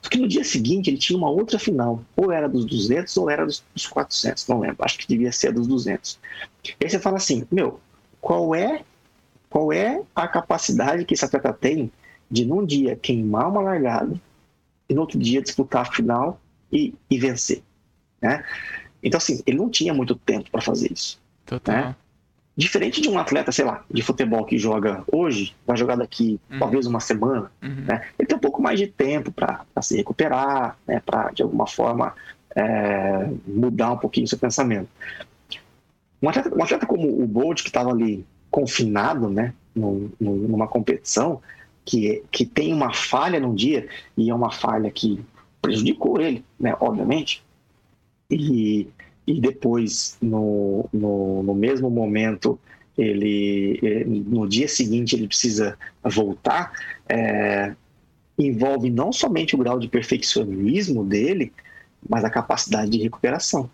Porque 0.01 0.18
no 0.18 0.26
dia 0.26 0.42
seguinte 0.42 0.88
ele 0.88 0.96
tinha 0.96 1.16
uma 1.16 1.28
outra 1.28 1.59
final, 1.59 2.03
ou 2.16 2.32
era 2.32 2.48
dos 2.48 2.64
200 2.64 3.14
ou 3.18 3.28
era 3.28 3.44
dos, 3.44 3.62
dos 3.74 3.86
400, 3.86 4.46
não 4.48 4.61
lembro, 4.61 4.76
acho 4.80 4.98
que 4.98 5.07
devia 5.07 5.30
ser 5.30 5.53
dos 5.53 5.66
200. 5.66 6.18
E 6.64 6.84
aí 6.84 6.90
você 6.90 6.98
fala 6.98 7.18
assim, 7.18 7.46
meu, 7.51 7.78
qual 8.20 8.55
é, 8.55 8.82
qual 9.48 9.72
é 9.72 10.03
a 10.14 10.26
capacidade 10.26 11.05
que 11.05 11.14
esse 11.14 11.24
atleta 11.24 11.53
tem 11.53 11.92
de 12.30 12.46
num 12.46 12.64
dia 12.64 12.96
queimar 12.96 13.48
uma 13.48 13.61
largada 13.61 14.18
e 14.88 14.94
no 14.94 15.03
outro 15.03 15.18
dia 15.18 15.42
disputar 15.42 15.82
a 15.82 15.92
final 15.92 16.40
e, 16.72 16.94
e 17.11 17.18
vencer, 17.18 17.62
né? 18.22 18.44
Então 19.03 19.18
assim, 19.18 19.42
ele 19.46 19.59
não 19.59 19.68
tinha 19.68 19.92
muito 19.92 20.14
tempo 20.14 20.51
para 20.51 20.61
fazer 20.61 20.92
isso. 20.92 21.20
Total. 21.44 21.74
Né? 21.74 21.96
Diferente 22.57 23.01
de 23.01 23.09
um 23.09 23.18
atleta, 23.18 23.53
sei 23.53 23.64
lá, 23.64 23.84
de 23.90 24.03
futebol 24.03 24.44
que 24.44 24.59
joga 24.59 25.05
hoje, 25.11 25.55
vai 25.66 25.76
jogar 25.76 25.96
daqui 25.96 26.38
uhum. 26.51 26.59
talvez 26.59 26.86
uma 26.86 27.01
semana, 27.01 27.51
uhum. 27.62 27.84
né? 27.86 28.09
ele 28.18 28.26
tem 28.26 28.36
um 28.36 28.40
pouco 28.40 28.61
mais 28.61 28.78
de 28.78 28.86
tempo 28.86 29.30
para 29.30 29.64
se 29.80 29.96
recuperar, 29.96 30.76
né? 30.86 31.01
para 31.05 31.30
de 31.30 31.42
alguma 31.42 31.66
forma 31.66 32.14
é, 32.55 33.30
mudar 33.46 33.92
um 33.92 33.98
pouquinho 33.98 34.26
seu 34.26 34.38
pensamento. 34.38 34.88
Um 36.22 36.28
atleta, 36.28 36.55
um 36.55 36.62
atleta 36.62 36.86
como 36.86 37.22
o 37.22 37.26
Bolt, 37.26 37.62
que 37.62 37.68
estava 37.68 37.90
ali 37.90 38.26
confinado 38.51 39.30
né? 39.30 39.55
Numa 39.74 40.66
competição, 40.66 41.40
que, 41.84 42.22
que 42.30 42.44
tem 42.44 42.74
uma 42.74 42.92
falha 42.92 43.40
num 43.40 43.55
dia, 43.55 43.88
e 44.16 44.28
é 44.28 44.34
uma 44.34 44.51
falha 44.51 44.90
que 44.90 45.24
prejudicou 45.62 46.20
ele, 46.20 46.44
né? 46.59 46.74
obviamente, 46.80 47.42
e 48.30 48.88
e 49.31 49.41
depois, 49.41 50.16
no, 50.20 50.89
no, 50.93 51.43
no 51.43 51.55
mesmo 51.55 51.89
momento, 51.89 52.59
ele 52.99 53.78
eh, 53.83 54.05
no 54.05 54.49
dia 54.49 54.66
seguinte 54.66 55.14
ele 55.14 55.28
precisa 55.28 55.78
voltar, 56.03 56.72
é, 57.09 57.74
envolve 58.37 58.91
não 58.91 59.12
somente 59.12 59.55
o 59.55 59.59
grau 59.59 59.78
de 59.78 59.87
perfeccionismo 59.87 61.05
dele, 61.05 61.53
mas 62.09 62.24
a 62.24 62.31
capacidade 62.31 62.91
de 62.91 62.99
recuperação, 62.99 63.70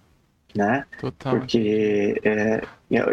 né? 0.54 0.84
Total. 1.00 1.38
Porque, 1.38 2.20
é, 2.22 2.60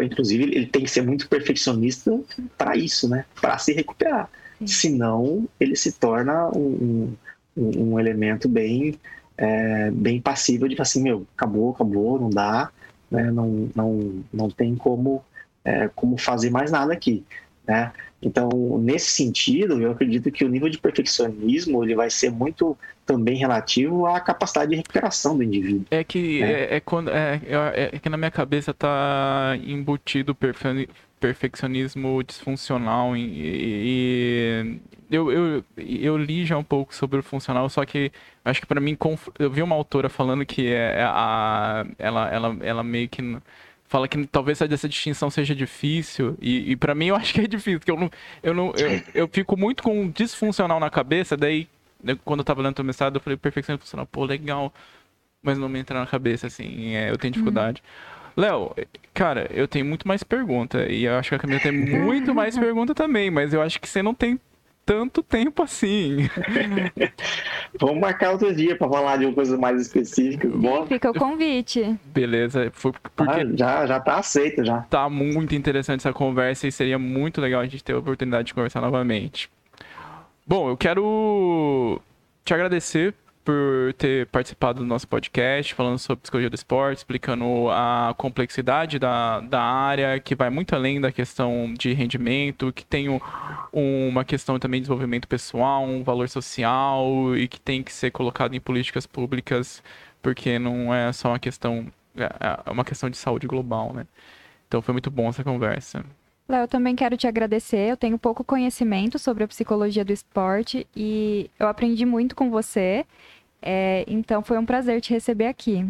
inclusive, 0.04 0.44
ele 0.44 0.66
tem 0.66 0.84
que 0.84 0.90
ser 0.90 1.02
muito 1.02 1.28
perfeccionista 1.28 2.20
para 2.58 2.76
isso, 2.76 3.08
né? 3.08 3.24
Para 3.40 3.56
se 3.58 3.72
recuperar. 3.72 4.28
Sim. 4.58 4.66
Senão, 4.66 5.48
ele 5.58 5.76
se 5.76 5.92
torna 5.92 6.48
um, 6.48 7.14
um, 7.56 7.92
um 7.92 8.00
elemento 8.00 8.48
bem 8.48 8.98
é, 9.36 9.90
bem 9.90 10.20
passível 10.20 10.68
de 10.68 10.80
assim, 10.80 11.02
meu, 11.02 11.26
acabou, 11.36 11.72
acabou, 11.72 12.20
não 12.20 12.30
dá, 12.30 12.70
né? 13.10 13.30
não, 13.30 13.68
não, 13.74 14.24
não 14.32 14.50
tem 14.50 14.74
como, 14.76 15.24
é, 15.64 15.88
como 15.94 16.16
fazer 16.16 16.50
mais 16.50 16.70
nada 16.70 16.92
aqui. 16.92 17.24
Né? 17.66 17.92
Então, 18.22 18.48
nesse 18.78 19.10
sentido, 19.10 19.80
eu 19.80 19.90
acredito 19.90 20.30
que 20.30 20.44
o 20.44 20.48
nível 20.48 20.68
de 20.68 20.78
perfeccionismo 20.78 21.82
ele 21.82 21.94
vai 21.94 22.10
ser 22.10 22.30
muito 22.30 22.76
também 23.04 23.36
relativo 23.36 24.06
à 24.06 24.20
capacidade 24.20 24.70
de 24.70 24.76
recuperação 24.76 25.36
do 25.36 25.42
indivíduo. 25.42 25.86
É 25.90 26.02
que 26.02 26.42
é, 26.42 26.50
é, 26.50 26.76
é 26.76 26.80
quando 26.80 27.10
é, 27.10 27.40
é, 27.44 27.90
é, 27.94 27.98
que 27.98 28.08
na 28.08 28.16
minha 28.16 28.30
cabeça 28.30 28.72
tá 28.72 29.58
embutido 29.62 30.34
perfe 30.34 30.88
perfeccionismo 31.24 32.22
disfuncional 32.22 33.16
e, 33.16 33.22
e, 33.34 34.80
eu, 35.10 35.32
eu, 35.32 35.64
eu 35.78 36.18
li 36.18 36.44
já 36.44 36.58
um 36.58 36.62
pouco 36.62 36.94
sobre 36.94 37.18
o 37.18 37.22
funcional, 37.22 37.66
só 37.70 37.82
que 37.86 38.12
acho 38.44 38.60
que 38.60 38.66
para 38.66 38.78
mim 38.78 38.94
eu 39.38 39.50
vi 39.50 39.62
uma 39.62 39.74
autora 39.74 40.10
falando 40.10 40.44
que 40.44 40.66
é, 40.66 41.00
é 41.00 41.04
a 41.04 41.86
ela, 41.98 42.28
ela, 42.28 42.56
ela 42.60 42.82
meio 42.82 43.08
que 43.08 43.38
fala 43.86 44.06
que 44.06 44.26
talvez 44.26 44.60
essa 44.60 44.86
distinção 44.86 45.30
seja 45.30 45.54
difícil 45.54 46.36
e, 46.42 46.72
e 46.72 46.76
para 46.76 46.94
mim 46.94 47.06
eu 47.06 47.16
acho 47.16 47.32
que 47.32 47.40
é 47.40 47.46
difícil, 47.46 47.78
porque 47.78 47.90
eu 47.90 47.98
não 47.98 48.10
eu 48.42 48.52
não 48.52 48.74
eu, 48.76 49.02
eu 49.14 49.28
fico 49.28 49.56
muito 49.56 49.82
com 49.82 50.10
disfuncional 50.10 50.78
na 50.78 50.90
cabeça, 50.90 51.38
daí 51.38 51.66
quando 52.22 52.40
eu 52.40 52.44
tava 52.44 52.60
lendo 52.60 52.80
o 52.80 52.84
mestrado 52.84 53.16
eu 53.16 53.20
falei 53.20 53.38
perfeccionismo 53.38 53.82
funcional, 53.82 54.04
pô, 54.04 54.26
legal, 54.26 54.70
mas 55.42 55.56
não 55.56 55.70
me 55.70 55.78
entra 55.78 55.98
na 55.98 56.06
cabeça 56.06 56.48
assim, 56.48 56.94
é, 56.96 57.10
eu 57.10 57.16
tenho 57.16 57.32
dificuldade. 57.32 57.82
Uhum. 57.82 58.13
Léo, 58.36 58.74
cara, 59.12 59.48
eu 59.52 59.68
tenho 59.68 59.84
muito 59.84 60.06
mais 60.06 60.22
pergunta. 60.22 60.90
E 60.90 61.04
eu 61.04 61.14
acho 61.14 61.28
que 61.28 61.34
a 61.34 61.38
Camila 61.38 61.60
tem 61.60 61.72
muito 61.72 62.34
mais 62.34 62.58
pergunta 62.58 62.94
também, 62.94 63.30
mas 63.30 63.52
eu 63.52 63.62
acho 63.62 63.80
que 63.80 63.88
você 63.88 64.02
não 64.02 64.14
tem 64.14 64.38
tanto 64.84 65.22
tempo 65.22 65.62
assim. 65.62 66.28
Vamos 67.80 68.00
marcar 68.00 68.32
outro 68.32 68.54
dia 68.54 68.76
para 68.76 68.88
falar 68.88 69.16
de 69.16 69.24
uma 69.24 69.34
coisa 69.34 69.56
mais 69.56 69.80
específica. 69.80 70.48
Sim, 70.48 70.86
fica 70.86 71.10
o 71.10 71.14
convite. 71.14 71.98
Beleza, 72.04 72.70
foi 72.74 72.92
porque 72.92 73.40
ah, 73.40 73.56
já 73.56 73.86
já 73.86 74.00
tá 74.00 74.16
aceito 74.18 74.64
já. 74.64 74.80
Tá 74.82 75.08
muito 75.08 75.54
interessante 75.54 76.00
essa 76.00 76.12
conversa 76.12 76.66
e 76.66 76.72
seria 76.72 76.98
muito 76.98 77.40
legal 77.40 77.60
a 77.60 77.64
gente 77.64 77.82
ter 77.82 77.94
a 77.94 77.98
oportunidade 77.98 78.48
de 78.48 78.54
conversar 78.54 78.80
novamente. 78.80 79.50
Bom, 80.46 80.68
eu 80.68 80.76
quero 80.76 82.00
te 82.44 82.52
agradecer 82.52 83.14
por 83.44 83.92
ter 83.98 84.26
participado 84.28 84.80
do 84.80 84.86
nosso 84.86 85.06
podcast, 85.06 85.74
falando 85.74 85.98
sobre 85.98 86.22
psicologia 86.22 86.48
do 86.48 86.54
esporte, 86.54 86.98
explicando 86.98 87.68
a 87.70 88.14
complexidade 88.16 88.98
da, 88.98 89.40
da 89.40 89.60
área, 89.62 90.18
que 90.18 90.34
vai 90.34 90.48
muito 90.48 90.74
além 90.74 91.00
da 91.00 91.12
questão 91.12 91.74
de 91.78 91.92
rendimento, 91.92 92.72
que 92.72 92.84
tem 92.84 93.08
um, 93.08 93.20
uma 93.72 94.24
questão 94.24 94.58
também 94.58 94.80
de 94.80 94.84
desenvolvimento 94.84 95.28
pessoal, 95.28 95.84
um 95.84 96.02
valor 96.02 96.28
social 96.28 97.36
e 97.36 97.46
que 97.46 97.60
tem 97.60 97.82
que 97.82 97.92
ser 97.92 98.10
colocado 98.10 98.54
em 98.54 98.60
políticas 98.60 99.06
públicas, 99.06 99.82
porque 100.22 100.58
não 100.58 100.94
é 100.94 101.12
só 101.12 101.28
uma 101.28 101.38
questão, 101.38 101.86
é, 102.16 102.24
é 102.66 102.70
uma 102.70 102.84
questão 102.84 103.10
de 103.10 103.18
saúde 103.18 103.46
global, 103.46 103.92
né? 103.92 104.06
Então 104.66 104.80
foi 104.80 104.92
muito 104.92 105.10
bom 105.10 105.28
essa 105.28 105.44
conversa. 105.44 106.04
Léo, 106.48 106.64
eu 106.64 106.68
também 106.68 106.94
quero 106.94 107.16
te 107.16 107.26
agradecer. 107.26 107.90
Eu 107.90 107.96
tenho 107.96 108.18
pouco 108.18 108.44
conhecimento 108.44 109.18
sobre 109.18 109.44
a 109.44 109.48
psicologia 109.48 110.04
do 110.04 110.12
esporte 110.12 110.86
e 110.94 111.50
eu 111.58 111.66
aprendi 111.66 112.04
muito 112.04 112.36
com 112.36 112.50
você. 112.50 113.06
É, 113.62 114.04
então 114.06 114.42
foi 114.42 114.58
um 114.58 114.66
prazer 114.66 115.00
te 115.00 115.12
receber 115.12 115.46
aqui. 115.46 115.86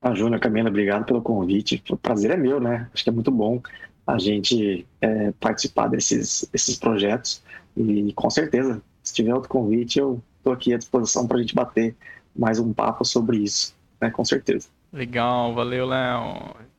A 0.00 0.14
Júnior, 0.14 0.40
Camila, 0.40 0.70
obrigado 0.70 1.04
pelo 1.04 1.20
convite. 1.20 1.82
O 1.90 1.96
prazer 1.96 2.30
é 2.30 2.36
meu, 2.36 2.58
né? 2.58 2.88
Acho 2.92 3.04
que 3.04 3.10
é 3.10 3.12
muito 3.12 3.30
bom 3.30 3.60
a 4.06 4.18
gente 4.18 4.86
é, 5.00 5.32
participar 5.32 5.88
desses, 5.88 6.48
desses 6.50 6.76
projetos. 6.76 7.42
E 7.76 8.12
com 8.14 8.30
certeza, 8.30 8.82
se 9.02 9.14
tiver 9.14 9.34
outro 9.34 9.50
convite, 9.50 9.98
eu 9.98 10.22
estou 10.38 10.52
aqui 10.52 10.72
à 10.72 10.78
disposição 10.78 11.28
para 11.28 11.36
a 11.36 11.40
gente 11.40 11.54
bater 11.54 11.94
mais 12.34 12.58
um 12.58 12.72
papo 12.72 13.04
sobre 13.04 13.36
isso, 13.36 13.76
né? 14.00 14.10
Com 14.10 14.24
certeza. 14.24 14.68
Legal, 14.92 15.54
valeu, 15.54 15.86
Léo. 15.86 16.71